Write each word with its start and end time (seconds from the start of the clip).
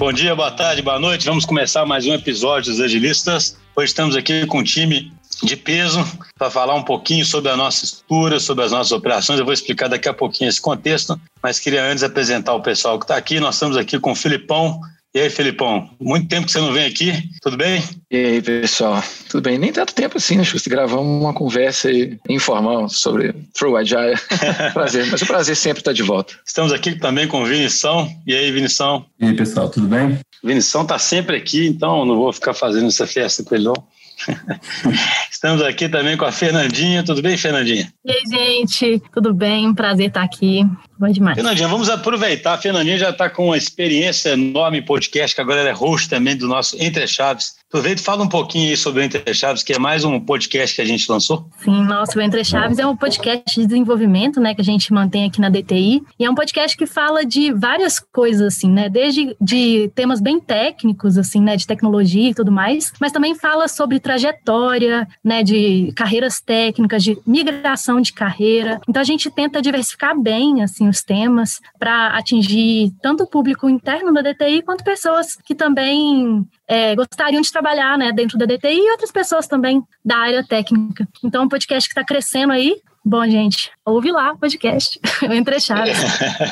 Bom 0.00 0.14
dia, 0.14 0.34
boa 0.34 0.50
tarde, 0.50 0.80
boa 0.80 0.98
noite. 0.98 1.26
Vamos 1.26 1.44
começar 1.44 1.84
mais 1.84 2.06
um 2.06 2.14
episódio 2.14 2.72
dos 2.72 2.80
Agilistas. 2.80 3.58
Hoje 3.76 3.88
estamos 3.88 4.16
aqui 4.16 4.46
com 4.46 4.60
um 4.60 4.64
time 4.64 5.12
de 5.42 5.54
peso 5.58 6.02
para 6.38 6.50
falar 6.50 6.74
um 6.74 6.82
pouquinho 6.82 7.22
sobre 7.22 7.50
a 7.50 7.56
nossa 7.56 7.84
estrutura, 7.84 8.40
sobre 8.40 8.64
as 8.64 8.72
nossas 8.72 8.92
operações. 8.92 9.38
Eu 9.38 9.44
vou 9.44 9.52
explicar 9.52 9.88
daqui 9.88 10.08
a 10.08 10.14
pouquinho 10.14 10.48
esse 10.48 10.58
contexto, 10.58 11.20
mas 11.42 11.60
queria 11.60 11.84
antes 11.84 12.02
apresentar 12.02 12.54
o 12.54 12.62
pessoal 12.62 12.98
que 12.98 13.04
está 13.04 13.14
aqui. 13.14 13.38
Nós 13.40 13.56
estamos 13.56 13.76
aqui 13.76 14.00
com 14.00 14.12
o 14.12 14.16
Filipão, 14.16 14.80
e 15.12 15.20
aí, 15.20 15.28
Felipão, 15.28 15.90
muito 16.00 16.28
tempo 16.28 16.46
que 16.46 16.52
você 16.52 16.60
não 16.60 16.72
vem 16.72 16.86
aqui, 16.86 17.12
tudo 17.42 17.56
bem? 17.56 17.82
E 18.10 18.16
aí, 18.16 18.42
pessoal, 18.42 19.02
tudo 19.28 19.42
bem? 19.42 19.58
Nem 19.58 19.72
tanto 19.72 19.94
tempo 19.94 20.16
assim, 20.16 20.38
acho 20.38 20.56
que 20.56 20.70
gravamos 20.70 21.20
uma 21.20 21.34
conversa 21.34 21.88
informal 22.28 22.88
sobre 22.88 23.34
True 23.52 23.76
Agile. 23.76 24.14
prazer, 24.72 25.06
mas 25.10 25.20
o 25.22 25.26
prazer 25.26 25.56
sempre 25.56 25.80
estar 25.80 25.90
tá 25.90 25.94
de 25.94 26.02
volta. 26.02 26.34
Estamos 26.46 26.72
aqui 26.72 26.94
também 26.94 27.26
com 27.26 27.42
o 27.42 27.46
Vinição. 27.46 28.08
E 28.26 28.34
aí, 28.34 28.52
Vinição? 28.52 29.04
E 29.18 29.26
aí, 29.26 29.34
pessoal, 29.34 29.68
tudo 29.68 29.88
bem? 29.88 30.18
Vinição 30.44 30.82
está 30.82 30.98
sempre 30.98 31.36
aqui, 31.36 31.66
então 31.66 32.04
não 32.04 32.16
vou 32.16 32.32
ficar 32.32 32.54
fazendo 32.54 32.86
essa 32.86 33.06
festa 33.06 33.42
com 33.42 33.54
ele 33.54 33.64
não. 33.64 33.74
Estamos 35.30 35.62
aqui 35.62 35.88
também 35.88 36.16
com 36.16 36.24
a 36.24 36.32
Fernandinha. 36.32 37.02
Tudo 37.02 37.22
bem, 37.22 37.36
Fernandinha? 37.36 37.92
E 38.04 38.12
aí, 38.12 38.22
gente? 38.28 39.02
Tudo 39.12 39.34
bem? 39.34 39.74
Prazer 39.74 40.08
estar 40.08 40.22
aqui. 40.22 40.64
Bom 41.00 41.08
demais. 41.08 41.34
Fernandinha, 41.34 41.66
vamos 41.66 41.88
aproveitar. 41.88 42.52
A 42.52 42.58
Fernandinha 42.58 42.98
já 42.98 43.08
está 43.08 43.30
com 43.30 43.46
uma 43.46 43.56
experiência 43.56 44.34
enorme 44.34 44.80
em 44.80 44.82
podcast, 44.82 45.34
que 45.34 45.40
agora 45.40 45.60
ela 45.60 45.70
é 45.70 45.72
host 45.72 46.10
também 46.10 46.36
do 46.36 46.46
nosso 46.46 46.76
Entre 46.78 47.06
Chaves. 47.06 47.58
Aproveita 47.70 48.02
e 48.02 48.04
fala 48.04 48.24
um 48.24 48.28
pouquinho 48.28 48.68
aí 48.68 48.76
sobre 48.76 49.00
o 49.00 49.04
Entre 49.04 49.32
Chaves, 49.32 49.62
que 49.62 49.72
é 49.72 49.78
mais 49.78 50.04
um 50.04 50.20
podcast 50.20 50.76
que 50.76 50.82
a 50.82 50.84
gente 50.84 51.10
lançou. 51.10 51.46
Sim, 51.64 51.84
nossa, 51.84 52.18
o 52.18 52.20
Entre 52.20 52.44
Chaves 52.44 52.78
é 52.78 52.86
um 52.86 52.96
podcast 52.96 53.58
de 53.58 53.66
desenvolvimento, 53.66 54.40
né, 54.40 54.54
que 54.54 54.60
a 54.60 54.64
gente 54.64 54.92
mantém 54.92 55.24
aqui 55.24 55.40
na 55.40 55.48
DTI. 55.48 56.02
E 56.18 56.24
é 56.24 56.28
um 56.28 56.34
podcast 56.34 56.76
que 56.76 56.84
fala 56.84 57.24
de 57.24 57.52
várias 57.52 57.98
coisas, 57.98 58.54
assim, 58.54 58.70
né, 58.70 58.90
desde 58.90 59.36
de 59.40 59.90
temas 59.94 60.20
bem 60.20 60.38
técnicos, 60.38 61.16
assim, 61.16 61.40
né, 61.40 61.56
de 61.56 61.66
tecnologia 61.66 62.30
e 62.30 62.34
tudo 62.34 62.52
mais, 62.52 62.92
mas 63.00 63.12
também 63.12 63.36
fala 63.36 63.68
sobre 63.68 64.00
trajetória, 64.00 65.08
né, 65.24 65.44
de 65.44 65.92
carreiras 65.96 66.40
técnicas, 66.40 67.04
de 67.04 67.16
migração 67.24 68.00
de 68.00 68.12
carreira. 68.12 68.80
Então 68.88 69.00
a 69.00 69.04
gente 69.04 69.30
tenta 69.30 69.62
diversificar 69.62 70.20
bem, 70.20 70.60
assim, 70.60 70.89
os 70.90 71.02
temas 71.02 71.60
para 71.78 72.08
atingir 72.08 72.92
tanto 73.00 73.24
o 73.24 73.26
público 73.26 73.68
interno 73.68 74.12
da 74.12 74.22
DTI 74.22 74.62
quanto 74.62 74.84
pessoas 74.84 75.36
que 75.36 75.54
também 75.54 76.46
é, 76.68 76.94
gostariam 76.94 77.40
de 77.40 77.50
trabalhar 77.50 77.96
né, 77.96 78.12
dentro 78.12 78.36
da 78.36 78.46
DTI 78.46 78.78
e 78.78 78.90
outras 78.90 79.10
pessoas 79.10 79.46
também 79.46 79.82
da 80.04 80.18
área 80.18 80.44
técnica. 80.46 81.08
Então, 81.24 81.42
é 81.42 81.44
um 81.44 81.48
podcast 81.48 81.88
que 81.88 81.92
está 81.92 82.04
crescendo 82.04 82.52
aí. 82.52 82.76
Bom, 83.02 83.24
gente, 83.24 83.70
ouve 83.84 84.12
lá 84.12 84.32
o 84.32 84.38
podcast, 84.38 85.00
Entre 85.24 85.58
Chaves. 85.58 85.98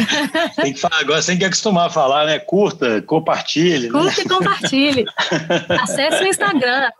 tem 0.56 0.72
que 0.72 0.80
falar, 0.80 1.00
agora 1.00 1.20
você 1.20 1.32
tem 1.32 1.38
que 1.38 1.44
acostumar 1.44 1.88
a 1.88 1.90
falar, 1.90 2.24
né? 2.24 2.38
Curta, 2.38 3.02
compartilhe. 3.02 3.88
Né? 3.88 3.92
Curta 3.92 4.16
né? 4.16 4.24
e 4.24 4.28
compartilhe. 4.28 5.04
Acesse 5.82 6.24
o 6.24 6.26
Instagram. 6.26 6.90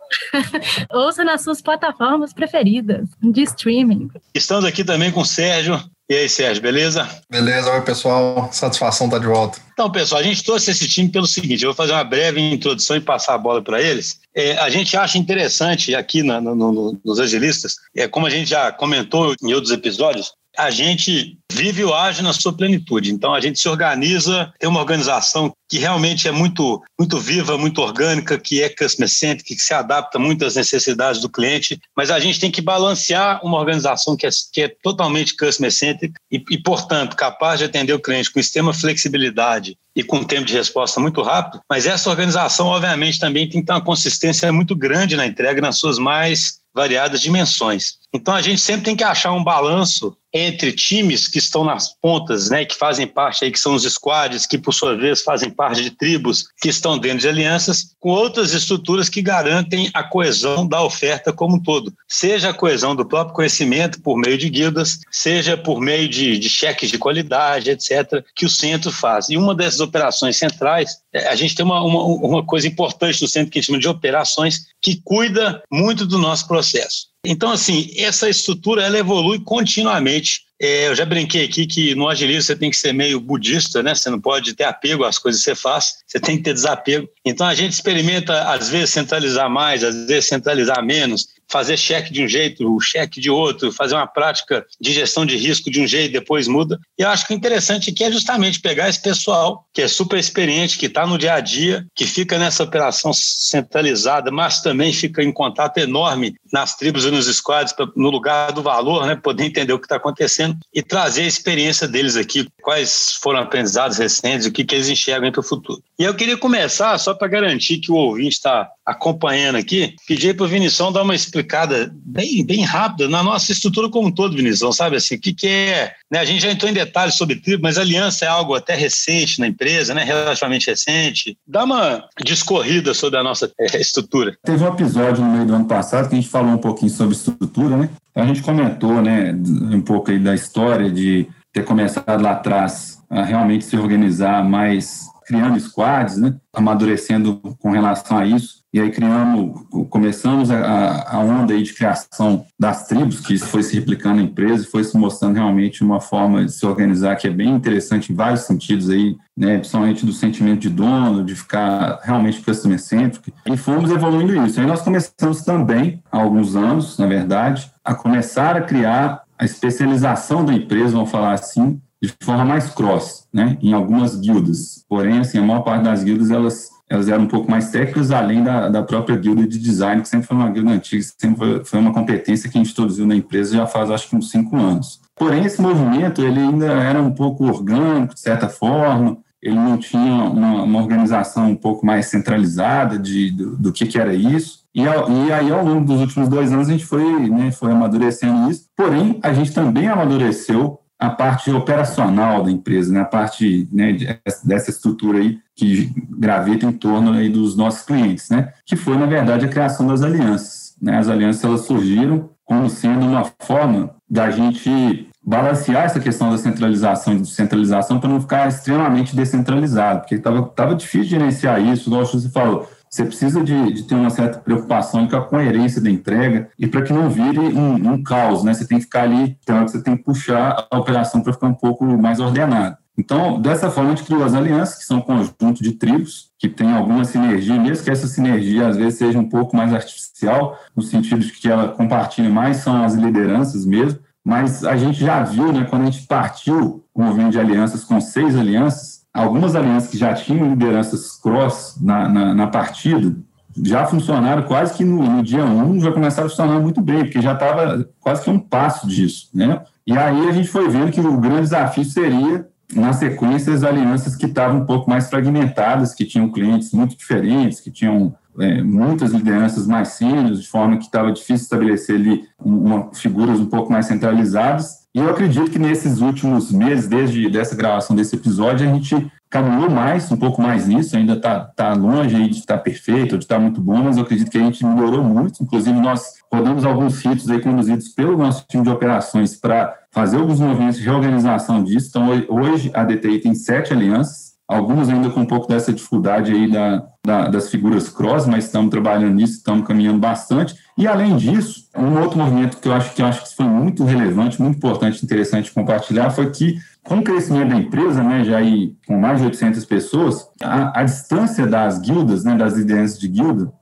Ouça 0.91 1.23
nas 1.23 1.43
suas 1.43 1.61
plataformas 1.61 2.31
preferidas 2.31 3.09
de 3.21 3.41
streaming. 3.41 4.09
Estamos 4.35 4.65
aqui 4.65 4.83
também 4.83 5.11
com 5.11 5.21
o 5.21 5.25
Sérgio, 5.25 5.81
e 6.11 6.15
aí, 6.15 6.27
Sérgio, 6.27 6.63
beleza? 6.63 7.07
Beleza, 7.29 7.71
oi 7.71 7.81
pessoal, 7.81 8.49
satisfação 8.51 9.05
estar 9.05 9.19
tá 9.19 9.21
de 9.21 9.31
volta. 9.31 9.59
Então, 9.73 9.91
pessoal, 9.91 10.19
a 10.19 10.23
gente 10.23 10.43
trouxe 10.43 10.71
esse 10.71 10.87
time 10.87 11.07
pelo 11.07 11.27
seguinte: 11.27 11.63
eu 11.63 11.69
vou 11.69 11.75
fazer 11.75 11.93
uma 11.93 12.03
breve 12.03 12.41
introdução 12.41 12.97
e 12.97 13.01
passar 13.01 13.35
a 13.35 13.37
bola 13.37 13.61
para 13.61 13.79
eles. 13.79 14.19
É, 14.39 14.57
a 14.57 14.69
gente 14.69 14.95
acha 14.95 15.17
interessante 15.17 15.93
aqui 15.93 16.23
na, 16.23 16.39
no, 16.39 16.55
no, 16.55 17.01
nos 17.03 17.19
agilistas, 17.19 17.75
é, 17.93 18.07
como 18.07 18.25
a 18.25 18.29
gente 18.29 18.49
já 18.49 18.71
comentou 18.71 19.35
em 19.43 19.53
outros 19.53 19.73
episódios, 19.73 20.31
a 20.59 20.69
gente 20.69 21.37
vive 21.49 21.85
o 21.85 21.93
ágil 21.93 22.21
na 22.21 22.33
sua 22.33 22.51
plenitude. 22.51 23.13
Então 23.13 23.33
a 23.33 23.39
gente 23.39 23.59
se 23.59 23.69
organiza, 23.69 24.53
tem 24.59 24.69
uma 24.69 24.81
organização 24.81 25.53
que 25.69 25.77
realmente 25.77 26.27
é 26.27 26.31
muito 26.31 26.81
muito 26.99 27.17
viva, 27.17 27.57
muito 27.57 27.81
orgânica, 27.81 28.37
que 28.37 28.61
é 28.61 28.67
customer 28.67 29.09
centric, 29.09 29.55
que 29.55 29.61
se 29.61 29.73
adapta 29.73 30.19
muito 30.19 30.43
às 30.43 30.55
necessidades 30.55 31.21
do 31.21 31.29
cliente, 31.29 31.79
mas 31.95 32.11
a 32.11 32.19
gente 32.19 32.41
tem 32.41 32.51
que 32.51 32.61
balancear 32.61 33.39
uma 33.43 33.57
organização 33.57 34.17
que 34.17 34.27
é, 34.27 34.29
que 34.51 34.61
é 34.63 34.75
totalmente 34.83 35.37
customer 35.37 35.71
centric 35.71 36.13
e, 36.29 36.43
e, 36.49 36.57
portanto, 36.61 37.15
capaz 37.15 37.59
de 37.59 37.65
atender 37.65 37.93
o 37.93 38.01
cliente 38.01 38.29
com 38.29 38.39
extrema 38.39 38.73
flexibilidade 38.73 39.77
e 39.95 40.03
com 40.03 40.23
tempo 40.23 40.45
de 40.45 40.53
resposta 40.53 40.99
muito 40.99 41.21
rápido, 41.21 41.61
mas 41.69 41.85
essa 41.85 42.09
organização, 42.09 42.67
obviamente, 42.67 43.19
também 43.19 43.47
tem 43.47 43.61
que 43.61 43.67
ter 43.67 43.73
uma 43.73 43.83
consistência 43.83 44.51
muito 44.51 44.75
grande 44.75 45.15
na 45.15 45.25
entrega, 45.25 45.61
nas 45.61 45.77
suas 45.77 45.97
mais 45.97 46.59
variadas 46.73 47.21
dimensões. 47.21 47.99
Então 48.13 48.33
a 48.33 48.41
gente 48.41 48.59
sempre 48.59 48.85
tem 48.85 48.95
que 48.95 49.03
achar 49.03 49.31
um 49.31 49.43
balanço 49.43 50.15
entre 50.33 50.71
times 50.71 51.27
que 51.27 51.39
estão 51.39 51.63
nas 51.63 51.93
pontas, 51.99 52.49
né, 52.49 52.63
que 52.63 52.75
fazem 52.75 53.07
parte 53.07 53.43
aí, 53.43 53.51
que 53.51 53.59
são 53.59 53.73
os 53.73 53.83
squads, 53.83 54.45
que 54.45 54.57
por 54.57 54.73
sua 54.73 54.95
vez 54.95 55.21
fazem 55.21 55.49
parte 55.49 55.81
de 55.81 55.91
tribos 55.91 56.45
que 56.61 56.69
estão 56.69 56.97
dentro 56.97 57.19
de 57.19 57.27
alianças, 57.27 57.95
com 57.99 58.09
outras 58.09 58.53
estruturas 58.53 59.09
que 59.09 59.21
garantem 59.21 59.89
a 59.93 60.03
coesão 60.03 60.67
da 60.67 60.83
oferta 60.83 61.33
como 61.33 61.55
um 61.55 61.61
todo. 61.61 61.93
Seja 62.07 62.49
a 62.49 62.53
coesão 62.53 62.95
do 62.95 63.05
próprio 63.05 63.35
conhecimento 63.35 64.01
por 64.01 64.17
meio 64.17 64.37
de 64.37 64.49
guildas, 64.49 64.99
seja 65.11 65.57
por 65.57 65.81
meio 65.81 66.07
de, 66.07 66.37
de 66.37 66.49
cheques 66.49 66.91
de 66.91 66.97
qualidade, 66.97 67.71
etc., 67.71 68.23
que 68.35 68.45
o 68.45 68.49
centro 68.49 68.91
faz. 68.91 69.29
E 69.29 69.37
uma 69.37 69.55
dessas 69.55 69.79
operações 69.79 70.37
centrais, 70.37 70.97
é, 71.13 71.27
a 71.27 71.35
gente 71.35 71.55
tem 71.55 71.65
uma, 71.65 71.81
uma, 71.81 72.03
uma 72.03 72.45
coisa 72.45 72.67
importante 72.67 73.21
no 73.21 73.27
centro 73.27 73.51
que 73.51 73.57
a 73.57 73.61
gente 73.61 73.67
chama 73.67 73.79
de 73.79 73.87
operações, 73.87 74.67
que 74.81 75.01
cuida 75.03 75.63
muito 75.71 76.05
do 76.05 76.19
nosso 76.19 76.47
processo. 76.47 77.08
Então, 77.25 77.51
assim, 77.51 77.91
essa 77.97 78.29
estrutura 78.29 78.83
ela 78.83 78.97
evolui 78.97 79.39
continuamente. 79.39 80.47
É, 80.61 80.87
eu 80.87 80.95
já 80.95 81.05
brinquei 81.05 81.45
aqui 81.45 81.65
que 81.65 81.95
no 81.95 82.07
agilismo 82.07 82.43
você 82.43 82.55
tem 82.55 82.69
que 82.69 82.77
ser 82.77 82.93
meio 82.93 83.19
budista, 83.19 83.83
né? 83.83 83.93
Você 83.93 84.09
não 84.09 84.19
pode 84.19 84.53
ter 84.53 84.63
apego 84.63 85.03
às 85.03 85.17
coisas 85.17 85.41
que 85.41 85.45
você 85.45 85.55
faz, 85.55 85.99
você 86.05 86.19
tem 86.19 86.37
que 86.37 86.43
ter 86.43 86.53
desapego. 86.53 87.09
Então 87.25 87.47
a 87.47 87.53
gente 87.53 87.73
experimenta, 87.73 88.49
às 88.51 88.69
vezes, 88.69 88.91
centralizar 88.91 89.49
mais, 89.49 89.83
às 89.83 90.07
vezes, 90.07 90.25
centralizar 90.25 90.83
menos 90.83 91.38
fazer 91.49 91.77
cheque 91.77 92.13
de 92.13 92.23
um 92.23 92.27
jeito, 92.27 92.73
o 92.73 92.79
cheque 92.79 93.19
de 93.19 93.29
outro, 93.29 93.71
fazer 93.71 93.95
uma 93.95 94.07
prática 94.07 94.65
de 94.79 94.93
gestão 94.93 95.25
de 95.25 95.35
risco 95.35 95.69
de 95.69 95.81
um 95.81 95.87
jeito, 95.87 96.13
depois 96.13 96.47
muda. 96.47 96.79
E 96.97 97.01
eu 97.01 97.09
acho 97.09 97.25
que 97.25 97.33
o 97.33 97.35
interessante 97.35 97.89
aqui 97.89 98.03
é 98.03 98.11
justamente 98.11 98.59
pegar 98.59 98.87
esse 98.87 99.01
pessoal 99.01 99.65
que 99.73 99.81
é 99.81 99.87
super 99.87 100.19
experiente, 100.19 100.77
que 100.77 100.85
está 100.85 101.05
no 101.05 101.17
dia 101.17 101.33
a 101.33 101.39
dia, 101.39 101.85
que 101.95 102.05
fica 102.05 102.37
nessa 102.37 102.63
operação 102.63 103.11
centralizada, 103.13 104.31
mas 104.31 104.61
também 104.61 104.93
fica 104.93 105.23
em 105.23 105.31
contato 105.31 105.77
enorme 105.77 106.35
nas 106.51 106.75
tribos 106.75 107.05
e 107.05 107.11
nos 107.11 107.25
squads, 107.27 107.73
no 107.95 108.09
lugar 108.09 108.51
do 108.51 108.61
valor, 108.61 109.05
né, 109.05 109.15
poder 109.15 109.45
entender 109.45 109.73
o 109.73 109.79
que 109.79 109.85
está 109.85 109.95
acontecendo 109.95 110.57
e 110.73 110.81
trazer 110.81 111.23
a 111.23 111.27
experiência 111.27 111.87
deles 111.87 112.15
aqui, 112.15 112.47
quais 112.61 113.17
foram 113.21 113.39
aprendizados 113.39 113.97
recentes, 113.97 114.45
o 114.45 114.51
que, 114.51 114.63
que 114.63 114.75
eles 114.75 114.89
enxergam 114.89 115.31
para 115.31 115.41
o 115.41 115.43
futuro. 115.43 115.81
E 115.97 116.03
eu 116.03 116.15
queria 116.15 116.37
começar, 116.37 116.97
só 116.97 117.13
para 117.13 117.27
garantir 117.27 117.79
que 117.79 117.91
o 117.91 117.95
ouvinte 117.95 118.35
está 118.35 118.69
acompanhando 118.85 119.57
aqui, 119.57 119.95
pedir 120.07 120.35
para 120.35 120.45
o 120.45 120.47
Vinição 120.47 120.91
dar 120.91 121.03
uma 121.03 121.15
explicada 121.39 121.91
bem, 122.05 122.45
bem 122.45 122.63
rápida 122.63 123.07
na 123.07 123.23
nossa 123.23 123.51
estrutura 123.51 123.89
como 123.89 124.09
um 124.09 124.11
todo, 124.11 124.35
Vinição, 124.35 124.71
sabe 124.71 124.97
assim, 124.97 125.15
o 125.15 125.19
que, 125.19 125.33
que 125.33 125.47
é, 125.47 125.93
né, 126.11 126.19
a 126.19 126.25
gente 126.25 126.41
já 126.41 126.51
entrou 126.51 126.69
em 126.69 126.73
detalhes 126.73 127.15
sobre 127.15 127.37
tribo, 127.37 127.63
mas 127.63 127.77
aliança 127.77 128.25
é 128.25 128.27
algo 128.27 128.53
até 128.53 128.75
recente 128.75 129.39
na 129.39 129.47
empresa, 129.47 129.93
né, 129.93 130.03
relativamente 130.03 130.69
recente. 130.69 131.37
Dá 131.47 131.63
uma 131.63 132.03
discorrida 132.23 132.93
sobre 132.93 133.19
a 133.19 133.23
nossa 133.23 133.51
é, 133.59 133.79
estrutura. 133.79 134.37
Teve 134.43 134.63
um 134.63 134.67
episódio 134.67 135.23
no 135.23 135.31
meio 135.31 135.45
do 135.45 135.55
ano 135.55 135.65
passado 135.65 136.09
que 136.09 136.15
a 136.15 136.19
gente 136.19 136.29
falou 136.29 136.51
um 136.51 136.57
pouquinho 136.57 136.91
sobre 136.91 137.15
estrutura, 137.15 137.77
né, 137.77 137.89
a 138.15 138.25
gente 138.25 138.41
comentou, 138.41 139.01
né, 139.01 139.33
um 139.33 139.81
pouco 139.81 140.11
aí 140.11 140.19
da 140.19 140.35
história 140.35 140.91
de 140.91 141.27
ter 141.53 141.63
começado 141.63 142.21
lá 142.21 142.31
atrás 142.31 142.99
a 143.09 143.23
realmente 143.23 143.65
se 143.65 143.75
organizar 143.75 144.43
mais 144.43 145.07
criando 145.29 145.59
squads, 145.59 146.17
né, 146.17 146.33
amadurecendo 146.51 147.39
com 147.59 147.69
relação 147.69 148.17
a 148.17 148.25
isso. 148.25 148.63
E 148.73 148.79
aí 148.79 148.89
criamos, 148.89 149.61
começamos 149.87 150.49
a, 150.49 151.03
a 151.07 151.19
onda 151.19 151.53
aí 151.53 151.61
de 151.61 151.71
criação 151.71 152.45
das 152.59 152.87
tribos, 152.87 153.19
que 153.19 153.37
foi 153.37 153.61
se 153.61 153.75
replicando 153.75 154.15
na 154.15 154.23
empresa 154.23 154.63
e 154.63 154.67
foi 154.67 154.83
se 154.83 154.97
mostrando 154.97 155.35
realmente 155.35 155.83
uma 155.83 156.01
forma 156.01 156.43
de 156.43 156.51
se 156.51 156.65
organizar 156.65 157.15
que 157.15 157.27
é 157.27 157.29
bem 157.29 157.49
interessante 157.49 158.11
em 158.11 158.15
vários 158.15 158.41
sentidos 158.41 158.89
aí, 158.89 159.15
né, 159.37 159.59
principalmente 159.59 160.03
do 160.03 160.13
sentimento 160.13 160.61
de 160.61 160.69
dono, 160.69 161.23
de 161.23 161.35
ficar 161.35 161.99
realmente 162.01 162.41
customer 162.41 162.79
centric. 162.79 163.31
E 163.45 163.55
fomos 163.55 163.91
evoluindo 163.91 164.35
isso. 164.47 164.59
Aí 164.59 164.65
nós 164.65 164.81
começamos 164.81 165.43
também, 165.43 166.01
há 166.11 166.19
alguns 166.19 166.55
anos, 166.55 166.97
na 166.97 167.05
verdade, 167.05 167.71
a 167.85 167.93
começar 167.93 168.57
a 168.57 168.61
criar 168.61 169.21
a 169.37 169.45
especialização 169.45 170.43
da 170.43 170.53
empresa, 170.53 170.95
vamos 170.95 171.11
falar 171.11 171.33
assim, 171.33 171.79
de 172.01 172.13
forma 172.21 172.45
mais 172.45 172.69
cross, 172.69 173.27
né, 173.33 173.57
em 173.61 173.73
algumas 173.73 174.15
guildas. 174.15 174.85
Porém, 174.87 175.19
assim, 175.19 175.37
a 175.37 175.41
maior 175.41 175.61
parte 175.61 175.83
das 175.83 176.03
guildas, 176.03 176.31
elas, 176.31 176.69
elas 176.89 177.09
eram 177.09 177.23
um 177.23 177.27
pouco 177.27 177.51
mais 177.51 177.69
técnicas, 177.69 178.11
além 178.11 178.43
da, 178.43 178.69
da 178.69 178.81
própria 178.81 179.17
guilda 179.17 179.45
de 179.45 179.59
design, 179.59 180.01
que 180.01 180.07
sempre 180.07 180.27
foi 180.27 180.37
uma 180.37 180.49
guilda 180.49 180.71
antiga, 180.71 181.03
sempre 181.17 181.65
foi, 181.65 181.79
uma 181.79 181.93
competência 181.93 182.49
que 182.49 182.57
a 182.57 182.61
gente 182.61 182.71
introduziu 182.71 183.05
na 183.05 183.15
empresa 183.15 183.55
já 183.55 183.67
faz, 183.67 183.91
acho 183.91 184.09
que, 184.09 184.15
uns 184.15 184.31
cinco 184.31 184.55
anos. 184.55 185.01
Porém, 185.15 185.43
esse 185.43 185.61
movimento, 185.61 186.21
ele 186.23 186.39
ainda 186.39 186.67
era 186.67 187.01
um 187.01 187.11
pouco 187.11 187.45
orgânico, 187.45 188.13
de 188.13 188.21
certa 188.21 188.47
forma, 188.47 189.17
ele 189.41 189.55
não 189.55 189.77
tinha 189.77 190.23
uma, 190.23 190.63
uma 190.63 190.79
organização 190.79 191.51
um 191.51 191.55
pouco 191.55 191.85
mais 191.85 192.07
centralizada 192.07 192.97
de, 192.97 193.31
do, 193.31 193.57
do 193.57 193.73
que, 193.73 193.85
que 193.85 193.97
era 193.97 194.13
isso. 194.13 194.59
E, 194.73 194.83
e, 194.83 195.31
aí, 195.31 195.51
ao 195.51 195.65
longo 195.65 195.85
dos 195.85 195.99
últimos 195.99 196.29
dois 196.29 196.51
anos, 196.51 196.69
a 196.69 196.71
gente 196.71 196.85
foi, 196.85 197.29
né, 197.29 197.51
foi 197.51 197.71
amadurecendo 197.71 198.49
isso. 198.49 198.65
Porém, 198.75 199.19
a 199.21 199.33
gente 199.33 199.53
também 199.53 199.87
amadureceu 199.87 200.79
a 200.99 201.09
parte 201.09 201.49
operacional 201.49 202.43
da 202.43 202.51
empresa, 202.51 202.91
né, 202.91 202.99
a 202.99 203.05
parte 203.05 203.69
né, 203.71 203.95
dessa 204.43 204.69
estrutura 204.69 205.19
aí 205.19 205.39
que 205.55 205.91
gravita 206.09 206.65
em 206.65 206.73
torno 206.73 207.13
aí 207.13 207.29
dos 207.29 207.55
nossos 207.55 207.83
clientes, 207.83 208.29
né, 208.29 208.51
que 208.65 208.75
foi, 208.75 208.97
na 208.97 209.05
verdade, 209.05 209.45
a 209.45 209.49
criação 209.49 209.87
das 209.87 210.03
alianças. 210.03 210.75
Né, 210.81 210.97
as 210.97 211.07
alianças 211.07 211.43
elas 211.43 211.61
surgiram 211.61 212.29
como 212.43 212.69
sendo 212.69 213.05
uma 213.05 213.31
forma 213.39 213.95
da 214.09 214.29
gente 214.29 215.07
balancear 215.23 215.83
essa 215.83 215.99
questão 215.99 216.31
da 216.31 216.37
centralização 216.37 217.13
e 217.13 217.19
descentralização 217.19 217.99
para 217.99 218.09
não 218.09 218.19
ficar 218.19 218.47
extremamente 218.47 219.15
descentralizado, 219.15 220.01
porque 220.01 220.15
estava 220.15 220.75
difícil 220.75 221.03
de 221.03 221.09
gerenciar 221.09 221.61
isso, 221.61 221.89
igual 221.89 222.05
você 222.05 222.27
falou, 222.29 222.67
você 222.89 223.05
precisa 223.05 223.43
de, 223.43 223.73
de, 223.73 223.83
ter 223.83 223.95
uma 223.95 224.09
certa 224.09 224.39
preocupação 224.39 225.07
com 225.07 225.15
a 225.15 225.21
coerência 225.21 225.79
da 225.79 225.89
entrega 225.89 226.49
e 226.57 226.65
para 226.65 226.81
que 226.81 226.91
não 226.91 227.09
vire 227.09 227.39
um, 227.39 227.75
um, 227.75 228.03
caos, 228.03 228.43
né? 228.43 228.53
Você 228.53 228.67
tem 228.67 228.79
que 228.79 228.85
ficar 228.85 229.03
ali, 229.03 229.37
então 229.43 229.67
você 229.67 229.81
tem 229.81 229.95
que 229.95 230.03
puxar 230.03 230.67
a 230.71 230.77
operação 230.77 231.21
para 231.21 231.33
ficar 231.33 231.47
um 231.47 231.53
pouco 231.53 231.85
mais 231.85 232.19
ordenada. 232.19 232.79
Então, 232.97 233.39
dessa 233.39 233.71
forma, 233.71 233.91
a 233.91 233.95
gente 233.95 234.05
criou 234.05 234.25
as 234.25 234.33
alianças, 234.33 234.79
que 234.79 234.83
são 234.83 234.97
um 234.97 235.01
conjunto 235.01 235.63
de 235.63 235.71
tribos, 235.71 236.31
que 236.37 236.49
tem 236.49 236.73
alguma 236.73 237.05
sinergia, 237.05 237.57
mesmo 237.57 237.85
que 237.85 237.89
essa 237.89 238.07
sinergia 238.07 238.67
às 238.67 238.75
vezes 238.75 238.99
seja 238.99 239.17
um 239.17 239.29
pouco 239.29 239.55
mais 239.55 239.73
artificial, 239.73 240.59
no 240.75 240.81
sentido 240.83 241.21
de 241.21 241.31
que 241.31 241.47
ela 241.47 241.69
compartilha 241.69 242.29
mais, 242.29 242.57
são 242.57 242.83
as 242.83 242.95
lideranças 242.95 243.65
mesmo, 243.65 243.99
mas 244.21 244.65
a 244.65 244.75
gente 244.75 244.99
já 244.99 245.23
viu, 245.23 245.53
né, 245.53 245.65
quando 245.69 245.83
a 245.83 245.85
gente 245.85 246.05
partiu 246.07 246.83
o 246.93 247.01
movimento 247.01 247.31
de 247.31 247.39
alianças 247.39 247.85
com 247.85 248.01
seis 248.01 248.35
alianças, 248.35 248.98
algumas 249.13 249.55
alianças 249.55 249.89
que 249.89 249.97
já 249.97 250.13
tinham 250.13 250.49
lideranças 250.49 251.19
cross 251.19 251.77
na, 251.81 252.07
na, 252.07 252.33
na 252.33 252.47
partida, 252.47 253.15
já 253.63 253.85
funcionaram 253.85 254.43
quase 254.43 254.73
que 254.75 254.83
no, 254.83 255.01
no, 255.01 255.23
dia 255.23 255.43
1, 255.43 255.69
um, 255.69 255.79
já 255.79 255.91
começaram 255.91 256.27
a 256.27 256.29
funcionar 256.29 256.59
muito 256.59 256.81
bem, 256.81 257.03
porque 257.03 257.21
já 257.21 257.33
estava 257.33 257.87
quase 257.99 258.23
que 258.23 258.29
um 258.29 258.39
passo 258.39 258.87
disso, 258.87 259.29
né? 259.33 259.61
E 259.85 259.97
aí 259.97 260.27
a 260.27 260.31
gente 260.31 260.47
foi 260.47 260.69
vendo 260.69 260.91
que 260.91 261.01
o 261.01 261.17
grande 261.17 261.41
desafio 261.41 261.83
seria, 261.83 262.47
na 262.73 262.93
sequência, 262.93 263.51
as 263.51 263.63
alianças 263.63 264.15
que 264.15 264.27
estavam 264.27 264.61
um 264.61 264.65
pouco 264.65 264.89
mais 264.89 265.09
fragmentadas, 265.09 265.95
que 265.95 266.05
tinham 266.05 266.31
clientes 266.31 266.71
muito 266.71 266.95
diferentes, 266.95 267.59
que 267.59 267.71
tinham 267.71 268.13
é, 268.39 268.61
muitas 268.61 269.11
lideranças 269.11 269.65
mais 269.65 269.89
sêniores, 269.89 270.41
de 270.41 270.47
forma 270.47 270.77
que 270.77 270.85
estava 270.85 271.11
difícil 271.11 271.43
estabelecer 271.43 271.95
ali 271.95 272.23
uma, 272.39 272.93
figuras 272.93 273.39
um 273.39 273.47
pouco 273.47 273.71
mais 273.71 273.87
centralizadas, 273.87 274.78
e 274.93 274.99
eu 274.99 275.09
acredito 275.09 275.51
que 275.51 275.59
nesses 275.59 276.01
últimos 276.01 276.51
meses, 276.51 276.87
desde 276.87 277.29
dessa 277.29 277.55
gravação 277.55 277.95
desse 277.95 278.15
episódio, 278.15 278.67
a 278.67 278.73
gente 278.73 279.11
caminhou 279.29 279.69
mais, 279.69 280.11
um 280.11 280.17
pouco 280.17 280.41
mais 280.41 280.67
nisso, 280.67 280.97
ainda 280.97 281.13
está 281.13 281.41
tá 281.41 281.73
longe 281.73 282.27
de 282.29 282.39
estar 282.39 282.57
tá 282.57 282.63
perfeito, 282.63 283.17
de 283.17 283.25
estar 283.25 283.35
tá 283.35 283.41
muito 283.41 283.61
bom, 283.61 283.83
mas 283.83 283.97
eu 283.97 284.03
acredito 284.03 284.31
que 284.31 284.37
a 284.39 284.43
gente 284.43 284.65
melhorou 284.65 285.03
muito. 285.03 285.43
Inclusive, 285.43 285.79
nós 285.79 286.15
rodamos 286.33 286.65
alguns 286.65 286.95
sítios 286.95 287.29
aí 287.29 287.39
conduzidos 287.39 287.89
pelo 287.89 288.17
nosso 288.17 288.45
time 288.47 288.63
de 288.63 288.69
operações 288.69 289.35
para 289.35 289.77
fazer 289.91 290.17
alguns 290.17 290.39
movimentos 290.39 290.79
de 290.79 290.85
reorganização 290.85 291.63
disso. 291.63 291.89
Então, 291.89 292.09
hoje 292.27 292.71
a 292.73 292.83
DTI 292.83 293.19
tem 293.19 293.35
sete 293.35 293.71
alianças, 293.71 294.28
alguns 294.49 294.89
ainda 294.89 295.11
com 295.11 295.19
um 295.19 295.25
pouco 295.25 295.47
dessa 295.47 295.71
dificuldade 295.71 296.31
aí 296.31 296.51
da, 296.51 296.83
da, 297.05 297.27
das 297.27 297.51
figuras 297.51 297.87
cross, 297.87 298.25
mas 298.25 298.45
estamos 298.45 298.71
trabalhando 298.71 299.13
nisso, 299.13 299.33
estamos 299.33 299.67
caminhando 299.67 299.99
bastante. 299.99 300.55
E 300.75 300.87
além 300.87 301.15
disso, 301.15 301.69
um 301.77 301.99
outro 302.01 302.17
movimento 302.17 302.57
que 302.57 302.67
eu 302.67 302.73
acho 302.73 302.95
que 302.95 303.01
eu 303.03 303.05
acho 303.05 303.29
que 303.29 303.35
foi 303.35 303.45
muito 303.45 303.83
relevante, 303.83 304.41
muito 304.41 304.57
importante, 304.57 305.05
interessante 305.05 305.53
compartilhar, 305.53 306.09
foi 306.09 306.31
que 306.31 306.57
com 306.83 306.97
o 306.97 307.03
crescimento 307.03 307.49
da 307.49 307.57
empresa, 307.57 308.01
né, 308.01 308.23
já 308.23 308.37
aí 308.37 308.73
com 308.87 308.97
mais 308.97 309.19
de 309.19 309.25
800 309.25 309.63
pessoas, 309.65 310.27
a, 310.41 310.79
a 310.79 310.83
distância 310.83 311.45
das 311.45 311.77
guildas, 311.77 312.23
né, 312.23 312.35
das 312.35 312.55
lideranças 312.55 312.99
de 312.99 313.07
guilda, 313.07 313.53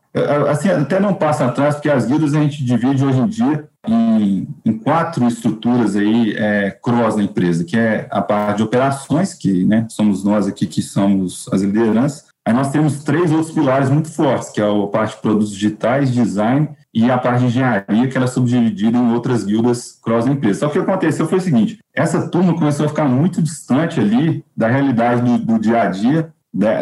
assim, 0.50 0.70
até 0.70 1.00
não 1.00 1.14
passa 1.14 1.46
atrás, 1.46 1.76
porque 1.76 1.90
as 1.90 2.06
guildas 2.06 2.34
a 2.34 2.40
gente 2.40 2.64
divide 2.64 3.04
hoje 3.04 3.20
em 3.20 3.28
dia 3.28 3.68
em, 3.88 4.48
em 4.66 4.78
quatro 4.78 5.28
estruturas 5.28 5.96
aí 5.96 6.34
é, 6.36 6.72
cross 6.72 7.16
na 7.16 7.24
empresa, 7.24 7.64
que 7.64 7.78
é 7.78 8.08
a 8.12 8.22
parte 8.22 8.58
de 8.58 8.64
operações, 8.64 9.34
que 9.34 9.66
né, 9.66 9.86
somos 9.90 10.24
nós 10.24 10.48
aqui 10.48 10.66
que 10.66 10.82
somos 10.82 11.48
as 11.52 11.62
lideranças. 11.62 12.26
Aí 12.46 12.54
nós 12.54 12.72
temos 12.72 13.04
três 13.04 13.32
outros 13.32 13.52
pilares 13.52 13.90
muito 13.90 14.10
fortes, 14.10 14.50
que 14.50 14.62
é 14.62 14.64
a 14.64 14.88
parte 14.88 15.16
de 15.16 15.22
produtos 15.22 15.52
digitais, 15.52 16.12
design 16.12 16.70
e 16.94 17.12
a 17.12 17.18
parte 17.18 17.42
de 17.42 17.48
engenharia, 17.48 18.08
que 18.08 18.18
era 18.18 18.26
subdividida 18.26 18.98
em 18.98 19.14
outras 19.14 19.44
guildas 19.44 20.00
cross 20.02 20.26
na 20.26 20.32
empresa. 20.32 20.62
Só 20.62 20.70
que 20.70 20.80
o 20.80 20.84
que 20.86 20.90
aconteceu 20.90 21.28
foi 21.28 21.40
o 21.40 21.42
seguinte, 21.42 21.80
essa 21.94 22.30
turma 22.30 22.54
começou 22.54 22.86
a 22.86 22.90
ficar 22.90 23.06
muito 23.06 23.42
distante 23.42 24.00
ali 24.00 24.46
da 24.56 24.68
realidade 24.68 25.22
do, 25.22 25.38
do 25.38 25.60
dia 25.60 25.82
a 25.82 25.86
dia 25.88 26.34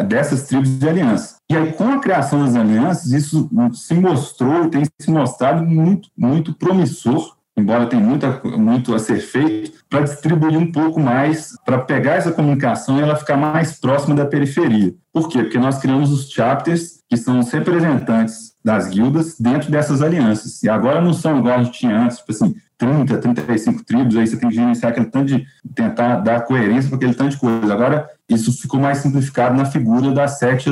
dessas 0.06 0.44
tribos 0.44 0.78
de 0.78 0.88
aliança. 0.88 1.36
E 1.50 1.56
aí, 1.56 1.72
com 1.72 1.88
a 1.88 1.98
criação 1.98 2.44
das 2.44 2.56
alianças, 2.56 3.12
isso 3.12 3.48
se 3.74 3.94
mostrou, 3.94 4.68
tem 4.68 4.84
se 4.98 5.10
mostrado 5.10 5.62
muito, 5.64 6.08
muito 6.16 6.54
promissor, 6.54 7.36
embora 7.56 7.86
tenha 7.86 8.02
muita, 8.02 8.40
muito 8.44 8.94
a 8.94 8.98
ser 8.98 9.18
feito, 9.18 9.78
para 9.88 10.00
distribuir 10.00 10.58
um 10.58 10.72
pouco 10.72 10.98
mais, 10.98 11.54
para 11.64 11.78
pegar 11.78 12.14
essa 12.14 12.32
comunicação 12.32 12.98
e 12.98 13.02
ela 13.02 13.16
ficar 13.16 13.36
mais 13.36 13.78
próxima 13.78 14.14
da 14.14 14.26
periferia. 14.26 14.94
Por 15.12 15.28
quê? 15.28 15.42
Porque 15.42 15.58
nós 15.58 15.78
criamos 15.78 16.10
os 16.10 16.30
chapters, 16.30 17.00
que 17.08 17.16
são 17.16 17.38
os 17.38 17.50
representantes 17.50 18.52
das 18.64 18.88
guildas 18.88 19.38
dentro 19.38 19.70
dessas 19.70 20.02
alianças. 20.02 20.62
E 20.62 20.68
agora 20.68 21.00
não 21.00 21.12
são 21.12 21.38
igual 21.38 21.58
a 21.58 21.62
gente 21.62 21.78
tinha 21.78 21.98
antes, 21.98 22.18
tipo 22.18 22.32
assim, 22.32 22.54
30, 22.78 23.18
35 23.18 23.84
tribos, 23.84 24.16
aí 24.16 24.26
você 24.26 24.36
tem 24.36 24.48
que 24.48 24.54
gerenciar 24.54 24.92
aquele 24.92 25.06
tanto 25.06 25.26
de 25.26 25.46
tentar 25.74 26.16
dar 26.16 26.42
coerência 26.42 26.88
para 26.88 26.96
aquele 26.96 27.14
tanto 27.14 27.30
de 27.30 27.38
coisa. 27.38 27.72
Agora, 27.72 28.10
isso 28.28 28.52
ficou 28.60 28.80
mais 28.80 28.98
simplificado 28.98 29.56
na 29.56 29.64
figura 29.64 30.10
das 30.12 30.38
sete 30.38 30.68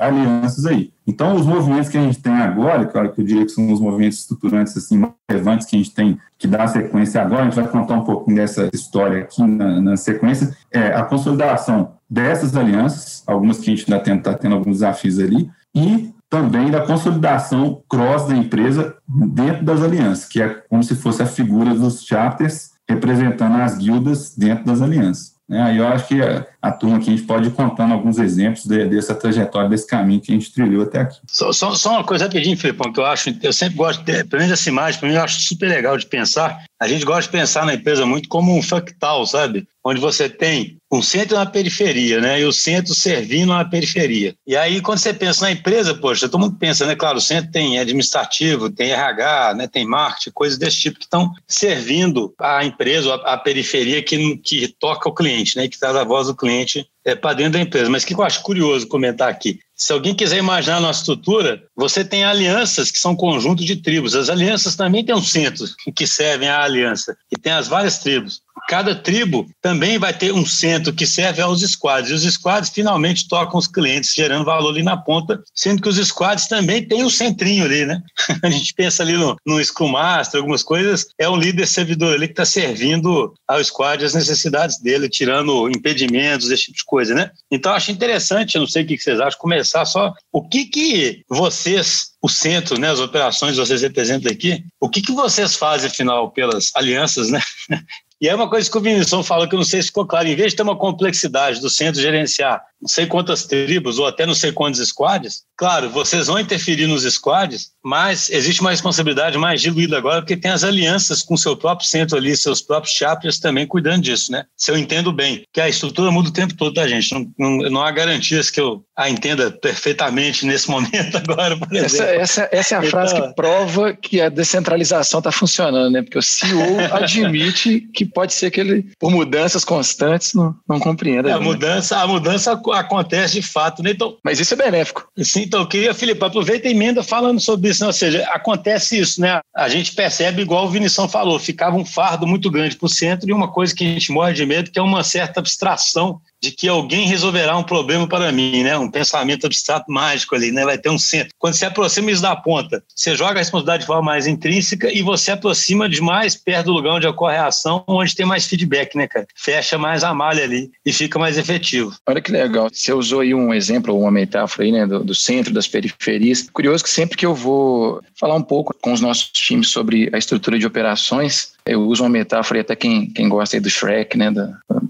alianças 0.00 0.66
aí. 0.66 0.92
Então, 1.06 1.34
os 1.36 1.46
movimentos 1.46 1.88
que 1.88 1.96
a 1.96 2.02
gente 2.02 2.20
tem 2.20 2.32
agora, 2.32 2.84
claro 2.84 3.12
que 3.12 3.20
eu 3.20 3.24
diria 3.24 3.44
que 3.44 3.52
são 3.52 3.72
os 3.72 3.80
movimentos 3.80 4.18
estruturantes 4.18 4.76
assim, 4.76 4.98
mais 4.98 5.12
relevantes 5.30 5.66
que 5.66 5.76
a 5.76 5.78
gente 5.78 5.94
tem 5.94 6.18
que 6.36 6.48
dar 6.48 6.66
sequência 6.66 7.22
agora, 7.22 7.42
a 7.42 7.44
gente 7.44 7.54
vai 7.54 7.68
contar 7.68 7.94
um 7.94 8.04
pouquinho 8.04 8.36
dessa 8.36 8.68
história 8.74 9.20
aqui 9.20 9.42
na, 9.42 9.80
na 9.80 9.96
sequência, 9.96 10.54
é 10.70 10.88
a 10.88 11.04
consolidação 11.04 11.92
dessas 12.10 12.56
alianças, 12.56 13.22
algumas 13.26 13.58
que 13.58 13.70
a 13.70 13.76
gente 13.76 13.92
ainda 13.92 14.14
está 14.14 14.34
tendo 14.34 14.56
alguns 14.56 14.78
desafios 14.78 15.18
ali, 15.18 15.48
e 15.74 16.12
também 16.28 16.70
da 16.70 16.84
consolidação 16.84 17.82
cross 17.88 18.26
da 18.26 18.36
empresa 18.36 18.96
dentro 19.08 19.64
das 19.64 19.82
alianças, 19.82 20.26
que 20.26 20.42
é 20.42 20.48
como 20.68 20.82
se 20.82 20.94
fosse 20.96 21.22
a 21.22 21.26
figura 21.26 21.74
dos 21.74 22.04
chapters 22.04 22.72
representando 22.88 23.56
as 23.56 23.76
guildas 23.76 24.34
dentro 24.36 24.64
das 24.64 24.82
alianças. 24.82 25.34
Né? 25.48 25.62
Aí 25.62 25.76
eu 25.78 25.86
acho 25.86 26.08
que 26.08 26.20
a, 26.68 26.72
turma 26.72 26.96
aqui 26.96 27.10
a 27.10 27.16
gente 27.16 27.26
pode 27.26 27.48
ir 27.48 27.52
contando 27.52 27.92
alguns 27.92 28.18
exemplos 28.18 28.64
de, 28.64 28.86
dessa 28.86 29.14
trajetória, 29.14 29.68
desse 29.68 29.86
caminho 29.86 30.20
que 30.20 30.32
a 30.32 30.34
gente 30.34 30.52
trilhou 30.52 30.82
até 30.82 31.00
aqui. 31.00 31.18
Só, 31.26 31.52
só, 31.52 31.74
só 31.74 31.90
uma 31.92 32.04
coisa 32.04 32.24
rapidinho, 32.24 32.56
Filipão, 32.56 32.92
que 32.92 33.00
eu 33.00 33.06
acho, 33.06 33.34
eu 33.42 33.52
sempre 33.52 33.76
gosto, 33.76 34.02
de, 34.04 34.24
pelo 34.24 34.42
menos 34.42 34.58
essa 34.58 34.68
imagem, 34.68 35.00
para 35.00 35.08
mim 35.08 35.14
eu 35.14 35.22
acho 35.22 35.40
super 35.40 35.68
legal 35.68 35.96
de 35.96 36.06
pensar. 36.06 36.64
A 36.80 36.86
gente 36.86 37.04
gosta 37.04 37.22
de 37.22 37.28
pensar 37.30 37.64
na 37.64 37.74
empresa 37.74 38.04
muito 38.04 38.28
como 38.28 38.56
um 38.56 38.62
fractal, 38.62 39.24
sabe? 39.26 39.66
Onde 39.82 40.00
você 40.00 40.28
tem 40.28 40.76
um 40.92 41.02
centro 41.02 41.36
na 41.36 41.46
periferia, 41.46 42.20
né? 42.20 42.40
E 42.40 42.44
o 42.44 42.52
centro 42.52 42.94
servindo 42.94 43.48
na 43.48 43.64
periferia. 43.64 44.34
E 44.46 44.56
aí, 44.56 44.80
quando 44.80 44.98
você 44.98 45.12
pensa 45.12 45.44
na 45.44 45.50
empresa, 45.50 45.94
poxa, 45.94 46.28
todo 46.28 46.40
mundo 46.40 46.56
pensa, 46.58 46.86
né? 46.86 46.94
Claro, 46.94 47.18
o 47.18 47.20
centro 47.20 47.50
tem 47.50 47.78
administrativo, 47.78 48.70
tem 48.70 48.90
RH, 48.92 49.54
né? 49.54 49.66
tem 49.66 49.84
marketing, 49.84 50.30
coisas 50.32 50.58
desse 50.58 50.78
tipo 50.78 50.98
que 50.98 51.04
estão 51.04 51.32
servindo 51.48 52.32
a 52.38 52.64
empresa, 52.64 53.14
a, 53.14 53.34
a 53.34 53.38
periferia 53.38 54.02
que, 54.02 54.36
que 54.38 54.68
toca 54.78 55.08
o 55.08 55.14
cliente, 55.14 55.56
né? 55.56 55.68
Que 55.68 55.78
traz 55.78 55.96
a 55.96 56.04
voz 56.04 56.28
do 56.28 56.36
cliente 56.36 56.55
cliente 56.64 56.90
é, 57.06 57.14
para 57.14 57.36
dentro 57.36 57.52
da 57.52 57.60
empresa. 57.60 57.88
Mas 57.88 58.02
o 58.02 58.06
que 58.06 58.14
eu 58.14 58.22
acho 58.22 58.42
curioso 58.42 58.88
comentar 58.88 59.30
aqui? 59.30 59.60
Se 59.76 59.92
alguém 59.92 60.14
quiser 60.14 60.38
imaginar 60.38 60.78
a 60.78 60.80
nossa 60.80 61.00
estrutura, 61.00 61.62
você 61.76 62.04
tem 62.04 62.24
alianças 62.24 62.90
que 62.90 62.98
são 62.98 63.14
conjunto 63.14 63.64
de 63.64 63.76
tribos. 63.76 64.16
As 64.16 64.28
alianças 64.28 64.74
também 64.74 65.04
têm 65.04 65.14
um 65.14 65.22
centro 65.22 65.66
que 65.94 66.06
servem 66.06 66.48
à 66.48 66.62
aliança, 66.62 67.16
e 67.30 67.38
tem 67.38 67.52
as 67.52 67.68
várias 67.68 67.98
tribos 67.98 68.42
cada 68.68 68.94
tribo 68.94 69.46
também 69.62 69.98
vai 69.98 70.12
ter 70.12 70.32
um 70.32 70.44
centro 70.44 70.92
que 70.92 71.06
serve 71.06 71.40
aos 71.40 71.60
squads. 71.60 72.10
E 72.10 72.14
os 72.14 72.22
squads 72.34 72.70
finalmente 72.70 73.28
tocam 73.28 73.58
os 73.58 73.66
clientes, 73.66 74.12
gerando 74.12 74.44
valor 74.44 74.70
ali 74.70 74.82
na 74.82 74.96
ponta, 74.96 75.42
sendo 75.54 75.80
que 75.80 75.88
os 75.88 75.96
squads 75.96 76.46
também 76.46 76.86
têm 76.86 77.04
um 77.04 77.10
centrinho 77.10 77.64
ali, 77.64 77.84
né? 77.84 78.02
A 78.42 78.50
gente 78.50 78.74
pensa 78.74 79.02
ali 79.02 79.12
no, 79.12 79.36
no 79.46 79.62
Scrum 79.62 79.88
Master, 79.88 80.40
algumas 80.40 80.62
coisas, 80.62 81.06
é 81.18 81.28
um 81.28 81.36
líder 81.36 81.66
servidor 81.66 82.14
ali 82.14 82.26
que 82.26 82.32
está 82.32 82.44
servindo 82.44 83.34
ao 83.46 83.62
squad 83.62 84.04
as 84.04 84.14
necessidades 84.14 84.80
dele, 84.80 85.08
tirando 85.08 85.68
impedimentos, 85.68 86.50
esse 86.50 86.64
tipo 86.64 86.78
de 86.78 86.84
coisa, 86.84 86.95
né? 87.14 87.30
Então, 87.50 87.72
acho 87.72 87.90
interessante, 87.90 88.54
eu 88.54 88.60
não 88.60 88.68
sei 88.68 88.82
o 88.82 88.86
que 88.86 88.98
vocês 88.98 89.20
acham, 89.20 89.38
começar 89.38 89.84
só 89.84 90.12
o 90.32 90.46
que 90.48 90.66
que 90.66 91.22
vocês 91.28 92.16
o 92.22 92.28
centro, 92.28 92.78
né, 92.78 92.90
as 92.90 92.98
operações 92.98 93.56
vocês 93.56 93.82
representam 93.82 94.32
aqui, 94.32 94.64
o 94.80 94.88
que, 94.88 95.00
que 95.00 95.12
vocês 95.12 95.54
fazem, 95.54 95.88
afinal, 95.88 96.30
pelas 96.32 96.72
alianças, 96.74 97.30
né, 97.30 97.40
e 98.20 98.28
é 98.28 98.34
uma 98.34 98.48
coisa 98.48 98.70
que 98.70 98.78
o 98.78 98.80
Vinicius 98.80 99.26
falou 99.26 99.48
que 99.48 99.54
eu 99.54 99.58
não 99.58 99.64
sei 99.64 99.82
se 99.82 99.88
ficou 99.88 100.06
claro. 100.06 100.26
Em 100.26 100.34
vez 100.34 100.52
de 100.52 100.56
ter 100.56 100.62
uma 100.62 100.76
complexidade 100.76 101.60
do 101.60 101.68
centro 101.68 102.00
gerenciar 102.00 102.62
não 102.80 102.88
sei 102.88 103.06
quantas 103.06 103.44
tribos 103.44 103.98
ou 103.98 104.06
até 104.06 104.26
não 104.26 104.34
sei 104.34 104.52
quantos 104.52 104.86
squads, 104.86 105.42
claro, 105.56 105.88
vocês 105.90 106.26
vão 106.26 106.38
interferir 106.38 106.86
nos 106.86 107.04
squads, 107.04 107.70
mas 107.82 108.28
existe 108.30 108.60
uma 108.60 108.70
responsabilidade 108.70 109.38
mais 109.38 109.60
diluída 109.60 109.96
agora 109.96 110.20
porque 110.20 110.36
tem 110.36 110.50
as 110.50 110.62
alianças 110.62 111.22
com 111.22 111.36
seu 111.36 111.56
próprio 111.56 111.88
centro 111.88 112.16
ali, 112.16 112.36
seus 112.36 112.60
próprios 112.60 112.94
chapters 112.94 113.38
também 113.38 113.66
cuidando 113.66 114.02
disso, 114.02 114.30
né? 114.30 114.44
Se 114.56 114.70
eu 114.70 114.76
entendo 114.76 115.12
bem, 115.12 115.44
que 115.52 115.60
a 115.60 115.68
estrutura 115.68 116.10
muda 116.10 116.28
o 116.28 116.32
tempo 116.32 116.54
todo, 116.54 116.74
tá, 116.74 116.86
gente? 116.86 117.12
Não, 117.12 117.32
não, 117.38 117.70
não 117.70 117.82
há 117.82 117.90
garantias 117.90 118.50
que 118.50 118.60
eu 118.60 118.84
a 118.96 119.10
entenda 119.10 119.50
perfeitamente 119.50 120.46
nesse 120.46 120.68
momento 120.70 121.16
agora, 121.16 121.56
por 121.56 121.74
exemplo. 121.74 122.06
Essa, 122.06 122.44
essa, 122.44 122.48
essa 122.52 122.74
é 122.76 122.78
a 122.78 122.82
frase 122.82 123.14
então, 123.14 123.28
que 123.28 123.34
prova 123.34 123.94
que 123.94 124.20
a 124.20 124.28
descentralização 124.28 125.18
está 125.18 125.32
funcionando, 125.32 125.90
né? 125.90 126.02
Porque 126.02 126.18
o 126.18 126.22
CEO 126.22 126.78
admite 126.92 127.80
que 127.92 128.04
que 128.06 128.12
pode 128.12 128.34
ser 128.34 128.50
que 128.50 128.60
ele, 128.60 128.86
por 128.98 129.10
mudanças 129.10 129.64
constantes, 129.64 130.34
não, 130.34 130.54
não 130.68 130.78
compreenda. 130.78 131.28
É, 131.28 131.32
a, 131.32 131.40
mudança, 131.40 131.98
a 131.98 132.06
mudança 132.06 132.52
acontece 132.72 133.34
de 133.34 133.42
fato, 133.42 133.82
né? 133.82 133.90
Então, 133.90 134.16
Mas 134.24 134.40
isso 134.40 134.54
é 134.54 134.56
benéfico. 134.56 135.08
Sim, 135.18 135.42
então 135.42 135.60
eu 135.60 135.66
queria, 135.66 135.94
Felipe, 135.94 136.24
aproveita 136.24 136.68
e 136.68 136.70
emenda 136.70 137.02
falando 137.02 137.40
sobre 137.40 137.70
isso, 137.70 137.82
né? 137.82 137.88
ou 137.88 137.92
seja, 137.92 138.24
acontece 138.30 138.98
isso, 138.98 139.20
né? 139.20 139.40
A 139.54 139.68
gente 139.68 139.94
percebe, 139.94 140.42
igual 140.42 140.66
o 140.66 140.70
Vinição 140.70 141.08
falou, 141.08 141.38
ficava 141.38 141.76
um 141.76 141.84
fardo 141.84 142.26
muito 142.26 142.50
grande 142.50 142.76
para 142.76 142.86
o 142.86 142.90
centro 142.90 143.28
e 143.28 143.32
uma 143.32 143.50
coisa 143.50 143.74
que 143.74 143.84
a 143.84 143.88
gente 143.88 144.12
morre 144.12 144.32
de 144.32 144.46
medo, 144.46 144.70
que 144.70 144.78
é 144.78 144.82
uma 144.82 145.02
certa 145.02 145.40
abstração 145.40 146.20
de 146.42 146.50
que 146.50 146.68
alguém 146.68 147.06
resolverá 147.06 147.56
um 147.56 147.62
problema 147.62 148.06
para 148.06 148.30
mim, 148.30 148.62
né? 148.62 148.76
Um 148.76 148.90
pensamento 148.90 149.46
abstrato 149.46 149.90
mágico 149.90 150.34
ali, 150.34 150.52
né? 150.52 150.64
Vai 150.64 150.78
ter 150.78 150.90
um 150.90 150.98
centro. 150.98 151.32
Quando 151.38 151.54
você 151.54 151.66
aproxima 151.66 152.10
isso 152.10 152.22
da 152.22 152.36
ponta, 152.36 152.82
você 152.94 153.14
joga 153.16 153.32
a 153.32 153.38
responsabilidade 153.38 153.82
de 153.82 153.86
forma 153.86 154.02
mais 154.02 154.26
intrínseca 154.26 154.92
e 154.92 155.02
você 155.02 155.32
aproxima 155.32 155.88
de 155.88 156.00
mais 156.00 156.36
perto 156.36 156.66
do 156.66 156.72
lugar 156.72 156.94
onde 156.94 157.06
ocorre 157.06 157.36
a 157.36 157.46
ação, 157.46 157.84
onde 157.86 158.14
tem 158.14 158.26
mais 158.26 158.46
feedback, 158.46 158.96
né, 158.96 159.06
cara? 159.06 159.26
Fecha 159.34 159.78
mais 159.78 160.04
a 160.04 160.14
malha 160.14 160.44
ali 160.44 160.70
e 160.84 160.92
fica 160.92 161.18
mais 161.18 161.38
efetivo. 161.38 161.94
Olha 162.06 162.20
que 162.20 162.30
legal. 162.30 162.68
Você 162.72 162.92
usou 162.92 163.20
aí 163.20 163.34
um 163.34 163.52
exemplo, 163.52 163.98
uma 163.98 164.10
metáfora 164.10 164.64
aí, 164.64 164.72
né, 164.72 164.86
do, 164.86 165.04
do 165.04 165.14
centro, 165.14 165.52
das 165.52 165.66
periferias. 165.66 166.48
Curioso 166.52 166.84
que 166.84 166.90
sempre 166.90 167.16
que 167.16 167.26
eu 167.26 167.34
vou 167.34 168.00
falar 168.18 168.34
um 168.34 168.42
pouco 168.42 168.74
com 168.80 168.92
os 168.92 169.00
nossos 169.00 169.30
times 169.30 169.68
sobre 169.68 170.10
a 170.12 170.18
estrutura 170.18 170.58
de 170.58 170.66
operações, 170.66 171.56
eu 171.66 171.82
uso 171.82 172.04
uma 172.04 172.08
metáfora, 172.08 172.58
e 172.58 172.60
até 172.60 172.76
quem, 172.76 173.10
quem 173.10 173.28
gosta 173.28 173.56
aí 173.56 173.60
do 173.60 173.68
Shrek, 173.68 174.16
né, 174.16 174.30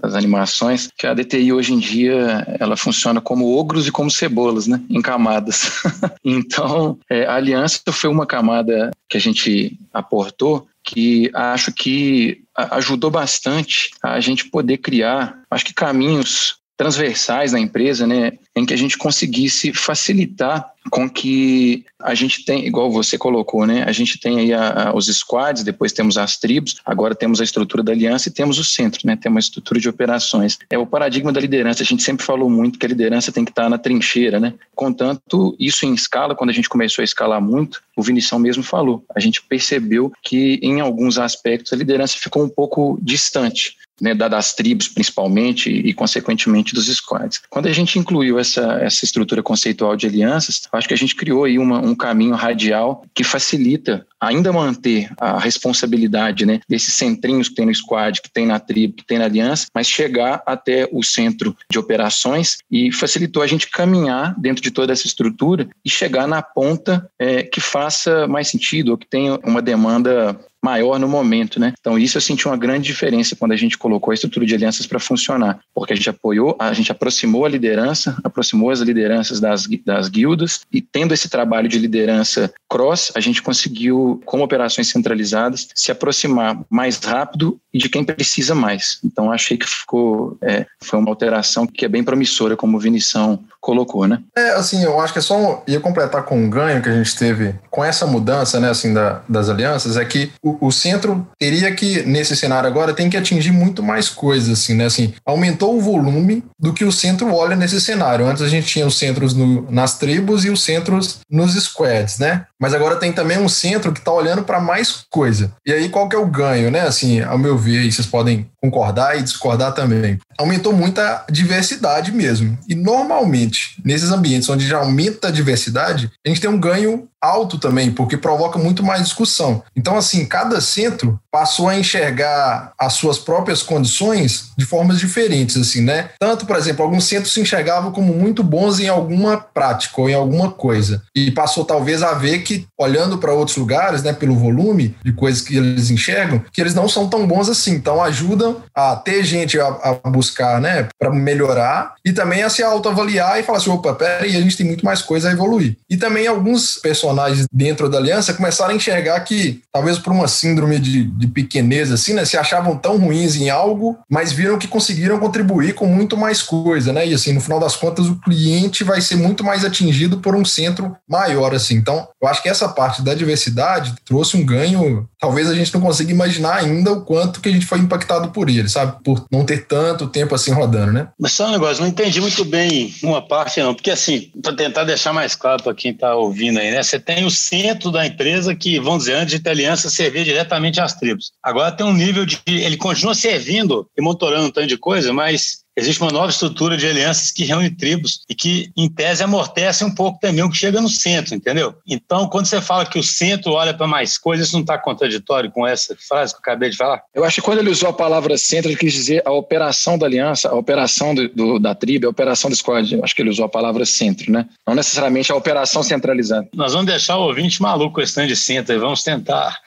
das 0.01 0.15
animações, 0.15 0.89
que 0.97 1.07
a 1.07 1.13
DTI 1.13 1.53
hoje 1.53 1.73
em 1.73 1.79
dia 1.79 2.45
ela 2.59 2.77
funciona 2.77 3.21
como 3.21 3.57
ogros 3.57 3.87
e 3.87 3.91
como 3.91 4.11
cebolas, 4.11 4.67
né, 4.67 4.81
em 4.89 5.01
camadas. 5.01 5.83
então, 6.23 6.97
é, 7.09 7.25
a 7.25 7.35
aliança 7.35 7.79
foi 7.91 8.09
uma 8.09 8.25
camada 8.25 8.91
que 9.09 9.17
a 9.17 9.21
gente 9.21 9.77
aportou 9.93 10.67
que 10.83 11.29
acho 11.33 11.73
que 11.73 12.41
ajudou 12.55 13.11
bastante 13.11 13.91
a 14.01 14.21
gente 14.21 14.45
poder 14.45 14.77
criar, 14.77 15.37
acho 15.51 15.65
que 15.65 15.73
caminhos 15.73 16.55
transversais 16.77 17.51
na 17.51 17.59
empresa, 17.59 18.05
né, 18.07 18.33
em 18.55 18.65
que 18.65 18.73
a 18.73 18.77
gente 18.77 18.97
conseguisse 18.97 19.73
facilitar 19.73 20.71
com 20.89 21.09
que 21.09 21.85
a 21.99 22.13
gente 22.13 22.45
tem, 22.45 22.65
igual 22.65 22.91
você 22.91 23.17
colocou, 23.17 23.65
né, 23.65 23.83
a 23.83 23.91
gente 23.91 24.19
tem 24.19 24.39
aí 24.39 24.53
a, 24.53 24.89
a, 24.89 24.95
os 24.95 25.07
squads, 25.07 25.63
depois 25.63 25.91
temos 25.91 26.17
as 26.17 26.37
tribos, 26.37 26.77
agora 26.85 27.15
temos 27.15 27.41
a 27.41 27.43
estrutura 27.43 27.83
da 27.83 27.91
aliança 27.91 28.29
e 28.29 28.31
temos 28.31 28.59
o 28.59 28.63
centro, 28.63 29.01
né, 29.05 29.15
temos 29.15 29.35
uma 29.35 29.39
estrutura 29.39 29.79
de 29.79 29.89
operações. 29.89 30.57
É 30.69 30.77
o 30.77 30.85
paradigma 30.85 31.31
da 31.31 31.39
liderança, 31.39 31.83
a 31.83 31.85
gente 31.85 32.03
sempre 32.03 32.25
falou 32.25 32.49
muito 32.49 32.77
que 32.77 32.85
a 32.85 32.89
liderança 32.89 33.31
tem 33.31 33.43
que 33.43 33.51
estar 33.51 33.69
na 33.69 33.77
trincheira, 33.77 34.39
né, 34.39 34.53
contanto 34.75 35.55
isso 35.59 35.85
em 35.85 35.93
escala, 35.93 36.35
quando 36.35 36.49
a 36.49 36.53
gente 36.53 36.69
começou 36.69 37.01
a 37.01 37.05
escalar 37.05 37.41
muito, 37.41 37.81
o 37.95 38.03
Vinição 38.03 38.37
mesmo 38.37 38.63
falou, 38.63 39.03
a 39.15 39.19
gente 39.19 39.41
percebeu 39.41 40.11
que 40.21 40.59
em 40.61 40.79
alguns 40.79 41.17
aspectos 41.17 41.73
a 41.73 41.75
liderança 41.75 42.17
ficou 42.19 42.43
um 42.43 42.49
pouco 42.49 42.99
distante 43.01 43.75
né, 44.01 44.13
das 44.13 44.53
tribos 44.53 44.87
principalmente 44.87 45.69
e, 45.69 45.93
consequentemente, 45.93 46.73
dos 46.73 46.87
squads. 46.87 47.41
Quando 47.49 47.67
a 47.67 47.73
gente 47.73 47.97
incluiu 47.97 48.39
essa, 48.39 48.79
essa 48.81 49.05
estrutura 49.05 49.41
conceitual 49.41 49.95
de 49.95 50.07
alianças, 50.07 50.61
acho 50.71 50.87
que 50.87 50.93
a 50.93 50.97
gente 50.97 51.15
criou 51.15 51.43
aí 51.43 51.57
uma, 51.57 51.79
um 51.79 51.95
caminho 51.95 52.35
radial 52.35 53.03
que 53.13 53.23
facilita 53.23 54.05
ainda 54.19 54.51
manter 54.51 55.09
a 55.19 55.39
responsabilidade 55.39 56.45
né, 56.45 56.59
desses 56.67 56.93
centrinhos 56.93 57.49
que 57.49 57.55
tem 57.55 57.65
no 57.65 57.75
squad, 57.75 58.21
que 58.21 58.31
tem 58.31 58.45
na 58.45 58.59
tribo, 58.59 58.95
que 58.95 59.05
tem 59.05 59.19
na 59.19 59.25
aliança, 59.25 59.67
mas 59.73 59.87
chegar 59.87 60.41
até 60.45 60.87
o 60.91 61.03
centro 61.03 61.55
de 61.69 61.77
operações 61.77 62.57
e 62.71 62.91
facilitou 62.91 63.43
a 63.43 63.47
gente 63.47 63.69
caminhar 63.69 64.35
dentro 64.39 64.61
de 64.63 64.71
toda 64.71 64.93
essa 64.93 65.05
estrutura 65.05 65.69
e 65.85 65.89
chegar 65.89 66.27
na 66.27 66.41
ponta 66.41 67.09
é, 67.19 67.43
que 67.43 67.61
faça 67.61 68.27
mais 68.27 68.47
sentido 68.47 68.89
ou 68.89 68.97
que 68.97 69.07
tenha 69.07 69.39
uma 69.43 69.61
demanda 69.61 70.39
maior 70.63 70.99
no 70.99 71.07
momento, 71.07 71.59
né? 71.59 71.73
Então 71.79 71.97
isso 71.97 72.17
eu 72.17 72.21
senti 72.21 72.47
uma 72.47 72.57
grande 72.57 72.87
diferença 72.87 73.35
quando 73.35 73.51
a 73.51 73.55
gente 73.55 73.77
colocou 73.77 74.11
a 74.11 74.13
estrutura 74.13 74.45
de 74.45 74.55
alianças 74.55 74.87
para 74.87 74.99
funcionar, 74.99 75.59
porque 75.73 75.93
a 75.93 75.95
gente 75.95 76.09
apoiou, 76.09 76.55
a 76.59 76.73
gente 76.73 76.91
aproximou 76.91 77.45
a 77.45 77.49
liderança, 77.49 78.17
aproximou 78.23 78.69
as 78.69 78.79
lideranças 78.79 79.39
das, 79.39 79.67
das 79.85 80.09
guildas 80.09 80.61
e 80.71 80.81
tendo 80.81 81.13
esse 81.13 81.29
trabalho 81.29 81.69
de 81.69 81.77
liderança 81.77 82.53
cross, 82.69 83.11
a 83.15 83.19
gente 83.19 83.41
conseguiu, 83.41 84.21
com 84.25 84.41
operações 84.41 84.89
centralizadas, 84.89 85.67
se 85.73 85.91
aproximar 85.91 86.59
mais 86.69 86.97
rápido 86.97 87.59
e 87.77 87.79
de 87.79 87.89
quem 87.89 88.03
precisa 88.03 88.55
mais. 88.55 88.97
Então 89.05 89.31
achei 89.31 89.55
que 89.55 89.67
ficou, 89.67 90.35
é, 90.41 90.65
foi 90.83 90.97
uma 90.97 91.09
alteração 91.09 91.67
que 91.67 91.85
é 91.85 91.87
bem 91.87 92.03
promissora, 92.03 92.57
como 92.57 92.75
o 92.75 92.79
Vinição 92.79 93.39
colocou, 93.61 94.07
né? 94.07 94.19
É, 94.35 94.51
assim, 94.51 94.83
eu 94.83 94.99
acho 94.99 95.13
que 95.13 95.19
é 95.19 95.21
só 95.21 95.63
ia 95.67 95.79
completar 95.79 96.23
com 96.23 96.37
um 96.37 96.49
ganho 96.49 96.81
que 96.81 96.89
a 96.89 96.93
gente 96.93 97.15
teve 97.15 97.53
com 97.69 97.83
essa 97.83 98.07
mudança, 98.07 98.59
né, 98.59 98.69
assim, 98.69 98.93
da, 98.93 99.21
das 99.29 99.49
alianças, 99.49 99.97
é 99.97 100.05
que 100.05 100.31
o, 100.41 100.67
o, 100.67 100.71
centro 100.71 101.27
teria 101.37 101.71
que, 101.71 102.01
nesse 102.03 102.35
cenário 102.35 102.67
agora, 102.67 102.93
tem 102.93 103.09
que 103.09 103.17
atingir 103.17 103.51
muito 103.51 103.83
mais 103.83 104.09
coisas, 104.09 104.59
assim, 104.59 104.73
né? 104.73 104.85
Assim, 104.85 105.13
aumentou 105.25 105.77
o 105.77 105.81
volume 105.81 106.43
do 106.57 106.73
que 106.73 106.85
o 106.85 106.91
centro 106.91 107.31
olha 107.35 107.55
nesse 107.55 107.79
cenário. 107.79 108.25
Antes 108.25 108.41
a 108.41 108.47
gente 108.47 108.67
tinha 108.67 108.87
os 108.87 108.97
centros 108.97 109.33
no, 109.33 109.69
nas 109.69 109.97
tribos 109.97 110.45
e 110.45 110.49
os 110.49 110.63
centros 110.63 111.19
nos 111.29 111.53
squads, 111.53 112.17
né? 112.17 112.45
Mas 112.59 112.73
agora 112.73 112.95
tem 112.95 113.11
também 113.11 113.37
um 113.37 113.47
centro 113.49 113.93
que 113.93 113.99
está 113.99 114.11
olhando 114.11 114.43
para 114.43 114.59
mais 114.59 115.05
coisa. 115.09 115.53
E 115.65 115.71
aí, 115.71 115.89
qual 115.89 116.09
que 116.09 116.15
é 116.15 116.19
o 116.19 116.25
ganho, 116.25 116.71
né? 116.71 116.81
Assim, 116.81 117.21
ao 117.21 117.37
meu 117.37 117.57
ver, 117.57 117.83
e 117.83 117.91
vocês 117.91 118.07
podem 118.07 118.49
concordar 118.61 119.17
e 119.17 119.21
discordar 119.21 119.73
também. 119.73 120.17
Aumentou 120.37 120.73
muita 120.73 121.23
diversidade 121.29 122.11
mesmo. 122.11 122.57
E 122.67 122.73
normalmente, 122.73 123.81
nesses 123.85 124.11
ambientes 124.11 124.49
onde 124.49 124.67
já 124.67 124.77
aumenta 124.77 125.27
a 125.27 125.31
diversidade, 125.31 126.11
a 126.25 126.29
gente 126.29 126.41
tem 126.41 126.49
um 126.49 126.59
ganho 126.59 127.07
alto 127.27 127.57
também, 127.57 127.91
porque 127.91 128.17
provoca 128.17 128.57
muito 128.57 128.83
mais 128.83 129.03
discussão. 129.03 129.63
Então, 129.75 129.97
assim, 129.97 130.25
cada 130.25 130.59
centro 130.61 131.19
passou 131.31 131.69
a 131.69 131.77
enxergar 131.77 132.71
as 132.79 132.93
suas 132.93 133.19
próprias 133.19 133.61
condições 133.61 134.51
de 134.57 134.65
formas 134.65 134.99
diferentes, 134.99 135.57
assim, 135.57 135.81
né? 135.81 136.09
Tanto, 136.19 136.45
por 136.45 136.55
exemplo, 136.55 136.83
alguns 136.83 137.05
centros 137.05 137.33
se 137.33 137.41
enxergavam 137.41 137.91
como 137.91 138.13
muito 138.13 138.43
bons 138.43 138.79
em 138.79 138.87
alguma 138.87 139.37
prática 139.37 140.01
ou 140.01 140.09
em 140.09 140.13
alguma 140.13 140.51
coisa. 140.51 141.03
E 141.15 141.29
passou 141.31 141.63
talvez 141.63 142.01
a 142.01 142.13
ver 142.13 142.39
que, 142.39 142.65
olhando 142.77 143.17
para 143.17 143.33
outros 143.33 143.57
lugares, 143.57 144.01
né, 144.01 144.13
pelo 144.13 144.35
volume 144.35 144.95
de 145.03 145.13
coisas 145.13 145.41
que 145.41 145.57
eles 145.57 145.91
enxergam, 145.91 146.43
que 146.51 146.61
eles 146.61 146.73
não 146.73 146.87
são 146.89 147.07
tão 147.07 147.27
bons 147.27 147.49
assim. 147.49 147.73
Então, 147.73 148.01
ajudam 148.01 148.63
a 148.73 148.95
ter 148.95 149.23
gente 149.23 149.59
a, 149.59 149.99
a 150.03 150.09
buscar, 150.09 150.59
né, 150.59 150.87
para 150.99 151.11
melhorar 151.11 151.93
e 152.03 152.11
também 152.11 152.41
a 152.41 152.49
se 152.49 152.63
autoavaliar 152.63 153.39
e 153.39 153.43
falar 153.43 153.59
assim: 153.59 153.69
opa, 153.69 153.93
peraí, 153.93 154.35
a 154.35 154.41
gente 154.41 154.57
tem 154.57 154.65
muito 154.65 154.85
mais 154.85 155.01
coisa 155.01 155.29
a 155.29 155.31
evoluir. 155.31 155.77
E 155.89 155.97
também 155.97 156.25
alguns 156.25 156.77
personagens 156.77 157.16
personagens 157.17 157.47
dentro 157.51 157.89
da 157.89 157.97
aliança 157.97 158.33
começaram 158.33 158.71
a 158.71 158.75
enxergar 158.75 159.19
que, 159.21 159.61
talvez 159.73 159.97
por 159.97 160.13
uma 160.13 160.27
síndrome 160.27 160.79
de, 160.79 161.03
de 161.03 161.27
pequenez, 161.27 161.91
assim, 161.91 162.13
né, 162.13 162.23
se 162.23 162.37
achavam 162.37 162.77
tão 162.77 162.97
ruins 162.97 163.35
em 163.35 163.49
algo, 163.49 163.97
mas 164.09 164.31
viram 164.31 164.59
que 164.59 164.67
conseguiram 164.67 165.19
contribuir 165.19 165.73
com 165.73 165.87
muito 165.87 166.15
mais 166.15 166.41
coisa, 166.41 166.93
né? 166.93 167.07
E 167.07 167.13
assim, 167.13 167.33
no 167.33 167.41
final 167.41 167.59
das 167.59 167.75
contas, 167.75 168.07
o 168.07 168.15
cliente 168.17 168.83
vai 168.83 169.01
ser 169.01 169.15
muito 169.15 169.43
mais 169.43 169.65
atingido 169.65 170.19
por 170.19 170.35
um 170.35 170.45
centro 170.45 170.95
maior, 171.09 171.55
assim. 171.55 171.75
Então, 171.75 172.07
eu 172.21 172.27
acho 172.27 172.43
que 172.43 172.49
essa 172.49 172.69
parte 172.69 173.01
da 173.01 173.13
diversidade 173.13 173.95
trouxe 174.05 174.37
um 174.37 174.45
ganho, 174.45 175.07
talvez 175.19 175.49
a 175.49 175.55
gente 175.55 175.73
não 175.73 175.81
consiga 175.81 176.11
imaginar 176.11 176.57
ainda 176.57 176.91
o 176.91 177.01
quanto 177.01 177.41
que 177.41 177.49
a 177.49 177.51
gente 177.51 177.65
foi 177.65 177.79
impactado 177.79 178.29
por 178.29 178.49
ele, 178.49 178.69
sabe? 178.69 178.97
Por 179.03 179.25
não 179.31 179.45
ter 179.45 179.65
tanto 179.65 180.07
tempo 180.07 180.35
assim 180.35 180.51
rodando, 180.51 180.91
né? 180.91 181.07
Mas 181.19 181.33
só 181.33 181.47
um 181.47 181.51
negócio, 181.51 181.81
não 181.81 181.89
entendi 181.89 182.21
muito 182.21 182.45
bem 182.45 182.93
uma 183.01 183.25
parte, 183.25 183.59
não, 183.61 183.73
porque 183.73 183.91
assim, 183.91 184.31
para 184.41 184.55
tentar 184.55 184.83
deixar 184.83 185.13
mais 185.13 185.35
claro 185.35 185.63
para 185.63 185.73
quem 185.73 185.91
está 185.91 186.15
ouvindo 186.15 186.59
aí, 186.59 186.71
né? 186.71 186.83
Você 186.83 186.96
tem 186.99 187.25
o 187.25 187.31
centro 187.31 187.91
da 187.91 188.05
empresa 188.05 188.55
que, 188.55 188.79
vamos 188.79 189.05
dizer, 189.05 189.15
antes 189.15 189.39
de 189.39 189.49
aliança, 189.49 189.89
servia 189.89 190.23
diretamente 190.23 190.79
às 190.79 190.93
tribos. 190.93 191.31
Agora 191.43 191.71
tem 191.71 191.85
um 191.85 191.93
nível 191.93 192.25
de. 192.25 192.41
Ele 192.47 192.77
continua 192.77 193.15
servindo 193.15 193.89
e 193.97 194.01
monitorando 194.01 194.47
um 194.47 194.51
tanto 194.51 194.67
de 194.67 194.77
coisa, 194.77 195.13
mas 195.13 195.65
existe 195.77 196.01
uma 196.01 196.11
nova 196.11 196.29
estrutura 196.29 196.75
de 196.75 196.85
alianças 196.85 197.31
que 197.31 197.45
reúne 197.45 197.69
tribos 197.69 198.21
e 198.29 198.35
que, 198.35 198.71
em 198.75 198.89
tese, 198.89 199.23
amortece 199.23 199.85
um 199.85 199.93
pouco 199.93 200.19
também 200.19 200.43
o 200.43 200.49
que 200.49 200.57
chega 200.57 200.81
no 200.81 200.89
centro, 200.89 201.33
entendeu? 201.33 201.75
Então, 201.87 202.27
quando 202.27 202.47
você 202.47 202.59
fala 202.59 202.85
que 202.85 202.99
o 202.99 203.03
centro 203.03 203.53
olha 203.53 203.73
para 203.73 203.87
mais 203.87 204.17
coisas, 204.17 204.47
isso 204.47 204.55
não 204.55 204.61
está 204.61 204.77
contraditório 204.77 205.51
com 205.51 205.65
essa 205.65 205.95
frase 206.07 206.33
que 206.33 206.37
eu 206.37 206.41
acabei 206.41 206.69
de 206.69 206.77
falar? 206.77 207.01
Eu 207.15 207.23
acho 207.23 207.35
que 207.35 207.41
quando 207.41 207.59
ele 207.59 207.69
usou 207.69 207.89
a 207.89 207.93
palavra 207.93 208.37
centro, 208.37 208.69
ele 208.69 208.77
quis 208.77 208.91
dizer 208.91 209.21
a 209.25 209.31
operação 209.31 209.97
da 209.97 210.05
aliança, 210.05 210.49
a 210.49 210.55
operação 210.55 211.15
do, 211.15 211.29
do, 211.29 211.59
da 211.59 211.73
tribo, 211.73 212.07
a 212.07 212.09
operação 212.09 212.49
do 212.49 212.55
squad. 212.55 212.93
Eu 212.93 213.03
acho 213.03 213.15
que 213.15 213.21
ele 213.21 213.29
usou 213.29 213.45
a 213.45 213.49
palavra 213.49 213.85
centro, 213.85 214.31
né? 214.31 214.45
Não 214.65 214.75
necessariamente 214.75 215.31
a 215.31 215.35
operação 215.35 215.83
centralizada. 215.83 216.47
Nós 216.53 216.73
vamos 216.73 216.87
deixar 216.87 217.17
o 217.17 217.23
ouvinte 217.23 217.61
maluco 217.61 217.95
com 217.95 218.01
esse 218.01 218.17
de 218.25 218.35
centro 218.35 218.73
e 218.73 218.79
vamos 218.79 219.03
tentar. 219.03 219.59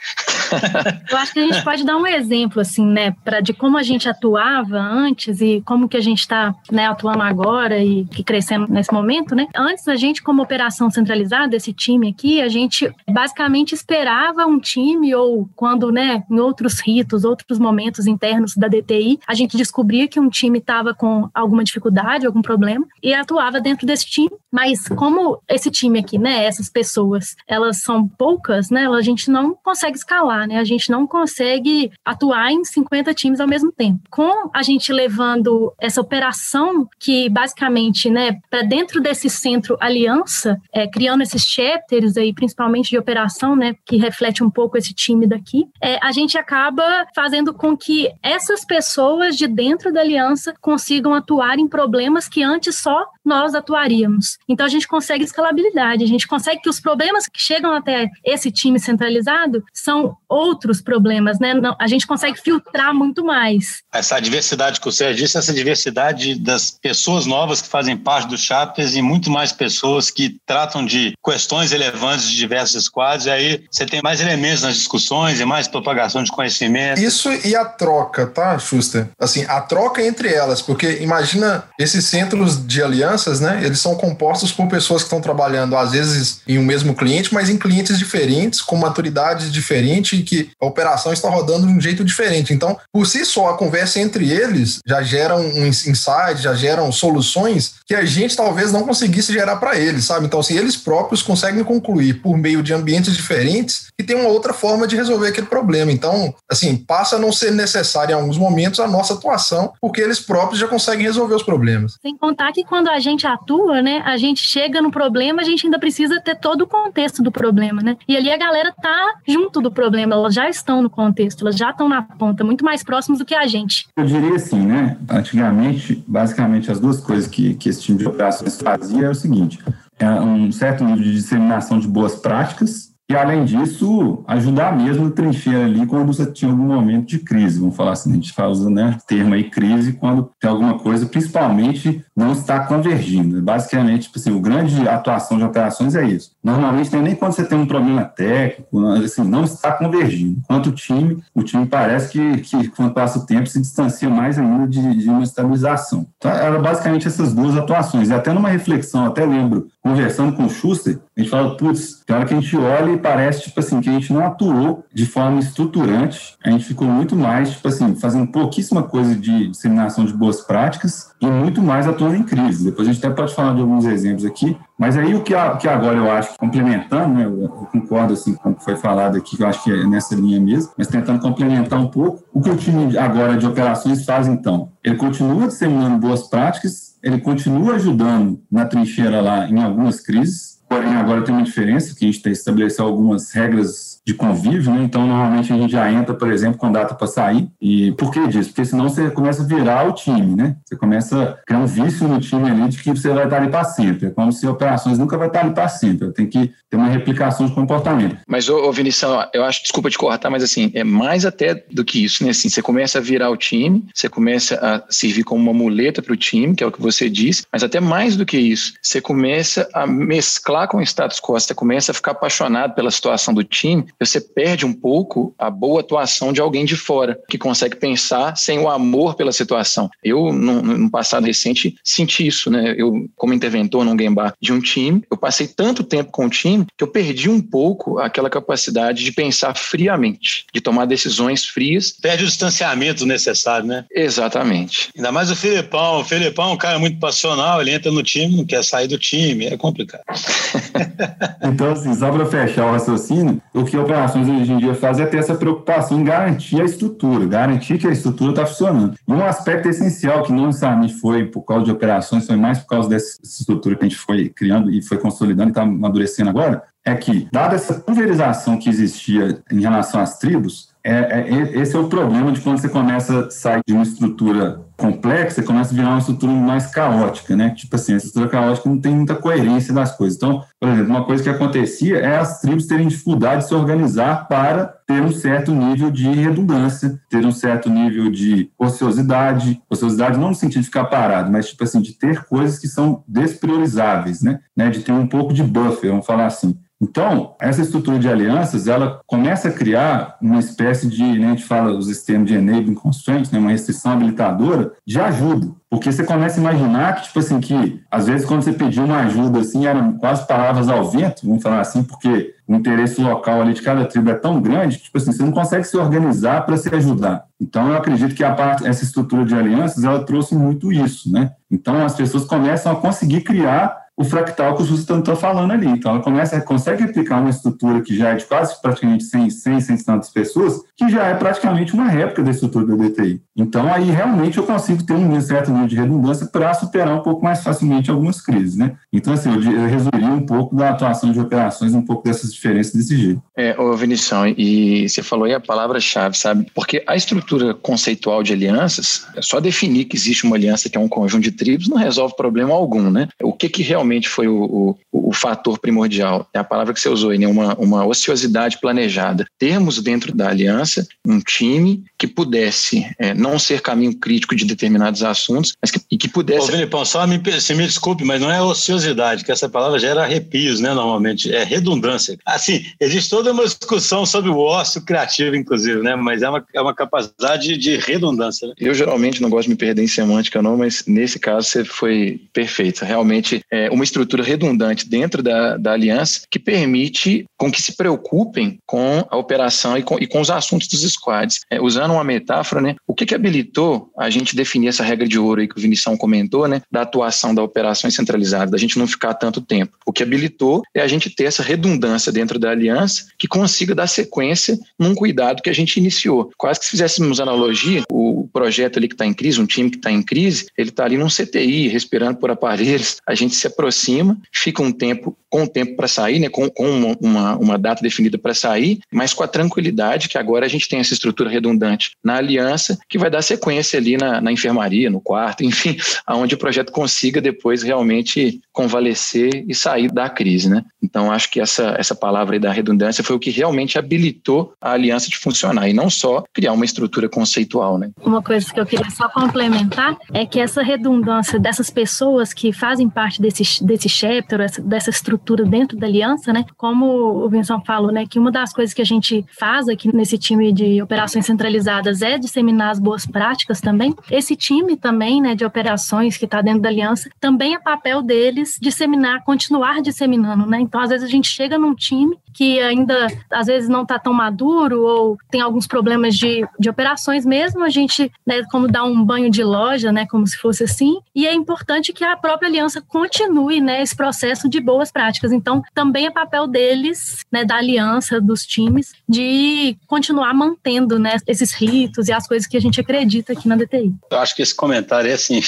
eu 1.09 1.17
acho 1.19 1.33
que 1.33 1.39
a 1.39 1.43
gente 1.43 1.63
pode 1.63 1.85
dar 1.85 1.97
um 1.97 2.07
exemplo, 2.07 2.61
assim, 2.61 2.85
né, 2.85 3.15
pra, 3.25 3.41
de 3.41 3.53
como 3.53 3.79
a 3.79 3.83
gente 3.83 4.09
atuava 4.09 4.79
antes 4.79 5.41
e 5.41 5.63
como 5.65 5.89
que 5.89 5.97
a 5.97 6.00
gente 6.01 6.21
está 6.21 6.55
né, 6.71 6.87
atuando 6.87 7.23
agora 7.23 7.79
e 7.79 8.05
que 8.07 8.25
crescendo 8.25 8.67
nesse 8.69 8.93
momento, 8.93 9.35
né? 9.35 9.49
Antes 9.55 9.87
a 9.89 9.97
gente, 9.97 10.23
como 10.23 10.43
operação 10.43 10.91
centralizada, 10.91 11.57
esse 11.57 11.73
time 11.73 12.09
aqui, 12.09 12.41
a 12.41 12.49
gente 12.49 12.93
basicamente 13.09 13.75
esperava 13.75 14.47
um 14.47 14.59
time 14.59 15.15
ou 15.15 15.49
quando, 15.55 15.91
né, 15.93 16.25
em 16.31 16.39
outros 16.39 16.81
ritos, 16.81 17.25
outros 17.25 17.59
momentos 17.59 18.07
internos 18.07 18.57
da 18.57 18.69
DTI, 18.69 19.21
a 19.27 19.35
gente 19.35 19.57
descobria 19.57 20.09
que 20.09 20.21
um 20.21 20.29
time 20.29 20.59
estava 20.59 20.95
com 20.95 21.29
alguma 21.35 21.65
dificuldade, 21.65 22.27
algum 22.27 22.43
problema 22.43 22.87
e 23.03 23.15
atuava 23.15 23.61
dentro 23.61 23.87
desse 23.87 24.07
time. 24.07 24.31
Mas 24.51 24.89
como 24.89 25.41
esse 25.49 25.71
time 25.71 26.01
aqui, 26.01 26.19
né, 26.19 26.45
essas 26.45 26.69
pessoas, 26.69 27.37
elas 27.47 27.83
são 27.83 28.09
poucas, 28.09 28.71
né? 28.71 28.89
A 28.89 29.01
gente 29.01 29.31
não 29.31 29.55
consegue 29.55 29.97
escalar 29.97 30.41
né? 30.47 30.59
A 30.59 30.65
gente 30.65 30.91
não 30.91 31.07
consegue 31.07 31.91
atuar 32.05 32.51
em 32.53 32.65
50 32.65 33.13
times 33.15 33.41
ao 33.41 33.49
mesmo 33.49 33.73
tempo. 33.73 34.01
Com 34.11 34.51
a 34.53 34.63
gente 34.63 34.93
levando 34.93 35.73
essa 35.91 36.01
operação 36.01 36.89
que 36.99 37.29
basicamente, 37.29 38.09
né, 38.09 38.39
para 38.49 38.63
dentro 38.63 39.01
desse 39.01 39.29
centro 39.29 39.77
aliança, 39.81 40.57
é, 40.73 40.87
criando 40.87 41.23
esses 41.23 41.43
chapters 41.43 42.17
aí, 42.17 42.33
principalmente 42.33 42.91
de 42.91 42.99
operação, 42.99 43.57
né, 43.57 43.75
que 43.85 43.97
reflete 43.97 44.43
um 44.43 44.51
pouco 44.51 44.79
esse 44.79 44.95
time 44.95 45.27
daqui, 45.27 45.67
é, 45.83 45.99
a 46.03 46.13
gente 46.13 46.39
acaba 46.39 47.07
fazendo 47.15 47.53
com 47.53 47.77
que 47.77 48.09
essas 48.23 48.65
pessoas 48.65 49.37
de 49.37 49.47
dentro 49.49 49.93
da 49.93 50.01
aliança 50.01 50.55
consigam 50.61 51.13
atuar 51.13 51.59
em 51.59 51.69
problemas 51.69 52.29
que 52.29 52.43
antes 52.43 52.79
só 52.79 53.05
nós 53.25 53.55
atuaríamos. 53.55 54.39
Então 54.49 54.65
a 54.67 54.69
gente 54.69 54.89
consegue 54.89 55.25
escalabilidade, 55.25 56.05
a 56.05 56.07
gente 56.07 56.27
consegue 56.27 56.63
que 56.63 56.69
os 56.69 56.81
problemas 56.81 57.27
que 57.27 57.41
chegam 57.41 57.73
até 57.73 58.09
esse 58.25 58.51
time 58.51 58.79
centralizado 58.79 59.63
são 59.73 60.17
outros 60.29 60.81
problemas, 60.81 61.39
né? 61.39 61.55
Não, 61.55 61.77
a 61.79 61.87
gente 61.87 62.07
consegue 62.07 62.41
filtrar 62.41 62.95
muito 62.95 63.25
mais. 63.25 63.83
Essa 63.93 64.21
diversidade 64.21 64.81
que 64.81 64.89
o 64.89 64.93
Sérgio 64.93 65.25
disse, 65.25 65.37
essa 65.37 65.53
diversidade 65.53 66.35
das 66.35 66.71
pessoas 66.71 67.27
novas 67.27 67.61
que 67.61 67.69
fazem 67.69 67.97
parte 67.97 68.29
do 68.29 68.39
Chapters 68.39 68.95
e 68.95 69.03
muito 69.03 69.31
mais 69.31 69.53
pessoas 69.53 70.11
que 70.11 70.39
tratam 70.47 70.85
de 70.85 71.15
questões 71.25 71.73
relevantes 71.73 72.29
de 72.29 72.37
diversos 72.37 72.85
squads, 72.85 73.27
e 73.27 73.31
aí 73.31 73.65
você 73.71 73.85
tem 73.87 74.01
mais 74.03 74.21
elementos 74.21 74.63
nas 74.63 74.75
discussões 74.75 75.41
e 75.41 75.45
mais 75.45 75.69
propagação 75.69 76.23
de 76.23 76.31
conhecimento. 76.31 77.01
Isso 77.01 77.31
e 77.45 77.55
a 77.55 77.65
troca, 77.65 78.27
tá, 78.27 78.59
Schuster? 78.59 79.09
Assim, 79.19 79.45
a 79.45 79.61
troca 79.61 80.03
entre 80.03 80.33
elas, 80.33 80.63
porque 80.63 80.99
imagina 81.01 81.65
esses 81.79 82.05
centros 82.07 82.67
de 82.67 82.81
alianças, 83.11 83.41
né? 83.41 83.61
Eles 83.65 83.81
são 83.81 83.95
compostos 83.95 84.53
por 84.53 84.69
pessoas 84.69 85.03
que 85.03 85.07
estão 85.07 85.21
trabalhando, 85.21 85.77
às 85.77 85.93
vezes, 85.93 86.41
em 86.47 86.59
um 86.59 86.65
mesmo 86.65 86.95
cliente, 86.95 87.35
mas 87.35 87.49
em 87.49 87.59
clientes 87.59 87.99
diferentes, 87.99 88.61
com 88.61 88.77
maturidade 88.77 89.51
diferente 89.51 90.17
e 90.17 90.23
que 90.23 90.51
a 90.61 90.67
operação 90.67 91.13
está 91.13 91.29
rodando 91.29 91.67
de 91.67 91.73
um 91.73 91.81
jeito 91.81 92.05
diferente. 92.05 92.53
Então, 92.53 92.79
por 92.93 93.07
si 93.07 93.25
só, 93.25 93.51
a 93.51 93.57
conversa 93.57 94.01
entre 94.01 94.31
eles 94.31 94.79
já 94.87 95.03
gera 95.03 95.37
um 95.37 95.67
insight, 95.67 96.41
já 96.41 96.55
geram 96.55 96.91
soluções 96.93 97.75
que 97.87 97.95
a 97.95 98.05
gente 98.05 98.37
talvez 98.37 98.73
não 98.73 98.85
conseguisse 98.85 99.33
gerar 99.33 99.57
para 99.57 99.77
eles, 99.77 100.05
sabe? 100.05 100.27
Então, 100.27 100.41
assim, 100.41 100.57
eles 100.57 100.77
próprios 100.77 101.23
conseguem 101.23 101.65
concluir 101.65 102.23
por 102.23 102.37
meio 102.37 102.63
de 102.63 102.73
ambientes 102.73 103.15
diferentes 103.15 103.87
que 103.99 104.05
tem 104.05 104.17
uma 104.17 104.29
outra 104.29 104.53
forma 104.53 104.87
de 104.87 104.97
resolver 104.97 105.29
aquele 105.29 105.47
problema. 105.47 105.91
Então, 105.93 106.35
assim, 106.51 106.77
passa 106.77 107.17
a 107.17 107.19
não 107.19 107.33
ser 107.33 107.51
necessário 107.53 108.13
em 108.13 108.17
alguns 108.17 108.39
momentos 108.39 108.81
a 108.81 108.87
nossa 108.87 109.15
atuação, 109.15 109.73
porque 109.81 110.01
eles 110.01 110.21
próprios 110.21 110.61
já 110.61 110.69
conseguem 110.69 111.05
resolver 111.05 111.35
os 111.35 111.43
problemas. 111.43 111.97
Sem 112.01 112.17
contar 112.17 112.53
que 112.53 112.65
quando 112.65 112.89
a 112.89 113.00
gente 113.01 113.27
atua, 113.27 113.83
né, 113.83 114.03
a 114.05 114.17
gente 114.17 114.41
chega 114.41 114.81
no 114.81 114.91
problema, 114.91 115.43
a 115.43 115.45
gente 115.45 115.67
ainda 115.67 115.79
precisa 115.79 116.21
ter 116.21 116.37
todo 116.37 116.63
o 116.63 116.67
contexto 116.67 117.23
do 117.23 117.33
problema, 117.33 117.83
né? 117.83 117.97
E 118.07 118.17
ali 118.17 118.31
a 118.31 118.37
galera 118.37 118.73
tá 118.81 119.15
junto 119.27 119.61
do 119.61 119.71
problema, 119.71 120.15
elas 120.15 120.35
já 120.35 120.49
estão 120.49 120.83
no 120.83 120.91
contexto, 120.91 121.43
elas 121.43 121.57
já 121.57 121.71
estão 121.71 121.89
na 121.89 122.03
ponta, 122.03 122.45
muito 122.45 122.65
mais 122.65 122.83
próximos 122.83 123.19
do 123.19 123.25
que 123.25 123.35
a 123.35 123.47
gente. 123.47 123.89
Eu 123.97 124.05
diria 124.05 124.35
assim, 124.35 124.61
né? 124.61 124.97
Antigamente, 125.09 126.05
basicamente, 126.07 126.71
as 126.71 126.81
duas 126.81 127.01
coisas 127.01 127.27
que, 127.27 127.55
que 127.55 127.69
esse 127.69 127.83
time 127.83 127.99
de 127.99 128.07
operações 128.07 128.61
fazia 128.61 129.07
é 129.07 129.11
o 129.11 129.15
seguinte: 129.15 129.59
é 129.99 130.09
um 130.09 130.51
certo 130.51 130.85
nível 130.85 131.03
de 131.03 131.15
disseminação 131.15 131.79
de 131.79 131.87
boas 131.87 132.15
práticas 132.15 132.90
e, 133.11 133.17
além 133.17 133.45
disso, 133.45 134.23
ajudar 134.25 134.77
mesmo 134.77 135.09
a 135.09 135.11
trincheira 135.11 135.65
ali 135.65 135.85
quando 135.85 136.07
você 136.07 136.25
tinha 136.31 136.49
algum 136.49 136.63
momento 136.63 137.09
de 137.09 137.19
crise. 137.19 137.59
Vamos 137.59 137.75
falar 137.75 137.91
assim, 137.91 138.13
a 138.13 138.15
gente 138.15 138.33
fala 138.33 138.71
né, 138.71 138.97
termo 139.05 139.35
aí 139.35 139.51
crise 139.51 139.95
quando 139.95 140.31
tem 140.39 140.49
alguma 140.49 140.79
coisa, 140.79 141.05
principalmente, 141.07 142.05
não 142.15 142.31
está 142.31 142.61
convergindo. 142.61 143.43
Basicamente, 143.43 144.05
tipo 144.05 144.17
assim, 144.17 144.31
o 144.31 144.39
grande 144.39 144.89
atuação 144.89 145.39
de 145.39 145.43
operações 145.43 145.97
é 145.97 146.07
isso. 146.07 146.31
Normalmente, 146.41 146.95
nem 146.95 147.17
quando 147.17 147.33
você 147.33 147.45
tem 147.45 147.59
um 147.59 147.67
problema 147.67 148.05
técnico, 148.05 148.79
assim, 148.87 149.25
não 149.25 149.43
está 149.43 149.73
convergindo. 149.73 150.41
Quanto 150.47 150.69
o 150.69 150.73
time, 150.73 151.21
o 151.35 151.43
time 151.43 151.67
parece 151.67 152.13
que, 152.13 152.43
que 152.43 152.69
quando 152.69 152.95
passa 152.95 153.19
o 153.19 153.27
tempo, 153.27 153.49
se 153.49 153.61
distancia 153.61 154.09
mais 154.09 154.39
ainda 154.39 154.69
de, 154.69 154.99
de 154.99 155.11
uma 155.11 155.25
estabilização. 155.25 156.07
Então, 156.17 156.31
era 156.31 156.61
basicamente 156.61 157.09
essas 157.09 157.35
duas 157.35 157.57
atuações. 157.57 158.09
E 158.09 158.15
até 158.15 158.33
numa 158.33 158.51
reflexão, 158.51 159.05
até 159.05 159.27
lembro, 159.27 159.67
conversando 159.83 160.37
com 160.37 160.45
o 160.45 160.51
Schuster, 160.51 160.99
a 161.17 161.21
gente 161.21 161.31
fala, 161.31 161.57
putz, 161.57 162.03
tem 162.07 162.15
hora 162.15 162.27
que 162.27 162.35
a 162.35 162.41
gente 162.41 162.57
olha 162.57 162.93
e 162.93 162.99
parece, 162.99 163.43
tipo 163.43 163.61
assim, 163.61 163.81
que 163.81 163.89
a 163.89 163.93
gente 163.93 164.13
não 164.13 164.25
atuou 164.25 164.85
de 164.93 165.07
forma 165.07 165.41
estruturante, 165.41 166.37
a 166.45 166.51
gente 166.51 166.65
ficou 166.65 166.87
muito 166.87 167.17
mais, 167.17 167.53
tipo 167.53 167.67
assim, 167.69 167.95
fazendo 167.95 168.27
pouquíssima 168.27 168.83
coisa 168.83 169.15
de 169.15 169.49
disseminação 169.49 170.05
de 170.05 170.13
boas 170.13 170.43
práticas 170.43 171.11
e 171.21 171.27
muito 171.27 171.63
mais 171.63 171.87
atuando 171.87 172.17
em 172.17 172.23
crise. 172.23 172.65
Depois 172.65 172.89
a 172.89 172.93
gente 172.93 173.05
até 173.05 173.15
pode 173.15 173.35
falar 173.35 173.55
de 173.55 173.61
alguns 173.61 173.85
exemplos 173.85 174.25
aqui, 174.25 174.57
mas 174.79 174.97
aí 174.97 175.15
o 175.15 175.23
que, 175.23 175.35
que 175.59 175.69
agora 175.69 175.97
eu 175.97 176.11
acho, 176.11 176.37
complementando, 176.39 177.15
né, 177.15 177.25
eu, 177.25 177.49
concordo 177.71 178.15
assim 178.15 178.35
com 178.35 178.51
o 178.51 178.55
que 178.55 178.65
foi 178.65 178.77
falado 178.77 179.17
aqui, 179.17 179.37
que 179.37 179.43
eu 179.43 179.47
acho 179.47 179.63
que 179.65 179.71
é 179.71 179.87
nessa 179.87 180.15
linha 180.15 180.41
mesmo, 180.41 180.73
mas 180.77 180.89
tentando 180.89 181.21
complementar 181.21 181.79
um 181.79 181.89
pouco, 181.89 182.23
o 182.33 182.41
que 182.41 182.51
o 182.51 182.57
time 182.57 182.97
agora 182.97 183.37
de 183.37 183.47
operações 183.47 184.05
faz 184.05 184.27
então? 184.27 184.71
Ele 184.83 184.97
continua 184.97 185.47
disseminando 185.49 185.99
boas 185.99 186.29
práticas, 186.29 186.90
ele 187.03 187.19
continua 187.21 187.75
ajudando 187.75 188.43
na 188.51 188.65
trincheira 188.65 189.21
lá 189.21 189.49
em 189.49 189.63
algumas 189.63 190.01
crises, 190.01 190.61
Porém, 190.71 190.95
agora 190.95 191.25
tem 191.25 191.35
uma 191.35 191.43
diferença, 191.43 191.97
que 191.97 192.05
a 192.05 192.07
gente 192.07 192.23
tem 192.23 192.33
que 192.33 192.39
estabelecer 192.39 192.81
algumas 192.81 193.33
regras 193.33 194.00
de 194.07 194.15
convívio, 194.15 194.73
né? 194.73 194.83
Então, 194.83 195.07
normalmente 195.07 195.53
a 195.53 195.57
gente 195.57 195.73
já 195.73 195.91
entra, 195.91 196.15
por 196.15 196.31
exemplo, 196.33 196.59
com 196.59 196.73
data 196.73 196.95
para 196.95 197.07
sair. 197.07 197.49
E 197.61 197.93
por 197.93 198.11
que 198.11 198.27
disso? 198.29 198.51
Porque 198.51 198.65
senão 198.65 198.89
você 198.89 199.11
começa 199.11 199.43
a 199.43 199.47
virar 199.47 199.87
o 199.89 199.93
time, 199.93 200.35
né? 200.35 200.57
Você 200.65 200.77
começa 200.77 201.23
a 201.23 201.33
criar 201.47 201.59
um 201.59 201.67
vício 201.67 202.09
no 202.09 202.21
time 202.21 202.51
ali 202.51 202.69
de 202.69 202.83
que 202.83 202.91
você 202.91 203.11
vai 203.11 203.25
estar 203.25 203.37
ali 203.37 203.49
para 203.49 203.65
sempre. 203.65 204.09
É 204.09 204.11
como 204.11 204.33
se 204.33 204.47
operações 204.47 204.99
nunca 204.99 205.19
vai 205.19 205.29
estar 205.29 205.41
ali 205.41 205.53
para 205.53 205.69
sempre. 205.69 206.13
Tem 206.13 206.27
que 206.27 206.53
ter 206.71 206.77
uma 206.77 206.89
replicação 206.89 207.47
de 207.47 207.53
comportamento. 207.53 208.17
Mas, 208.27 208.49
ô, 208.49 208.69
ô 208.69 208.73
Vinicius, 208.73 209.11
eu 209.35 209.45
acho, 209.45 209.63
desculpa 209.63 209.91
te 209.91 209.99
cortar, 209.99 210.31
mas 210.31 210.43
assim, 210.43 210.71
é 210.75 210.85
mais 210.85 211.27
até 211.27 211.55
do 211.71 211.85
que 211.85 212.03
isso, 212.03 212.25
né? 212.25 212.31
Assim, 212.31 212.49
você 212.49 212.63
começa 212.63 212.99
a 212.99 213.01
virar 213.01 213.29
o 213.29 213.37
time, 213.37 213.85
você 213.93 214.09
começa 214.09 214.55
a 214.57 214.83
servir 214.89 215.25
como 215.25 215.43
uma 215.43 215.53
muleta 215.53 216.01
para 216.01 216.13
o 216.13 216.17
time, 216.17 216.55
que 216.55 216.63
é 216.63 216.67
o 216.67 216.73
que 216.73 216.81
você 216.81 217.11
disse, 217.11 217.45
mas 217.53 217.63
até 217.63 217.81
mais 217.81 218.17
do 218.17 218.25
que 218.25 218.39
isso, 218.39 218.75
você 218.81 219.01
começa 219.01 219.69
a 219.75 219.87
mesclar 219.87 220.69
com 220.69 220.79
o 220.79 220.83
status 220.83 221.21
quo, 221.21 221.33
você 221.33 221.55
começa 221.55 221.91
a 221.91 221.95
ficar 221.95 222.13
apaixonado 222.13 222.75
pela 222.75 222.91
situação 222.91 223.35
do 223.35 223.43
time, 223.43 223.87
você 224.01 224.21
perde 224.21 224.65
um 224.65 224.73
pouco 224.73 225.35
a 225.39 225.51
boa 225.51 225.81
atuação 225.81 226.33
de 226.33 226.41
alguém 226.41 226.65
de 226.65 226.77
fora, 226.77 227.19
que 227.29 227.37
consegue 227.37 227.77
pensar 227.77 228.37
sem 228.37 228.59
o 228.59 228.69
amor 228.69 229.15
pela 229.15 229.33
situação. 229.33 229.91
Eu, 230.03 230.33
no, 230.33 230.63
no 230.63 230.91
passado 230.91 231.27
recente, 231.27 231.77
senti 231.85 232.27
isso, 232.27 232.51
né? 232.51 232.75
Eu, 232.77 233.09
como 233.17 233.35
interventor 233.35 233.85
num 233.85 233.97
game 233.97 234.15
bar 234.15 234.35
de 234.41 234.53
um 234.53 234.61
time, 234.61 235.03
eu 235.11 235.17
passei 235.17 235.47
tanto 235.47 235.85
tempo 235.85 236.11
com 236.11 236.27
o 236.27 236.31
time 236.31 236.67
que 236.77 236.83
eu 236.83 236.89
perdi 236.89 237.29
um 237.29 237.41
pouco 237.41 237.99
aquela 237.99 238.31
capacidade 238.31 239.05
de 239.05 239.13
pensar 239.13 239.57
friamente, 239.57 240.47
de 240.53 240.61
tomar 240.61 240.87
decisões 240.87 241.45
frias. 241.45 241.93
Perde 241.93 242.25
o 242.25 242.27
distanciamento 242.27 243.05
necessário, 243.05 243.67
né? 243.67 243.85
Exatamente. 243.93 244.91
Ainda 244.97 245.13
mais 245.13 245.31
o 245.31 245.37
Filipão. 245.37 246.01
O 246.01 246.05
Filipão 246.05 246.51
é 246.51 246.53
um 246.55 246.59
cara 246.59 246.79
muito 246.79 246.99
passional, 246.99 247.61
ele 247.61 247.73
entra 247.73 247.91
no 247.91 248.03
time, 248.03 248.37
não 248.37 248.47
quer 248.47 248.65
sair 248.65 248.89
do 248.89 248.99
time, 248.99 249.47
é 249.47 249.57
complicado. 249.57 250.03
então, 251.43 251.73
assim, 251.73 251.95
só 251.95 252.11
para 252.11 252.27
fechar 252.27 252.67
o 252.67 252.73
raciocínio, 252.73 253.41
o 253.53 253.65
que 253.65 253.77
operações 253.91 254.29
hoje 254.29 254.53
em 254.53 254.59
dia 254.59 254.75
fazem 254.75 255.05
é 255.05 255.09
ter 255.09 255.19
essa 255.19 255.35
preocupação 255.35 256.01
em 256.01 256.05
garantir 256.05 256.61
a 256.61 256.65
estrutura, 256.65 257.27
garantir 257.27 257.77
que 257.77 257.87
a 257.87 257.91
estrutura 257.91 258.31
está 258.31 258.47
funcionando. 258.47 258.95
E 259.07 259.13
um 259.13 259.25
aspecto 259.25 259.69
essencial 259.69 260.23
que 260.23 260.33
não 260.33 260.47
necessariamente 260.47 260.95
foi 260.95 261.27
por 261.27 261.43
causa 261.43 261.65
de 261.65 261.73
operações, 261.73 262.27
foi 262.27 262.37
mais 262.37 262.61
por 262.61 262.69
causa 262.69 262.89
dessa 262.89 263.19
estrutura 263.23 263.75
que 263.75 263.85
a 263.85 263.89
gente 263.89 263.99
foi 263.99 264.29
criando 264.29 264.71
e 264.71 264.81
foi 264.81 264.99
consolidando 264.99 265.49
e 265.49 265.53
está 265.53 265.63
amadurecendo 265.63 266.31
agora, 266.31 266.63
é 266.85 266.95
que, 266.95 267.29
dada 267.33 267.57
essa 267.57 267.75
pulverização 267.75 268.57
que 268.57 268.69
existia 268.69 269.43
em 269.51 269.61
relação 269.61 270.01
às 270.01 270.19
tribos, 270.19 270.70
é, 270.83 271.21
é, 271.21 271.61
esse 271.61 271.77
é 271.77 271.79
o 271.79 271.89
problema 271.89 272.33
de 272.33 272.41
quando 272.41 272.59
você 272.59 272.69
começa 272.69 273.27
a 273.27 273.31
sair 273.31 273.61
de 273.67 273.75
uma 273.75 273.83
estrutura 273.83 274.61
complexa, 274.77 275.37
você 275.37 275.43
começa 275.43 275.75
a 275.75 275.77
virar 275.77 275.91
uma 275.91 275.99
estrutura 275.99 276.33
mais 276.33 276.67
caótica, 276.67 277.37
né? 277.37 277.51
Tipo 277.51 277.77
assim, 277.77 277.93
a 277.93 277.97
estrutura 277.99 278.29
caótica 278.29 278.69
não 278.69 278.81
tem 278.81 278.95
muita 278.95 279.15
coerência 279.15 279.75
das 279.75 279.95
coisas. 279.95 280.17
Então, 280.17 280.43
por 280.59 280.69
exemplo, 280.71 280.91
uma 280.91 281.05
coisa 281.05 281.23
que 281.23 281.29
acontecia 281.29 281.99
é 281.99 282.17
as 282.17 282.41
tribos 282.41 282.67
terem 282.67 282.89
dificuldade 282.89 283.43
de 283.43 283.49
se 283.49 283.55
organizar 283.55 284.27
para 284.27 284.65
ter 284.87 285.03
um 285.03 285.13
certo 285.13 285.53
nível 285.53 285.91
de 285.91 286.09
redundância, 286.09 286.99
ter 287.11 287.27
um 287.27 287.33
certo 287.33 287.69
nível 287.69 288.11
de 288.11 288.51
ociosidade, 288.59 289.61
ociosidade 289.69 290.19
não 290.19 290.29
no 290.29 290.35
sentido 290.35 290.63
de 290.63 290.67
ficar 290.67 290.87
parado, 290.87 291.31
mas 291.31 291.49
tipo 291.51 291.63
assim, 291.63 291.83
de 291.83 291.93
ter 291.93 292.25
coisas 292.25 292.59
que 292.59 292.67
são 292.67 293.05
despriorizáveis, 293.07 294.23
né? 294.23 294.41
né? 294.57 294.71
De 294.71 294.81
ter 294.81 294.93
um 294.93 295.07
pouco 295.07 295.35
de 295.35 295.43
buffer, 295.43 295.91
vamos 295.91 296.07
falar 296.07 296.27
assim. 296.27 296.57
Então, 296.81 297.35
essa 297.39 297.61
estrutura 297.61 297.99
de 297.99 298.09
alianças, 298.09 298.67
ela 298.67 299.01
começa 299.07 299.49
a 299.49 299.53
criar 299.53 300.17
uma 300.21 300.39
espécie 300.39 300.89
de, 300.89 301.03
né, 301.19 301.27
a 301.27 301.31
gente 301.31 301.45
fala 301.45 301.77
os 301.77 301.87
sistemas 301.87 302.27
de 302.27 302.35
enabling 302.35 302.75
constraints, 302.75 303.31
né, 303.31 303.39
uma 303.39 303.51
restrição 303.51 303.93
habilitadora 303.93 304.73
de 304.87 304.99
ajuda. 304.99 305.49
Porque 305.69 305.93
você 305.93 306.03
começa 306.03 306.41
a 306.41 306.43
imaginar 306.43 306.97
que, 306.97 307.05
tipo 307.05 307.19
assim, 307.19 307.39
que 307.39 307.81
às 307.91 308.07
vezes 308.07 308.27
quando 308.27 308.43
você 308.43 308.53
pediu 308.53 308.85
uma 308.85 309.01
ajuda, 309.01 309.41
assim, 309.41 309.67
eram 309.67 309.93
quase 309.99 310.27
palavras 310.27 310.69
ao 310.69 310.91
vento, 310.91 311.27
vamos 311.27 311.43
falar 311.43 311.61
assim, 311.61 311.85
porque 311.85 312.35
o 312.49 312.55
interesse 312.57 313.01
local 313.01 313.41
ali 313.41 313.55
de 313.55 313.63
cada 313.63 313.85
tribo 313.85 314.11
é 314.11 314.15
tão 314.15 314.41
grande 314.41 314.79
tipo 314.79 314.99
assim, 314.99 315.13
você 315.13 315.23
não 315.23 315.31
consegue 315.31 315.63
se 315.63 315.77
organizar 315.77 316.45
para 316.45 316.57
se 316.57 316.75
ajudar. 316.75 317.25
Então, 317.41 317.69
eu 317.69 317.77
acredito 317.77 318.15
que 318.15 318.25
a 318.25 318.35
parte, 318.35 318.67
essa 318.67 318.83
estrutura 318.83 319.25
de 319.25 319.35
alianças, 319.35 319.85
ela 319.85 320.05
trouxe 320.05 320.35
muito 320.35 320.73
isso, 320.73 321.13
né? 321.13 321.31
Então, 321.51 321.85
as 321.85 321.95
pessoas 321.95 322.25
começam 322.25 322.73
a 322.73 322.77
conseguir 322.77 323.21
criar 323.21 323.80
o 324.01 324.05
fractal 324.05 324.57
que 324.57 324.63
o 324.63 324.65
Susan 324.65 325.01
está 325.01 325.15
falando 325.15 325.51
ali. 325.51 325.67
Então, 325.67 325.93
ela 325.93 326.03
começa, 326.03 326.41
consegue 326.41 326.85
replicar 326.85 327.21
uma 327.21 327.29
estrutura 327.29 327.83
que 327.83 327.95
já 327.95 328.09
é 328.09 328.15
de 328.15 328.25
quase 328.25 328.59
praticamente 328.63 329.05
100, 329.05 329.29
100, 329.29 329.61
100 329.61 329.77
tantas 329.85 330.09
pessoas, 330.09 330.63
que 330.75 330.89
já 330.89 331.05
é 331.05 331.15
praticamente 331.15 331.75
uma 331.75 331.87
réplica 331.87 332.23
da 332.23 332.31
estrutura 332.31 332.65
da 332.65 332.77
DTI. 332.77 333.21
Então, 333.37 333.71
aí 333.71 333.91
realmente 333.91 334.39
eu 334.39 334.45
consigo 334.45 334.83
ter 334.83 334.95
um 334.95 335.21
certo 335.21 335.51
nível 335.51 335.67
de 335.67 335.77
redundância 335.77 336.27
para 336.27 336.55
superar 336.55 336.95
um 336.95 337.03
pouco 337.03 337.23
mais 337.23 337.43
facilmente 337.43 337.91
algumas 337.91 338.23
crises, 338.23 338.57
né? 338.57 338.73
Então, 338.91 339.13
assim, 339.13 339.29
eu, 339.35 339.43
eu 339.43 340.15
um 340.15 340.25
pouco 340.25 340.57
da 340.57 340.71
atuação 340.71 341.13
de 341.13 341.21
operações, 341.21 341.75
um 341.75 341.83
pouco 341.83 342.05
dessas 342.05 342.33
diferenças 342.33 342.73
desse 342.73 342.97
jeito. 342.97 343.23
É, 343.37 343.59
ô 343.61 343.77
Vinição, 343.77 344.27
e 344.27 344.89
você 344.89 345.03
falou 345.03 345.27
aí 345.27 345.35
a 345.35 345.41
palavra-chave, 345.41 346.17
sabe? 346.17 346.47
Porque 346.55 346.83
a 346.87 346.97
estrutura 346.97 347.53
conceitual 347.53 348.23
de 348.23 348.33
alianças, 348.33 349.07
é 349.15 349.21
só 349.21 349.41
definir 349.41 349.85
que 349.85 349.97
existe 349.97 350.25
uma 350.25 350.37
aliança 350.37 350.71
que 350.71 350.79
é 350.79 350.81
um 350.81 350.89
conjunto 350.89 351.25
de 351.25 351.33
tribos, 351.33 351.69
não 351.69 351.77
resolve 351.77 352.17
problema 352.17 352.55
algum, 352.55 352.91
né? 352.91 353.07
O 353.23 353.35
que, 353.35 353.49
que 353.49 353.63
realmente 353.63 353.90
foi 354.09 354.29
o, 354.29 354.77
o, 354.93 355.11
o 355.11 355.13
fator 355.13 355.59
primordial? 355.59 356.29
É 356.33 356.39
a 356.39 356.45
palavra 356.45 356.73
que 356.73 356.81
você 356.81 356.89
usou 356.89 357.11
né? 357.19 357.27
Uma, 357.27 357.55
uma 357.55 357.87
ociosidade 357.87 358.59
planejada. 358.61 359.27
Termos 359.39 359.83
dentro 359.83 360.15
da 360.15 360.29
aliança 360.29 360.87
um 361.07 361.19
time 361.21 361.85
que 361.99 362.07
pudesse 362.07 362.87
é, 362.99 363.15
não 363.15 363.39
ser 363.39 363.61
caminho 363.61 363.95
crítico 363.97 364.35
de 364.35 364.45
determinados 364.45 365.03
assuntos, 365.03 365.55
mas 365.61 365.71
que, 365.71 365.81
e 365.91 365.99
que 365.99 366.09
pudesse. 366.09 366.49
Ô, 366.49 366.53
Filipão, 366.53 366.85
só 366.85 367.07
me, 367.07 367.21
se 367.41 367.55
me 367.55 367.67
desculpe, 367.67 368.05
mas 368.05 368.21
não 368.21 368.31
é 368.31 368.41
ociosidade, 368.41 369.25
que 369.25 369.33
essa 369.33 369.49
palavra 369.49 369.79
gera 369.79 370.03
arrepios, 370.03 370.61
né? 370.61 370.73
Normalmente, 370.73 371.33
é 371.33 371.45
redundância. 371.45 372.19
Assim, 372.25 372.65
existe 372.81 373.11
toda 373.11 373.33
uma 373.33 373.45
discussão 373.45 374.07
sobre 374.07 374.31
o 374.31 374.39
ócio 374.39 374.83
criativo, 374.83 375.37
inclusive, 375.37 375.81
né? 375.83 375.97
Mas 375.97 376.23
é 376.23 376.29
uma, 376.29 376.45
é 376.55 376.61
uma 376.61 376.75
capacidade 376.75 377.57
de 377.57 377.77
redundância. 377.77 378.49
Né? 378.49 378.55
Eu 378.59 378.75
geralmente 378.75 379.21
não 379.21 379.31
gosto 379.31 379.45
de 379.45 379.51
me 379.51 379.57
perder 379.57 379.83
em 379.83 379.89
semântica, 379.89 380.43
não, 380.43 380.57
mas 380.57 380.85
nesse 380.87 381.19
caso 381.19 381.49
você 381.49 381.65
foi 381.65 382.21
perfeito. 382.33 382.85
Realmente 382.85 383.43
é 383.51 383.71
uma 383.81 383.85
estrutura 383.85 384.23
redundante 384.23 384.89
dentro 384.89 385.23
da, 385.23 385.57
da 385.57 385.73
aliança 385.73 386.23
que 386.31 386.39
permite 386.39 387.25
com 387.37 387.51
que 387.51 387.61
se 387.61 387.77
preocupem 387.77 388.59
com 388.67 389.05
a 389.09 389.17
operação 389.17 389.77
e 389.79 389.83
com, 389.83 389.99
e 389.99 390.07
com 390.07 390.21
os 390.21 390.31
assuntos 390.31 390.69
dos 390.69 390.83
squads. 390.93 391.41
É, 391.51 391.61
usando 391.61 391.93
uma 391.93 392.05
metáfora, 392.05 392.61
né? 392.61 392.77
O 392.87 392.95
que, 392.95 393.07
que 393.07 393.15
habilitou 393.15 393.91
a 393.99 394.11
gente 394.11 394.37
definir 394.37 394.69
essa 394.69 394.85
regra 394.85 395.09
de 395.09 395.19
ouro 395.19 395.41
aí 395.41 395.49
que 395.49 395.57
o 395.57 395.61
Vinição 395.61 395.97
comentou, 395.97 396.47
né? 396.47 396.61
Da 396.71 396.83
atuação 396.83 397.35
da 397.35 397.43
operação 397.43 397.91
centralizada, 397.91 398.51
da 398.51 398.59
gente 398.59 398.79
não 398.79 398.87
ficar 398.87 399.15
tanto 399.15 399.41
tempo. 399.41 399.77
O 399.87 399.93
que 399.93 400.03
habilitou 400.03 400.63
é 400.75 400.81
a 400.83 400.87
gente 400.87 401.09
ter 401.09 401.25
essa 401.25 401.43
redundância 401.43 402.13
dentro 402.13 402.39
da 402.39 402.51
aliança 402.51 403.07
que 403.19 403.27
consiga 403.27 403.75
dar 403.75 403.87
sequência 403.87 404.59
num 404.79 404.95
cuidado 404.95 405.43
que 405.43 405.51
a 405.51 405.55
gente 405.55 405.79
iniciou. 405.79 406.31
Quase 406.37 406.61
que 406.61 406.67
se 406.67 406.73
fizéssemos 406.73 407.21
analogia, 407.21 407.83
o 407.91 408.29
projeto 408.33 408.79
ali 408.79 408.89
que 408.89 408.95
está 408.95 409.07
em 409.07 409.15
crise, 409.15 409.41
um 409.41 409.47
time 409.47 409.71
que 409.71 409.77
está 409.77 409.91
em 409.91 410.03
crise, 410.03 410.47
ele 410.57 410.69
está 410.69 410.85
ali 410.85 410.97
num 410.97 411.09
CTI, 411.09 411.69
respirando 411.69 412.19
por 412.19 412.31
aparelhos, 412.31 412.99
a 413.07 413.15
gente 413.15 413.35
se 413.35 413.47
aproxima, 413.61 414.17
fica 414.33 414.63
um 414.63 414.73
tempo 414.73 415.17
com 415.31 415.45
o 415.45 415.49
tempo 415.49 415.77
para 415.77 415.87
sair, 415.87 416.19
né, 416.19 416.29
com, 416.29 416.51
com 416.51 416.97
uma, 417.01 417.37
uma 417.37 417.57
data 417.57 417.81
definida 417.81 418.19
para 418.19 418.35
sair, 418.35 418.81
mas 418.93 419.15
com 419.15 419.23
a 419.23 419.29
tranquilidade 419.29 420.09
que 420.09 420.19
agora 420.19 420.45
a 420.45 420.49
gente 420.49 420.69
tem 420.69 420.81
essa 420.81 420.93
estrutura 420.93 421.31
redundante 421.31 421.93
na 422.03 422.17
aliança 422.17 422.77
que 422.89 422.99
vai 422.99 423.09
dar 423.09 423.23
sequência 423.23 423.79
ali 423.79 423.97
na, 423.97 424.21
na 424.21 424.33
enfermaria, 424.33 424.91
no 424.91 425.01
quarto, 425.01 425.45
enfim, 425.45 425.77
aonde 426.05 426.35
o 426.35 426.39
projeto 426.39 426.73
consiga 426.73 427.21
depois 427.21 427.63
realmente 427.63 428.41
convalescer 428.53 429.45
e 429.47 429.55
sair 429.55 429.91
da 429.93 430.09
crise, 430.09 430.51
né? 430.51 430.65
Então 430.83 431.13
acho 431.13 431.31
que 431.31 431.41
essa 431.41 431.77
essa 431.79 431.95
palavra 431.95 432.35
aí 432.35 432.41
da 432.41 432.51
redundância 432.51 433.05
foi 433.05 433.15
o 433.15 433.19
que 433.19 433.31
realmente 433.31 433.79
habilitou 433.79 434.53
a 434.61 434.73
aliança 434.73 435.09
de 435.09 435.17
funcionar 435.17 435.69
e 435.69 435.73
não 435.73 435.89
só 435.89 436.25
criar 436.33 436.53
uma 436.53 436.65
estrutura 436.65 437.09
conceitual, 437.09 437.79
né? 437.79 437.91
Uma 438.03 438.21
coisa 438.21 438.53
que 438.53 438.59
eu 438.59 438.67
queria 438.67 438.91
só 438.91 439.09
complementar 439.09 439.97
é 440.13 440.27
que 440.27 440.41
essa 440.41 440.63
redundância 440.63 441.39
dessas 441.39 441.71
pessoas 441.71 442.33
que 442.33 442.53
fazem 442.53 442.89
parte 442.89 443.23
desse 443.23 443.43
desse 443.61 443.89
chapter, 443.89 444.39
dessa 444.63 444.91
estrutura 444.91 445.21
estrutura 445.21 445.45
dentro 445.45 445.77
da 445.77 445.87
aliança, 445.87 446.33
né? 446.33 446.45
Como 446.57 446.87
o 447.25 447.29
Vincent 447.29 447.65
falou, 447.65 447.93
né? 447.93 448.07
Que 448.07 448.19
uma 448.19 448.31
das 448.31 448.53
coisas 448.53 448.75
que 448.75 448.83
a 448.83 448.87
gente 448.87 449.25
faz 449.39 449.69
aqui 449.69 449.95
nesse 449.95 450.19
time 450.19 450.53
de 450.53 450.83
operações 450.83 451.27
centralizadas 451.27 452.03
é 452.03 452.19
disseminar 452.19 452.71
as 452.71 452.79
boas 452.79 453.07
práticas 453.07 453.61
também. 453.61 453.95
Esse 454.11 454.37
time 454.37 454.77
também, 454.77 455.21
né? 455.21 455.35
De 455.35 455.45
operações 455.45 456.17
que 456.17 456.25
está 456.25 456.41
dentro 456.41 456.63
da 456.63 456.69
aliança, 456.69 457.11
também 457.21 457.55
é 457.55 457.59
papel 457.59 458.03
deles 458.03 458.59
disseminar, 458.61 459.25
continuar 459.25 459.83
disseminando, 459.83 460.47
né? 460.47 460.61
Então, 460.61 460.81
às 460.81 460.91
vezes 460.91 461.05
a 461.05 461.11
gente 461.11 461.29
chega 461.29 461.59
num 461.59 461.75
time 461.75 462.17
que 462.33 462.61
ainda 462.61 463.07
às 463.31 463.47
vezes 463.47 463.69
não 463.69 463.83
está 463.83 463.99
tão 463.99 464.13
maduro 464.13 464.83
ou 464.83 465.19
tem 465.31 465.41
alguns 465.41 465.67
problemas 465.67 466.15
de, 466.15 466.47
de 466.59 466.71
operações 466.71 467.25
mesmo, 467.27 467.65
a 467.65 467.69
gente, 467.69 468.11
né, 468.27 468.43
como 468.51 468.69
dar 468.69 468.85
um 468.85 469.05
banho 469.05 469.31
de 469.31 469.43
loja, 469.43 469.93
né, 469.93 470.07
como 470.07 470.27
se 470.27 470.37
fosse 470.37 470.65
assim, 470.65 470.99
e 471.15 471.27
é 471.27 471.35
importante 471.35 471.93
que 471.93 472.05
a 472.05 472.17
própria 472.17 472.49
aliança 472.49 472.81
continue, 472.81 473.40
né, 473.61 473.83
esse 473.83 473.95
processo 473.95 474.49
de 474.49 474.61
boas 474.61 474.91
práticas 474.91 475.11
práticas. 475.21 475.33
Então, 475.33 475.63
também 475.75 476.07
é 476.07 476.11
papel 476.11 476.47
deles, 476.47 477.25
né, 477.31 477.45
da 477.45 477.57
aliança, 477.57 478.21
dos 478.21 478.45
times, 478.45 478.93
de 479.09 479.77
continuar 479.87 480.33
mantendo 480.35 480.99
né, 480.99 481.17
esses 481.27 481.53
ritos 481.53 482.09
e 482.09 482.13
as 482.13 482.27
coisas 482.27 482.47
que 482.47 482.57
a 482.57 482.61
gente 482.61 482.81
acredita 482.81 483.33
aqui 483.33 483.49
na 483.49 483.57
DTI. 483.57 483.93
Eu 484.11 484.19
acho 484.19 484.35
que 484.35 484.43
esse 484.43 484.55
comentário 484.55 485.11
é 485.11 485.15
assim, 485.15 485.41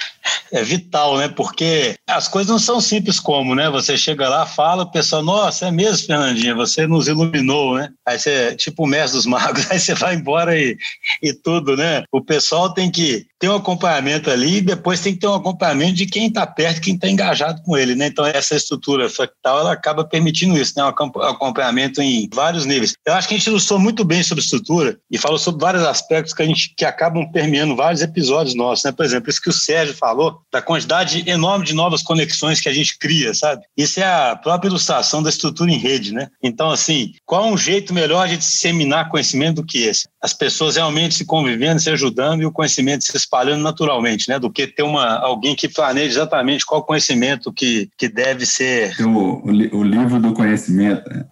é 0.52 0.62
vital, 0.62 1.18
né? 1.18 1.28
Porque 1.28 1.96
as 2.06 2.28
coisas 2.28 2.50
não 2.50 2.58
são 2.58 2.80
simples 2.80 3.20
como, 3.20 3.54
né? 3.54 3.68
Você 3.70 3.96
chega 3.96 4.28
lá, 4.28 4.46
fala, 4.46 4.84
o 4.84 4.90
pessoal, 4.90 5.22
nossa, 5.22 5.66
é 5.66 5.70
mesmo, 5.70 6.06
Fernandinha, 6.06 6.54
você 6.54 6.86
nos 6.86 7.08
iluminou, 7.08 7.74
né? 7.74 7.90
Aí 8.06 8.18
você, 8.18 8.54
tipo 8.56 8.84
o 8.84 8.86
mestre 8.86 9.16
dos 9.16 9.26
magos, 9.26 9.68
aí 9.70 9.78
você 9.78 9.94
vai 9.94 10.14
embora 10.14 10.58
e, 10.58 10.76
e 11.22 11.32
tudo, 11.32 11.76
né? 11.76 12.04
O 12.12 12.22
pessoal 12.22 12.72
tem 12.72 12.90
que 12.90 13.26
ter 13.40 13.48
um 13.48 13.56
acompanhamento 13.56 14.30
ali 14.30 14.58
e 14.58 14.60
depois 14.60 15.00
tem 15.00 15.14
que 15.14 15.20
ter 15.20 15.26
um 15.26 15.34
acompanhamento 15.34 15.94
de 15.94 16.04
quem 16.04 16.26
está 16.26 16.46
perto, 16.46 16.82
quem 16.82 16.94
está 16.94 17.08
engajado 17.08 17.62
com 17.62 17.76
ele, 17.76 17.94
né? 17.94 18.06
Então, 18.06 18.26
essa 18.26 18.54
estrutura 18.54 19.08
fractal, 19.08 19.60
ela 19.60 19.72
acaba 19.72 20.04
permitindo 20.04 20.58
isso, 20.58 20.74
né? 20.76 20.84
Um 20.84 20.88
acompanhamento 21.22 22.02
em 22.02 22.28
vários 22.32 22.66
níveis. 22.66 22.92
Eu 23.04 23.14
acho 23.14 23.26
que 23.26 23.34
a 23.34 23.38
gente 23.38 23.46
ilustrou 23.46 23.80
muito 23.80 24.04
bem 24.04 24.22
sobre 24.22 24.44
estrutura 24.44 24.98
e 25.10 25.16
falou 25.16 25.38
sobre 25.38 25.62
vários 25.62 25.82
aspectos 25.84 26.34
que 26.34 26.42
a 26.42 26.46
gente 26.46 26.74
que 26.76 26.84
acabam 26.84 27.32
permeando 27.32 27.74
vários 27.74 28.02
episódios 28.02 28.54
nossos, 28.54 28.84
né? 28.84 28.92
Por 28.92 29.06
exemplo, 29.06 29.30
isso 29.30 29.40
que 29.40 29.48
o 29.48 29.54
Sérgio 29.54 29.94
falou, 29.94 30.42
da 30.52 30.60
quantidade 30.60 31.24
enorme 31.26 31.64
de 31.64 31.74
novas 31.74 32.02
conexões 32.02 32.60
que 32.60 32.68
a 32.68 32.74
gente 32.74 32.98
cria, 32.98 33.32
sabe? 33.32 33.62
Isso 33.74 34.00
é 34.00 34.04
a 34.04 34.36
própria 34.36 34.68
ilustração 34.68 35.22
da 35.22 35.30
estrutura 35.30 35.70
em 35.70 35.78
rede, 35.78 36.12
né? 36.12 36.28
Então, 36.42 36.70
assim, 36.70 37.14
qual 37.24 37.46
é 37.46 37.50
um 37.50 37.56
jeito 37.56 37.94
melhor 37.94 38.28
de 38.28 38.36
disseminar 38.36 39.08
conhecimento 39.08 39.56
do 39.56 39.64
que 39.64 39.78
esse? 39.78 40.06
As 40.22 40.34
pessoas 40.34 40.76
realmente 40.76 41.14
se 41.14 41.24
convivendo, 41.24 41.80
se 41.80 41.88
ajudando 41.88 42.42
e 42.42 42.46
o 42.46 42.52
conhecimento 42.52 43.02
se 43.02 43.12
espalhando 43.30 43.62
naturalmente, 43.62 44.28
né? 44.28 44.38
Do 44.38 44.50
que 44.50 44.66
ter 44.66 44.82
uma, 44.82 45.18
alguém 45.18 45.54
que 45.54 45.68
planeje 45.68 46.08
exatamente 46.08 46.66
qual 46.66 46.82
conhecimento 46.82 47.52
que, 47.52 47.88
que 47.96 48.08
deve 48.08 48.44
ser. 48.44 48.94
O, 49.00 49.46
o, 49.46 49.82
livro 49.84 50.18
do 50.18 50.32
conhecimento. 50.32 51.08
Né? 51.08 51.24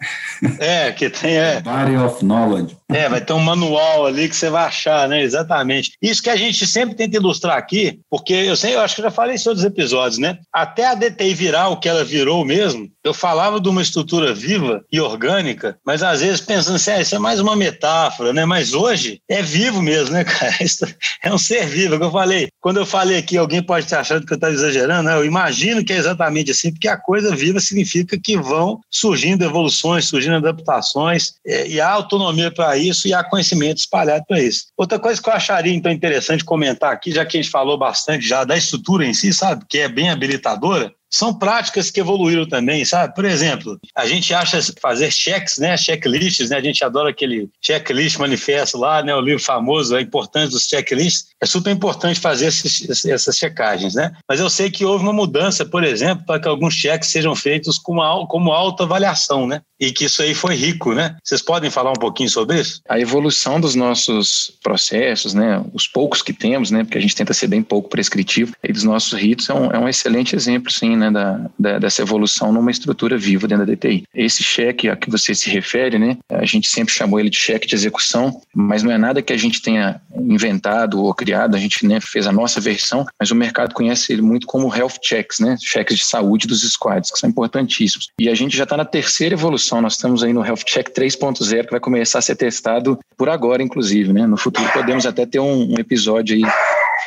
É, 0.60 0.92
que 0.92 1.10
tem. 1.10 1.36
É, 1.36 1.60
Body 1.60 1.96
of 1.96 2.24
Knowledge. 2.24 2.76
É, 2.90 3.08
vai 3.08 3.20
ter 3.20 3.32
um 3.32 3.40
manual 3.40 4.06
ali 4.06 4.28
que 4.28 4.36
você 4.36 4.48
vai 4.48 4.64
achar, 4.64 5.08
né? 5.08 5.22
Exatamente. 5.22 5.92
Isso 6.00 6.22
que 6.22 6.30
a 6.30 6.36
gente 6.36 6.66
sempre 6.66 6.94
tenta 6.94 7.16
ilustrar 7.16 7.58
aqui, 7.58 8.00
porque 8.08 8.32
eu 8.32 8.56
sei, 8.56 8.74
eu 8.74 8.80
acho 8.80 8.96
que 8.96 9.02
já 9.02 9.10
falei 9.10 9.34
isso 9.34 9.48
em 9.48 9.50
outros 9.50 9.66
episódios, 9.66 10.18
né? 10.18 10.38
Até 10.52 10.86
a 10.86 10.94
DTI 10.94 11.34
virar 11.34 11.68
o 11.68 11.76
que 11.78 11.88
ela 11.88 12.04
virou 12.04 12.44
mesmo, 12.44 12.88
eu 13.04 13.12
falava 13.12 13.60
de 13.60 13.68
uma 13.68 13.82
estrutura 13.82 14.34
viva 14.34 14.84
e 14.90 15.00
orgânica, 15.00 15.78
mas 15.84 16.02
às 16.02 16.20
vezes 16.20 16.40
pensando 16.40 16.76
assim, 16.76 16.90
ah, 16.90 17.00
isso 17.00 17.14
é 17.14 17.18
mais 17.18 17.40
uma 17.40 17.56
metáfora, 17.56 18.32
né? 18.32 18.44
Mas 18.44 18.72
hoje 18.72 19.20
é 19.28 19.42
vivo 19.42 19.82
mesmo, 19.82 20.12
né, 20.14 20.24
cara? 20.24 20.56
Isso 20.60 20.86
é 21.22 21.32
um 21.32 21.38
ser 21.38 21.66
vivo, 21.66 21.87
que 21.96 22.04
eu 22.04 22.10
falei. 22.10 22.48
Quando 22.60 22.78
eu 22.78 22.86
falei 22.86 23.18
aqui, 23.18 23.36
alguém 23.36 23.62
pode 23.62 23.84
estar 23.84 24.00
achando 24.00 24.26
que 24.26 24.32
eu 24.32 24.34
estou 24.34 24.50
exagerando, 24.50 25.04
né? 25.04 25.16
Eu 25.16 25.24
imagino 25.24 25.84
que 25.84 25.92
é 25.92 25.96
exatamente 25.96 26.50
assim, 26.50 26.72
porque 26.72 26.88
a 26.88 26.96
coisa 26.96 27.34
viva 27.34 27.60
significa 27.60 28.18
que 28.18 28.36
vão 28.36 28.80
surgindo 28.90 29.44
evoluções, 29.44 30.06
surgindo 30.06 30.36
adaptações, 30.36 31.34
é, 31.46 31.68
e 31.68 31.80
há 31.80 31.88
autonomia 31.88 32.50
para 32.50 32.76
isso 32.76 33.06
e 33.06 33.14
há 33.14 33.22
conhecimento 33.22 33.78
espalhado 33.78 34.24
para 34.26 34.40
isso. 34.40 34.66
Outra 34.76 34.98
coisa 34.98 35.22
que 35.22 35.28
eu 35.28 35.32
acharia 35.32 35.72
então 35.72 35.92
interessante 35.92 36.44
comentar 36.44 36.92
aqui, 36.92 37.12
já 37.12 37.24
que 37.24 37.38
a 37.38 37.42
gente 37.42 37.50
falou 37.50 37.78
bastante 37.78 38.26
já 38.26 38.42
da 38.44 38.56
estrutura 38.56 39.06
em 39.06 39.14
si, 39.14 39.32
sabe, 39.32 39.64
que 39.68 39.78
é 39.78 39.88
bem 39.88 40.10
habilitadora, 40.10 40.92
são 41.10 41.34
práticas 41.34 41.90
que 41.90 42.00
evoluíram 42.00 42.46
também, 42.46 42.84
sabe? 42.84 43.14
Por 43.14 43.24
exemplo, 43.24 43.78
a 43.94 44.06
gente 44.06 44.32
acha 44.34 44.60
fazer 44.80 45.10
cheques, 45.10 45.58
né? 45.58 45.76
Checklists, 45.76 46.50
né? 46.50 46.56
A 46.56 46.62
gente 46.62 46.84
adora 46.84 47.10
aquele 47.10 47.48
checklist 47.60 48.18
manifesto 48.18 48.78
lá, 48.78 49.02
né? 49.02 49.14
O 49.14 49.20
livro 49.20 49.42
famoso, 49.42 49.96
a 49.96 50.02
importância 50.02 50.50
dos 50.50 50.66
checklists. 50.66 51.28
É 51.40 51.46
super 51.46 51.70
importante 51.70 52.20
fazer 52.20 52.46
esses, 52.46 53.04
essas 53.06 53.36
checagens, 53.36 53.94
né? 53.94 54.12
Mas 54.28 54.40
eu 54.40 54.50
sei 54.50 54.70
que 54.70 54.84
houve 54.84 55.04
uma 55.04 55.12
mudança, 55.12 55.64
por 55.64 55.84
exemplo, 55.84 56.24
para 56.26 56.40
que 56.40 56.48
alguns 56.48 56.74
cheques 56.74 57.10
sejam 57.10 57.34
feitos 57.34 57.78
com 57.78 57.92
uma, 57.92 58.26
como 58.26 58.52
autoavaliação, 58.52 59.46
né? 59.46 59.62
E 59.80 59.92
que 59.92 60.04
isso 60.06 60.22
aí 60.22 60.34
foi 60.34 60.56
rico, 60.56 60.92
né? 60.92 61.16
Vocês 61.22 61.40
podem 61.40 61.70
falar 61.70 61.90
um 61.92 62.00
pouquinho 62.00 62.28
sobre 62.28 62.60
isso? 62.60 62.80
A 62.88 62.98
evolução 62.98 63.60
dos 63.60 63.74
nossos 63.74 64.52
processos, 64.62 65.34
né? 65.34 65.64
Os 65.72 65.86
poucos 65.86 66.20
que 66.20 66.32
temos, 66.32 66.70
né? 66.70 66.82
Porque 66.82 66.98
a 66.98 67.00
gente 67.00 67.14
tenta 67.14 67.32
ser 67.32 67.46
bem 67.46 67.62
pouco 67.62 67.88
prescritivo, 67.88 68.52
e 68.62 68.72
dos 68.72 68.82
nossos 68.82 69.18
ritos 69.18 69.48
é 69.48 69.54
um, 69.54 69.70
é 69.70 69.78
um 69.78 69.88
excelente 69.88 70.34
exemplo, 70.34 70.70
sim, 70.70 70.96
né, 70.98 71.10
da, 71.10 71.50
da, 71.58 71.78
dessa 71.78 72.02
evolução 72.02 72.52
numa 72.52 72.70
estrutura 72.70 73.16
viva 73.16 73.46
dentro 73.46 73.66
da 73.66 73.72
DTI. 73.72 74.04
Esse 74.14 74.42
cheque 74.42 74.88
a 74.88 74.96
que 74.96 75.10
você 75.10 75.34
se 75.34 75.50
refere, 75.50 75.98
né, 75.98 76.18
a 76.30 76.44
gente 76.44 76.68
sempre 76.68 76.92
chamou 76.92 77.18
ele 77.18 77.30
de 77.30 77.36
cheque 77.36 77.66
de 77.66 77.74
execução, 77.74 78.40
mas 78.54 78.82
não 78.82 78.92
é 78.92 78.98
nada 78.98 79.22
que 79.22 79.32
a 79.32 79.36
gente 79.36 79.62
tenha 79.62 80.00
inventado 80.14 81.02
ou 81.02 81.14
criado, 81.14 81.54
a 81.54 81.58
gente 81.58 81.86
né, 81.86 82.00
fez 82.00 82.26
a 82.26 82.32
nossa 82.32 82.60
versão, 82.60 83.06
mas 83.18 83.30
o 83.30 83.34
mercado 83.34 83.74
conhece 83.74 84.12
ele 84.12 84.22
muito 84.22 84.46
como 84.46 84.74
health 84.74 84.98
checks, 85.02 85.40
né, 85.40 85.56
cheques 85.60 85.96
de 85.96 86.04
saúde 86.04 86.46
dos 86.46 86.62
squads, 86.62 87.10
que 87.10 87.18
são 87.18 87.30
importantíssimos. 87.30 88.08
E 88.20 88.28
a 88.28 88.34
gente 88.34 88.56
já 88.56 88.64
está 88.64 88.76
na 88.76 88.84
terceira 88.84 89.34
evolução, 89.34 89.80
nós 89.80 89.94
estamos 89.94 90.22
aí 90.22 90.32
no 90.32 90.44
health 90.44 90.64
check 90.66 90.88
3.0, 90.90 91.64
que 91.64 91.70
vai 91.70 91.80
começar 91.80 92.18
a 92.18 92.22
ser 92.22 92.36
testado 92.36 92.98
por 93.16 93.28
agora, 93.28 93.62
inclusive, 93.62 94.12
né, 94.12 94.26
no 94.26 94.36
futuro 94.36 94.68
podemos 94.72 95.06
até 95.06 95.24
ter 95.26 95.38
um, 95.38 95.74
um 95.74 95.78
episódio 95.78 96.36
aí 96.36 96.42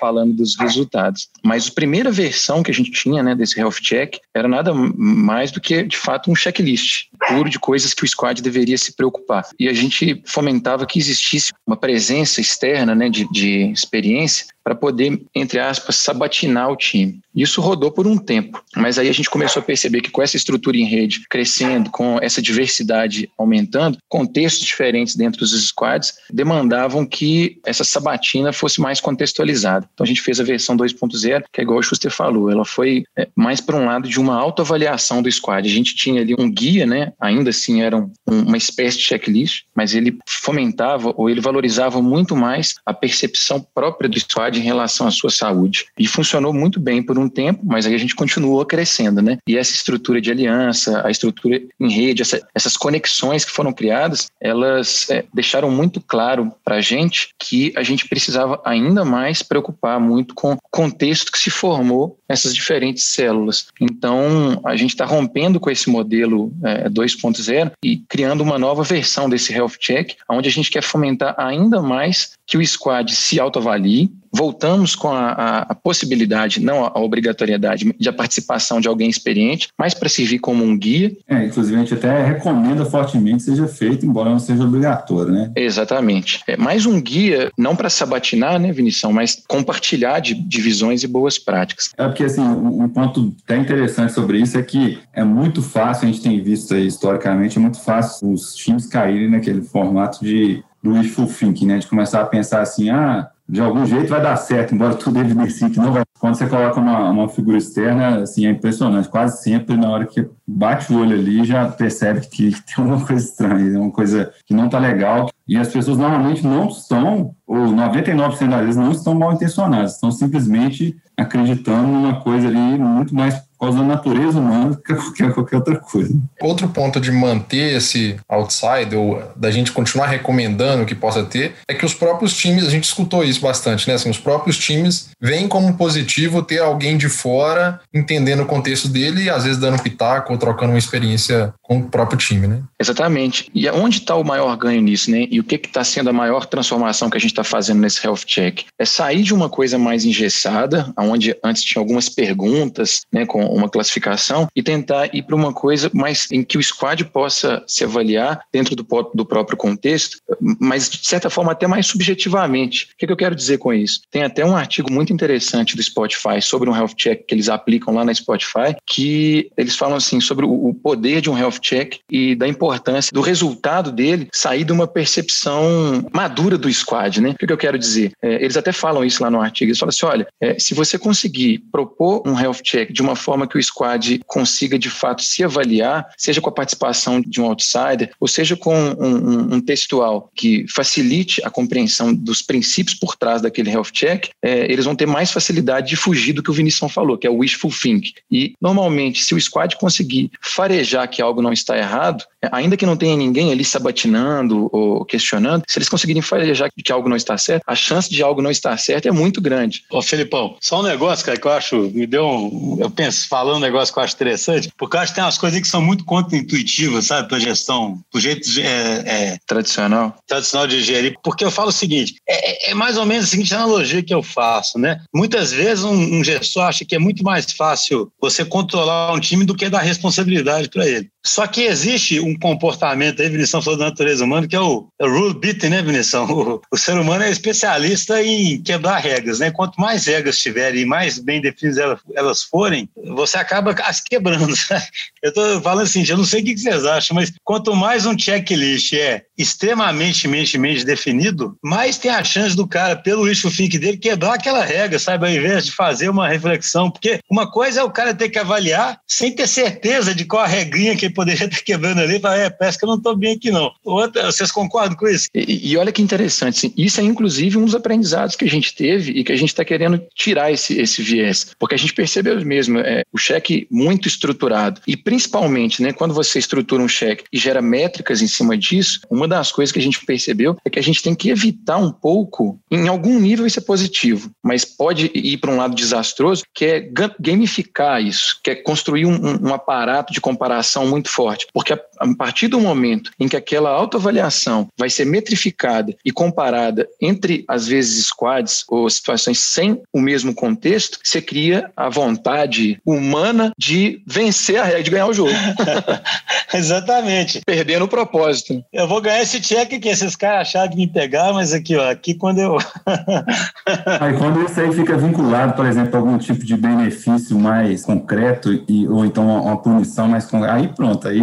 falando 0.01 0.33
dos 0.33 0.57
resultados. 0.57 1.29
Mas 1.43 1.67
a 1.67 1.71
primeira 1.71 2.11
versão 2.11 2.63
que 2.63 2.71
a 2.71 2.73
gente 2.73 2.91
tinha 2.91 3.21
né, 3.21 3.35
desse 3.35 3.59
health 3.59 3.79
check 3.81 4.17
era 4.33 4.47
nada 4.47 4.73
mais 4.73 5.51
do 5.51 5.61
que, 5.61 5.83
de 5.83 5.95
fato, 5.95 6.31
um 6.31 6.35
checklist 6.35 7.05
puro 7.35 7.49
de 7.49 7.59
coisas 7.59 7.93
que 7.93 8.03
o 8.03 8.07
squad 8.07 8.41
deveria 8.41 8.77
se 8.77 8.95
preocupar. 8.95 9.47
E 9.59 9.67
a 9.67 9.73
gente 9.73 10.21
fomentava 10.25 10.85
que 10.85 10.99
existisse 10.99 11.51
uma 11.65 11.77
presença 11.77 12.41
externa 12.41 12.95
né, 12.95 13.09
de, 13.09 13.29
de 13.31 13.71
experiência 13.71 14.45
para 14.63 14.75
poder, 14.75 15.21
entre 15.33 15.59
aspas, 15.59 15.95
sabatinar 15.95 16.69
o 16.69 16.75
time. 16.75 17.19
Isso 17.35 17.61
rodou 17.61 17.91
por 17.91 18.05
um 18.05 18.17
tempo, 18.17 18.61
mas 18.75 18.99
aí 18.99 19.09
a 19.09 19.13
gente 19.13 19.29
começou 19.29 19.61
a 19.61 19.65
perceber 19.65 20.01
que 20.01 20.11
com 20.11 20.21
essa 20.21 20.37
estrutura 20.37 20.77
em 20.77 20.85
rede 20.85 21.25
crescendo, 21.29 21.89
com 21.89 22.19
essa 22.21 22.41
diversidade 22.41 23.29
aumentando, 23.37 23.97
contextos 24.07 24.65
diferentes 24.65 25.15
dentro 25.15 25.39
dos 25.39 25.51
squads 25.67 26.13
demandavam 26.31 27.05
que 27.05 27.59
essa 27.65 27.83
sabatina 27.83 28.51
fosse 28.53 28.81
mais 28.81 28.99
contextualizada. 28.99 29.89
Então 29.93 30.03
a 30.03 30.07
gente 30.07 30.21
fez 30.21 30.39
a 30.39 30.43
versão 30.43 30.75
2.0, 30.75 31.43
que 31.51 31.61
é 31.61 31.63
igual 31.63 31.79
o 31.79 31.83
Schuster 31.83 32.11
falou, 32.11 32.51
ela 32.51 32.65
foi 32.65 33.03
é, 33.17 33.27
mais 33.35 33.61
para 33.61 33.77
um 33.77 33.85
lado 33.85 34.07
de 34.07 34.19
uma 34.19 34.35
autoavaliação 34.35 35.21
do 35.21 35.31
squad. 35.31 35.67
A 35.67 35.71
gente 35.71 35.95
tinha 35.95 36.21
ali 36.21 36.35
um 36.37 36.51
guia, 36.51 36.85
né? 36.85 37.13
Ainda 37.21 37.51
assim 37.51 37.81
era 37.81 37.97
um, 37.97 38.11
uma 38.27 38.57
espécie 38.57 38.97
de 38.97 39.03
checklist, 39.03 39.63
mas 39.75 39.93
ele 39.93 40.17
fomentava 40.27 41.13
ou 41.15 41.29
ele 41.29 41.39
valorizava 41.39 42.01
muito 42.01 42.35
mais 42.35 42.75
a 42.85 42.93
percepção 42.93 43.65
própria 43.73 44.09
do 44.09 44.19
squad 44.19 44.59
em 44.59 44.63
relação 44.63 45.07
à 45.07 45.11
sua 45.11 45.29
saúde. 45.29 45.85
E 45.97 46.07
funcionou 46.07 46.53
muito 46.53 46.79
bem 46.79 47.03
por 47.03 47.17
um 47.17 47.29
tempo, 47.29 47.61
mas 47.63 47.85
aí 47.85 47.93
a 47.93 47.97
gente 47.97 48.15
continuou 48.15 48.65
crescendo, 48.65 49.21
né? 49.21 49.37
E 49.47 49.57
essa 49.57 49.73
estrutura 49.73 50.19
de 50.19 50.31
aliança, 50.31 51.05
a 51.05 51.11
estrutura 51.11 51.61
em 51.79 51.91
rede, 51.91 52.21
essa, 52.21 52.41
essas 52.55 52.75
conexões 52.75 53.45
que 53.45 53.51
foram 53.51 53.71
criadas, 53.71 54.27
elas 54.39 55.09
é, 55.09 55.23
deixaram 55.33 55.69
muito 55.69 56.01
claro 56.01 56.51
para 56.63 56.77
a 56.77 56.81
gente 56.81 57.29
que 57.39 57.73
a 57.75 57.83
gente 57.83 58.07
precisava 58.07 58.61
ainda 58.65 59.05
mais 59.05 59.43
preocupar 59.43 59.99
muito 59.99 60.33
com 60.33 60.53
o 60.53 60.57
contexto 60.71 61.31
que 61.31 61.39
se 61.39 61.49
formou 61.49 62.17
nessas 62.27 62.55
diferentes 62.55 63.03
células. 63.03 63.67
Então, 63.79 64.61
a 64.65 64.75
gente 64.75 64.91
está 64.91 65.05
rompendo 65.05 65.59
com 65.59 65.69
esse 65.69 65.89
modelo 65.89 66.53
é, 66.63 66.89
2.0 67.15 67.71
e 67.83 67.97
criando 68.09 68.41
uma 68.41 68.57
nova 68.57 68.83
versão 68.83 69.29
desse 69.29 69.53
Health 69.53 69.77
Check, 69.79 70.15
onde 70.29 70.49
a 70.49 70.51
gente 70.51 70.69
quer 70.69 70.83
fomentar 70.83 71.35
ainda 71.37 71.81
mais 71.81 72.33
que 72.45 72.57
o 72.57 72.65
squad 72.65 73.13
se 73.15 73.39
autoavalie, 73.39 74.11
voltamos 74.31 74.95
com 74.95 75.09
a, 75.09 75.31
a, 75.31 75.59
a 75.63 75.75
possibilidade, 75.75 76.61
não 76.61 76.85
a, 76.85 76.91
a, 76.95 76.99
obrigatoriedade, 76.99 77.93
de 77.97 78.09
a 78.09 78.13
participação 78.13 78.79
de 78.79 78.87
alguém 78.87 79.09
experiente, 79.09 79.69
mas 79.77 79.93
para 79.93 80.09
servir 80.09 80.39
como 80.39 80.63
um 80.63 80.77
guia. 80.77 81.11
É, 81.27 81.45
inclusive 81.45 81.75
a 81.75 81.79
gente 81.79 81.93
até 81.93 82.23
recomenda 82.23 82.85
fortemente 82.85 83.37
que 83.37 83.43
seja 83.43 83.67
feito, 83.67 84.05
embora 84.05 84.29
não 84.29 84.39
seja 84.39 84.63
obrigatório, 84.63 85.31
né? 85.31 85.51
Exatamente. 85.55 86.41
É 86.47 86.55
mais 86.55 86.85
um 86.85 87.01
guia, 87.01 87.51
não 87.57 87.75
para 87.75 87.89
sabatinar, 87.89 88.59
né, 88.59 88.71
Vinição, 88.71 89.11
mas 89.11 89.41
compartilhar 89.47 90.19
de, 90.19 90.33
de 90.33 90.61
visões 90.61 91.03
e 91.03 91.07
boas 91.07 91.37
práticas. 91.37 91.91
É 91.97 92.07
porque, 92.07 92.23
assim, 92.23 92.41
um 92.41 92.87
ponto 92.89 93.33
até 93.43 93.57
interessante 93.57 94.13
sobre 94.13 94.39
isso 94.39 94.57
é 94.57 94.61
que 94.61 94.99
é 95.13 95.23
muito 95.23 95.61
fácil, 95.61 96.07
a 96.07 96.11
gente 96.11 96.21
tem 96.23 96.41
visto 96.41 96.73
aí 96.73 96.87
historicamente, 96.87 97.57
é 97.57 97.61
muito 97.61 97.79
fácil 97.79 98.31
os 98.31 98.55
times 98.55 98.85
caírem 98.85 99.29
naquele 99.29 99.61
formato 99.61 100.23
de 100.23 100.63
do 100.81 100.93
wishful 100.93 101.27
thinking, 101.27 101.67
né? 101.67 101.77
De 101.77 101.87
começar 101.87 102.21
a 102.21 102.25
pensar 102.25 102.61
assim, 102.61 102.89
ah, 102.89 103.29
de 103.51 103.59
algum 103.59 103.85
jeito 103.85 104.07
vai 104.07 104.21
dar 104.21 104.37
certo, 104.37 104.73
embora 104.73 104.95
tudo 104.95 105.19
evidencie 105.19 105.69
que 105.69 105.77
não 105.77 105.91
vai. 105.91 106.03
Quando 106.17 106.35
você 106.35 106.47
coloca 106.47 106.79
uma, 106.79 107.09
uma 107.09 107.27
figura 107.27 107.57
externa, 107.57 108.21
assim, 108.21 108.47
é 108.47 108.49
impressionante. 108.49 109.09
Quase 109.09 109.43
sempre, 109.43 109.75
na 109.75 109.89
hora 109.89 110.05
que 110.05 110.25
bate 110.47 110.93
o 110.93 110.99
olho 111.01 111.13
ali, 111.13 111.43
já 111.43 111.67
percebe 111.67 112.21
que, 112.21 112.51
que 112.53 112.75
tem 112.75 112.79
uma 112.85 113.05
coisa 113.05 113.25
estranha, 113.25 113.77
uma 113.77 113.91
coisa 113.91 114.31
que 114.45 114.53
não 114.53 114.67
está 114.67 114.79
legal. 114.79 115.29
E 115.45 115.57
as 115.57 115.67
pessoas 115.67 115.97
normalmente 115.97 116.47
não 116.47 116.69
estão, 116.69 117.35
ou 117.45 117.57
99% 117.57 118.49
das 118.49 118.61
vezes 118.61 118.77
não 118.77 118.91
estão 118.93 119.13
mal 119.13 119.33
intencionadas, 119.33 119.95
estão 119.95 120.11
simplesmente 120.11 120.95
acreditando 121.17 121.89
numa 121.89 122.21
coisa 122.21 122.47
ali 122.47 122.57
muito 122.57 123.13
mais 123.13 123.35
causa 123.61 123.77
da 123.77 123.83
natureza 123.83 124.39
humana 124.39 124.75
que 124.83 124.93
qualquer, 124.95 125.33
qualquer 125.33 125.55
outra 125.57 125.75
coisa. 125.77 126.13
Outro 126.41 126.67
ponto 126.67 126.99
de 126.99 127.11
manter 127.11 127.77
esse 127.77 128.17
outside, 128.27 128.95
ou 128.95 129.21
da 129.35 129.51
gente 129.51 129.71
continuar 129.71 130.07
recomendando 130.07 130.85
que 130.85 130.95
possa 130.95 131.23
ter, 131.23 131.53
é 131.67 131.75
que 131.75 131.85
os 131.85 131.93
próprios 131.93 132.35
times, 132.35 132.65
a 132.65 132.69
gente 132.71 132.85
escutou 132.85 133.23
isso 133.23 133.39
bastante, 133.39 133.87
né? 133.87 133.93
Assim, 133.93 134.09
os 134.09 134.17
próprios 134.17 134.57
times 134.57 135.11
veem 135.21 135.47
como 135.47 135.75
positivo 135.75 136.41
ter 136.41 136.59
alguém 136.59 136.97
de 136.97 137.07
fora 137.07 137.79
entendendo 137.93 138.41
o 138.41 138.45
contexto 138.47 138.87
dele 138.87 139.25
e 139.25 139.29
às 139.29 139.43
vezes 139.43 139.59
dando 139.59 139.81
pitaco 139.81 140.33
ou 140.33 140.39
trocando 140.39 140.71
uma 140.71 140.79
experiência 140.79 141.53
com 141.61 141.77
o 141.77 141.83
próprio 141.83 142.17
time, 142.17 142.47
né? 142.47 142.63
Exatamente. 142.79 143.49
E 143.53 143.69
onde 143.69 143.99
está 143.99 144.15
o 144.15 144.23
maior 144.23 144.57
ganho 144.57 144.81
nisso, 144.81 145.11
né? 145.11 145.27
E 145.29 145.39
o 145.39 145.43
que 145.43 145.55
está 145.55 145.83
sendo 145.83 146.09
a 146.09 146.13
maior 146.13 146.47
transformação 146.47 147.09
que 147.09 147.17
a 147.17 147.19
gente 147.19 147.31
está 147.31 147.43
fazendo 147.43 147.79
nesse 147.79 148.03
health 148.05 148.25
check? 148.25 148.63
É 148.79 148.85
sair 148.85 149.21
de 149.21 149.33
uma 149.33 149.49
coisa 149.49 149.77
mais 149.77 150.03
engessada, 150.03 150.91
onde 150.97 151.35
antes 151.43 151.63
tinha 151.63 151.79
algumas 151.79 152.09
perguntas, 152.09 153.01
né, 153.13 153.25
com 153.25 153.50
uma 153.53 153.69
classificação 153.69 154.47
e 154.55 154.63
tentar 154.63 155.13
ir 155.13 155.23
para 155.23 155.35
uma 155.35 155.53
coisa 155.53 155.89
mais 155.93 156.27
em 156.31 156.43
que 156.43 156.57
o 156.57 156.63
squad 156.63 157.05
possa 157.05 157.63
se 157.67 157.83
avaliar 157.83 158.41
dentro 158.51 158.75
do, 158.75 158.85
do 159.13 159.25
próprio 159.25 159.57
contexto, 159.57 160.17
mas 160.59 160.89
de 160.89 161.05
certa 161.05 161.29
forma 161.29 161.51
até 161.51 161.67
mais 161.67 161.87
subjetivamente. 161.87 162.89
O 162.93 162.97
que, 162.97 163.05
que 163.05 163.11
eu 163.11 163.17
quero 163.17 163.35
dizer 163.35 163.57
com 163.57 163.73
isso? 163.73 164.01
Tem 164.09 164.23
até 164.23 164.45
um 164.45 164.55
artigo 164.55 164.91
muito 164.91 165.13
interessante 165.13 165.75
do 165.75 165.83
Spotify 165.83 166.41
sobre 166.41 166.69
um 166.69 166.75
health 166.75 166.95
check 166.95 167.25
que 167.27 167.35
eles 167.35 167.49
aplicam 167.49 167.93
lá 167.93 168.03
na 168.05 168.13
Spotify, 168.13 168.75
que 168.85 169.49
eles 169.57 169.75
falam 169.75 169.97
assim 169.97 170.19
sobre 170.19 170.45
o 170.45 170.73
poder 170.73 171.21
de 171.21 171.29
um 171.29 171.37
health 171.37 171.59
check 171.61 171.99
e 172.09 172.35
da 172.35 172.47
importância 172.47 173.11
do 173.13 173.21
resultado 173.21 173.91
dele 173.91 174.27
sair 174.33 174.63
de 174.63 174.71
uma 174.71 174.87
percepção 174.87 176.07
madura 176.13 176.57
do 176.57 176.71
squad, 176.71 177.21
né? 177.21 177.31
O 177.31 177.35
que, 177.35 177.47
que 177.47 177.53
eu 177.53 177.57
quero 177.57 177.77
dizer? 177.77 178.11
É, 178.21 178.35
eles 178.35 178.57
até 178.57 178.71
falam 178.71 179.03
isso 179.03 179.23
lá 179.23 179.29
no 179.29 179.41
artigo. 179.41 179.69
Eles 179.69 179.79
falam 179.79 179.89
assim: 179.89 180.05
olha, 180.05 180.27
é, 180.39 180.57
se 180.59 180.73
você 180.73 180.97
conseguir 180.97 181.59
propor 181.71 182.23
um 182.25 182.39
health 182.39 182.61
check 182.63 182.91
de 182.91 183.01
uma 183.01 183.15
forma 183.15 183.40
forma 183.41 183.47
que 183.47 183.57
o 183.57 183.63
squad 183.63 184.21
consiga 184.25 184.77
de 184.77 184.89
fato 184.89 185.21
se 185.23 185.43
avaliar, 185.43 186.07
seja 186.17 186.41
com 186.41 186.49
a 186.49 186.53
participação 186.53 187.21
de 187.21 187.41
um 187.41 187.45
outsider, 187.45 188.11
ou 188.19 188.27
seja 188.27 188.55
com 188.55 188.75
um, 188.75 189.05
um, 189.05 189.55
um 189.55 189.61
textual 189.61 190.29
que 190.35 190.65
facilite 190.67 191.41
a 191.43 191.49
compreensão 191.49 192.13
dos 192.13 192.41
princípios 192.41 192.97
por 192.97 193.15
trás 193.15 193.41
daquele 193.41 193.71
health 193.71 193.91
check, 193.91 194.29
é, 194.41 194.71
eles 194.71 194.85
vão 194.85 194.95
ter 194.95 195.05
mais 195.05 195.31
facilidade 195.31 195.89
de 195.89 195.95
fugir 195.95 196.33
do 196.33 196.43
que 196.43 196.51
o 196.51 196.53
Vinicius 196.53 196.91
falou, 196.91 197.17
que 197.17 197.27
é 197.27 197.29
o 197.29 197.37
wishful 197.37 197.71
think. 197.71 198.13
E 198.29 198.53
normalmente, 198.61 199.23
se 199.23 199.33
o 199.33 199.41
squad 199.41 199.75
conseguir 199.77 200.31
farejar 200.41 201.09
que 201.09 201.21
algo 201.21 201.41
não 201.41 201.53
está 201.53 201.77
errado, 201.77 202.23
é, 202.43 202.49
ainda 202.51 202.77
que 202.77 202.85
não 202.85 202.97
tenha 202.97 203.15
ninguém 203.15 203.51
ali 203.51 203.63
sabatinando 203.63 204.69
ou 204.71 205.05
questionando, 205.05 205.63
se 205.67 205.77
eles 205.77 205.89
conseguirem 205.89 206.21
farejar 206.21 206.69
que 206.71 206.91
algo 206.91 207.07
não 207.07 207.15
está 207.15 207.37
certo, 207.37 207.63
a 207.65 207.75
chance 207.75 208.09
de 208.09 208.21
algo 208.23 208.41
não 208.41 208.51
estar 208.51 208.77
certo 208.77 209.07
é 209.07 209.11
muito 209.11 209.41
grande. 209.41 209.83
Ô, 209.89 210.01
Felipão, 210.01 210.57
só 210.59 210.79
um 210.79 210.83
negócio, 210.83 211.25
cara, 211.25 211.37
que 211.37 211.47
eu 211.47 211.51
acho, 211.51 211.77
me 211.93 212.07
deu 212.07 212.25
um. 212.27 212.77
Eu 212.79 212.89
penso, 212.89 213.27
falando 213.31 213.55
um 213.55 213.61
negócio 213.61 213.93
que 213.93 213.97
eu 213.97 214.03
acho 214.03 214.13
interessante, 214.13 214.69
porque 214.77 214.97
eu 214.97 214.99
acho 214.99 215.13
que 215.13 215.15
tem 215.15 215.23
umas 215.23 215.37
coisas 215.37 215.61
que 215.61 215.67
são 215.67 215.81
muito 215.81 216.03
contra-intuitivas, 216.03 217.05
sabe, 217.05 217.29
para 217.29 217.39
gestão, 217.39 217.97
do 218.13 218.19
jeito 218.19 218.45
é, 218.59 218.63
é, 219.05 219.37
tradicional. 219.47 220.17
Tradicional 220.27 220.67
de 220.67 220.83
gerir. 220.83 221.15
Porque 221.23 221.45
eu 221.45 221.49
falo 221.49 221.69
o 221.69 221.71
seguinte: 221.71 222.15
é, 222.27 222.69
é, 222.69 222.71
é, 222.71 222.73
mais 222.73 222.97
ou 222.97 223.05
menos 223.05 223.25
a 223.25 223.27
seguinte 223.29 223.55
analogia 223.55 224.03
que 224.03 224.13
eu 224.13 224.21
faço, 224.21 224.77
né? 224.77 224.99
Muitas 225.15 225.53
vezes 225.53 225.85
um, 225.85 226.19
um 226.19 226.21
gestor 226.21 226.63
acha 226.63 226.83
que 226.83 226.93
é 226.93 226.99
muito 226.99 227.23
mais 227.23 227.49
fácil 227.53 228.11
você 228.19 228.43
controlar 228.43 229.13
um 229.13 229.19
time 229.19 229.45
do 229.45 229.55
que 229.55 229.69
dar 229.69 229.79
responsabilidade 229.79 230.67
para 230.67 230.85
ele. 230.85 231.09
Só 231.25 231.45
que 231.45 231.61
existe 231.61 232.19
um 232.19 232.37
comportamento 232.37 233.21
aí, 233.21 233.29
Vinição 233.29 233.61
falou 233.61 233.77
da 233.77 233.85
natureza 233.85 234.23
humana, 234.23 234.47
que 234.47 234.55
é 234.55 234.59
o, 234.59 234.87
é 234.99 235.05
o 235.05 235.09
rule 235.09 235.39
beating, 235.39 235.69
né, 235.69 235.81
Vinição? 235.81 236.25
O, 236.25 236.61
o, 236.71 236.77
ser 236.77 236.93
humano 236.93 237.23
é 237.23 237.29
especialista 237.29 238.21
em 238.23 238.61
quebrar 238.61 238.97
regras, 238.97 239.39
né? 239.39 239.51
Quanto 239.51 239.79
mais 239.79 240.05
regras 240.05 240.37
tiverem 240.37 240.81
e 240.81 240.85
mais 240.85 241.19
bem 241.19 241.39
definidas 241.41 241.77
elas, 241.77 241.99
elas 242.15 242.43
forem, 242.43 242.89
você 243.15 243.37
acaba 243.37 243.75
as 243.83 244.01
quebrando. 244.01 244.53
Eu 245.21 245.29
estou 245.29 245.61
falando 245.61 245.83
assim, 245.83 246.03
eu 246.07 246.17
não 246.17 246.25
sei 246.25 246.41
o 246.41 246.43
que 246.43 246.57
vocês 246.57 246.83
acham, 246.83 247.13
mas 247.13 247.31
quanto 247.43 247.75
mais 247.75 248.07
um 248.07 248.17
checklist 248.17 248.93
é 248.93 249.23
extremamente 249.37 250.27
mente 250.27 250.57
definido, 250.83 251.55
mais 251.63 251.99
tem 251.99 252.09
a 252.09 252.23
chance 252.23 252.55
do 252.55 252.67
cara, 252.67 252.95
pelo 252.95 253.29
issue 253.29 253.51
think 253.51 253.77
dele, 253.77 253.97
quebrar 253.97 254.33
aquela 254.33 254.63
regra, 254.63 254.97
sabe? 254.97 255.27
Ao 255.27 255.31
invés 255.31 255.65
de 255.65 255.71
fazer 255.71 256.09
uma 256.09 256.27
reflexão. 256.27 256.89
Porque 256.89 257.19
uma 257.29 257.49
coisa 257.51 257.81
é 257.81 257.83
o 257.83 257.91
cara 257.91 258.15
ter 258.15 258.29
que 258.29 258.39
avaliar 258.39 258.99
sem 259.07 259.35
ter 259.35 259.47
certeza 259.47 260.15
de 260.15 260.25
qual 260.25 260.43
a 260.43 260.47
regrinha 260.47 260.95
que 260.95 261.10
poderia 261.11 261.45
estar 261.45 261.61
quebrando 261.61 261.99
ali 261.99 262.17
e 262.17 262.19
falar, 262.19 262.37
é, 262.37 262.49
parece 262.49 262.77
que 262.77 262.85
eu 262.85 262.89
não 262.89 262.97
estou 262.97 263.15
bem 263.15 263.33
aqui 263.33 263.51
não. 263.51 263.71
Outra, 263.83 264.31
vocês 264.31 264.51
concordam 264.51 264.97
com 264.97 265.07
isso? 265.07 265.27
E, 265.33 265.71
e 265.71 265.77
olha 265.77 265.91
que 265.91 266.01
interessante, 266.01 266.57
assim, 266.57 266.73
isso 266.77 266.99
é 266.99 267.03
inclusive 267.03 267.57
um 267.57 267.65
dos 267.65 267.75
aprendizados 267.75 268.35
que 268.35 268.45
a 268.45 268.49
gente 268.49 268.75
teve 268.75 269.11
e 269.11 269.23
que 269.23 269.31
a 269.31 269.35
gente 269.35 269.49
está 269.49 269.63
querendo 269.63 270.01
tirar 270.15 270.51
esse, 270.51 270.79
esse 270.79 271.01
viés, 271.01 271.53
porque 271.59 271.75
a 271.75 271.77
gente 271.77 271.93
percebeu 271.93 272.43
mesmo 272.45 272.79
é, 272.79 273.03
o 273.11 273.17
cheque 273.17 273.67
muito 273.69 274.07
estruturado 274.07 274.81
e 274.87 274.95
principalmente, 274.95 275.81
né, 275.81 275.93
quando 275.93 276.13
você 276.13 276.39
estrutura 276.39 276.81
um 276.81 276.87
cheque 276.87 277.23
e 277.31 277.37
gera 277.37 277.61
métricas 277.61 278.21
em 278.21 278.27
cima 278.27 278.57
disso, 278.57 279.01
uma 279.09 279.27
das 279.27 279.51
coisas 279.51 279.71
que 279.71 279.79
a 279.79 279.81
gente 279.81 280.03
percebeu 280.05 280.57
é 280.63 280.69
que 280.69 280.79
a 280.79 280.83
gente 280.83 281.01
tem 281.01 281.15
que 281.15 281.29
evitar 281.29 281.77
um 281.77 281.91
pouco, 281.91 282.59
em 282.69 282.87
algum 282.87 283.19
nível 283.19 283.45
isso 283.45 283.59
é 283.59 283.63
positivo, 283.63 284.31
mas 284.43 284.65
pode 284.65 285.11
ir 285.13 285.37
para 285.37 285.51
um 285.51 285.57
lado 285.57 285.75
desastroso, 285.75 286.43
que 286.53 286.65
é 286.65 286.89
gamificar 287.19 288.01
isso, 288.01 288.39
que 288.43 288.51
é 288.51 288.55
construir 288.55 289.05
um, 289.05 289.47
um 289.47 289.53
aparato 289.53 290.13
de 290.13 290.21
comparação 290.21 290.87
muito 290.87 291.00
forte, 291.09 291.47
porque 291.53 291.73
a, 291.73 291.79
a 291.99 292.15
partir 292.15 292.47
do 292.47 292.59
momento 292.59 293.11
em 293.19 293.27
que 293.27 293.35
aquela 293.35 293.69
autoavaliação 293.69 294.67
vai 294.77 294.89
ser 294.89 295.05
metrificada 295.05 295.95
e 296.03 296.11
comparada 296.11 296.87
entre, 296.99 297.43
às 297.47 297.67
vezes, 297.67 298.07
squads 298.07 298.63
ou 298.67 298.89
situações 298.89 299.39
sem 299.39 299.81
o 299.93 300.01
mesmo 300.01 300.33
contexto, 300.33 300.99
você 301.03 301.21
cria 301.21 301.71
a 301.75 301.89
vontade 301.89 302.79
humana 302.85 303.51
de 303.57 304.01
vencer 304.05 304.57
a 304.57 304.63
regra, 304.63 304.83
de 304.83 304.91
ganhar 304.91 305.07
o 305.07 305.13
jogo. 305.13 305.31
Exatamente. 306.53 307.41
Perdendo 307.45 307.85
o 307.85 307.87
propósito. 307.87 308.63
Eu 308.71 308.87
vou 308.87 309.01
ganhar 309.01 309.21
esse 309.21 309.41
cheque 309.43 309.75
aqui, 309.75 309.89
esses 309.89 310.15
caras 310.15 310.47
acharam 310.47 310.71
de 310.71 310.77
me 310.77 310.87
pegar, 310.87 311.33
mas 311.33 311.53
aqui, 311.53 311.75
ó, 311.75 311.89
aqui 311.89 312.13
quando 312.13 312.39
eu. 312.39 312.57
aí 313.99 314.17
quando 314.17 314.43
isso 314.43 314.59
aí 314.59 314.71
fica 314.73 314.97
vinculado, 314.97 315.53
por 315.53 315.65
exemplo, 315.65 315.95
a 315.95 315.99
algum 315.99 316.17
tipo 316.17 316.45
de 316.45 316.55
benefício 316.57 317.37
mais 317.39 317.83
concreto, 317.83 318.63
e, 318.67 318.87
ou 318.87 319.05
então 319.05 319.25
uma, 319.25 319.41
uma 319.41 319.57
punição 319.57 320.07
mais 320.07 320.25
concreta, 320.25 320.53
aí 320.53 320.67
pronto, 320.67 320.90
aí. 321.09 321.21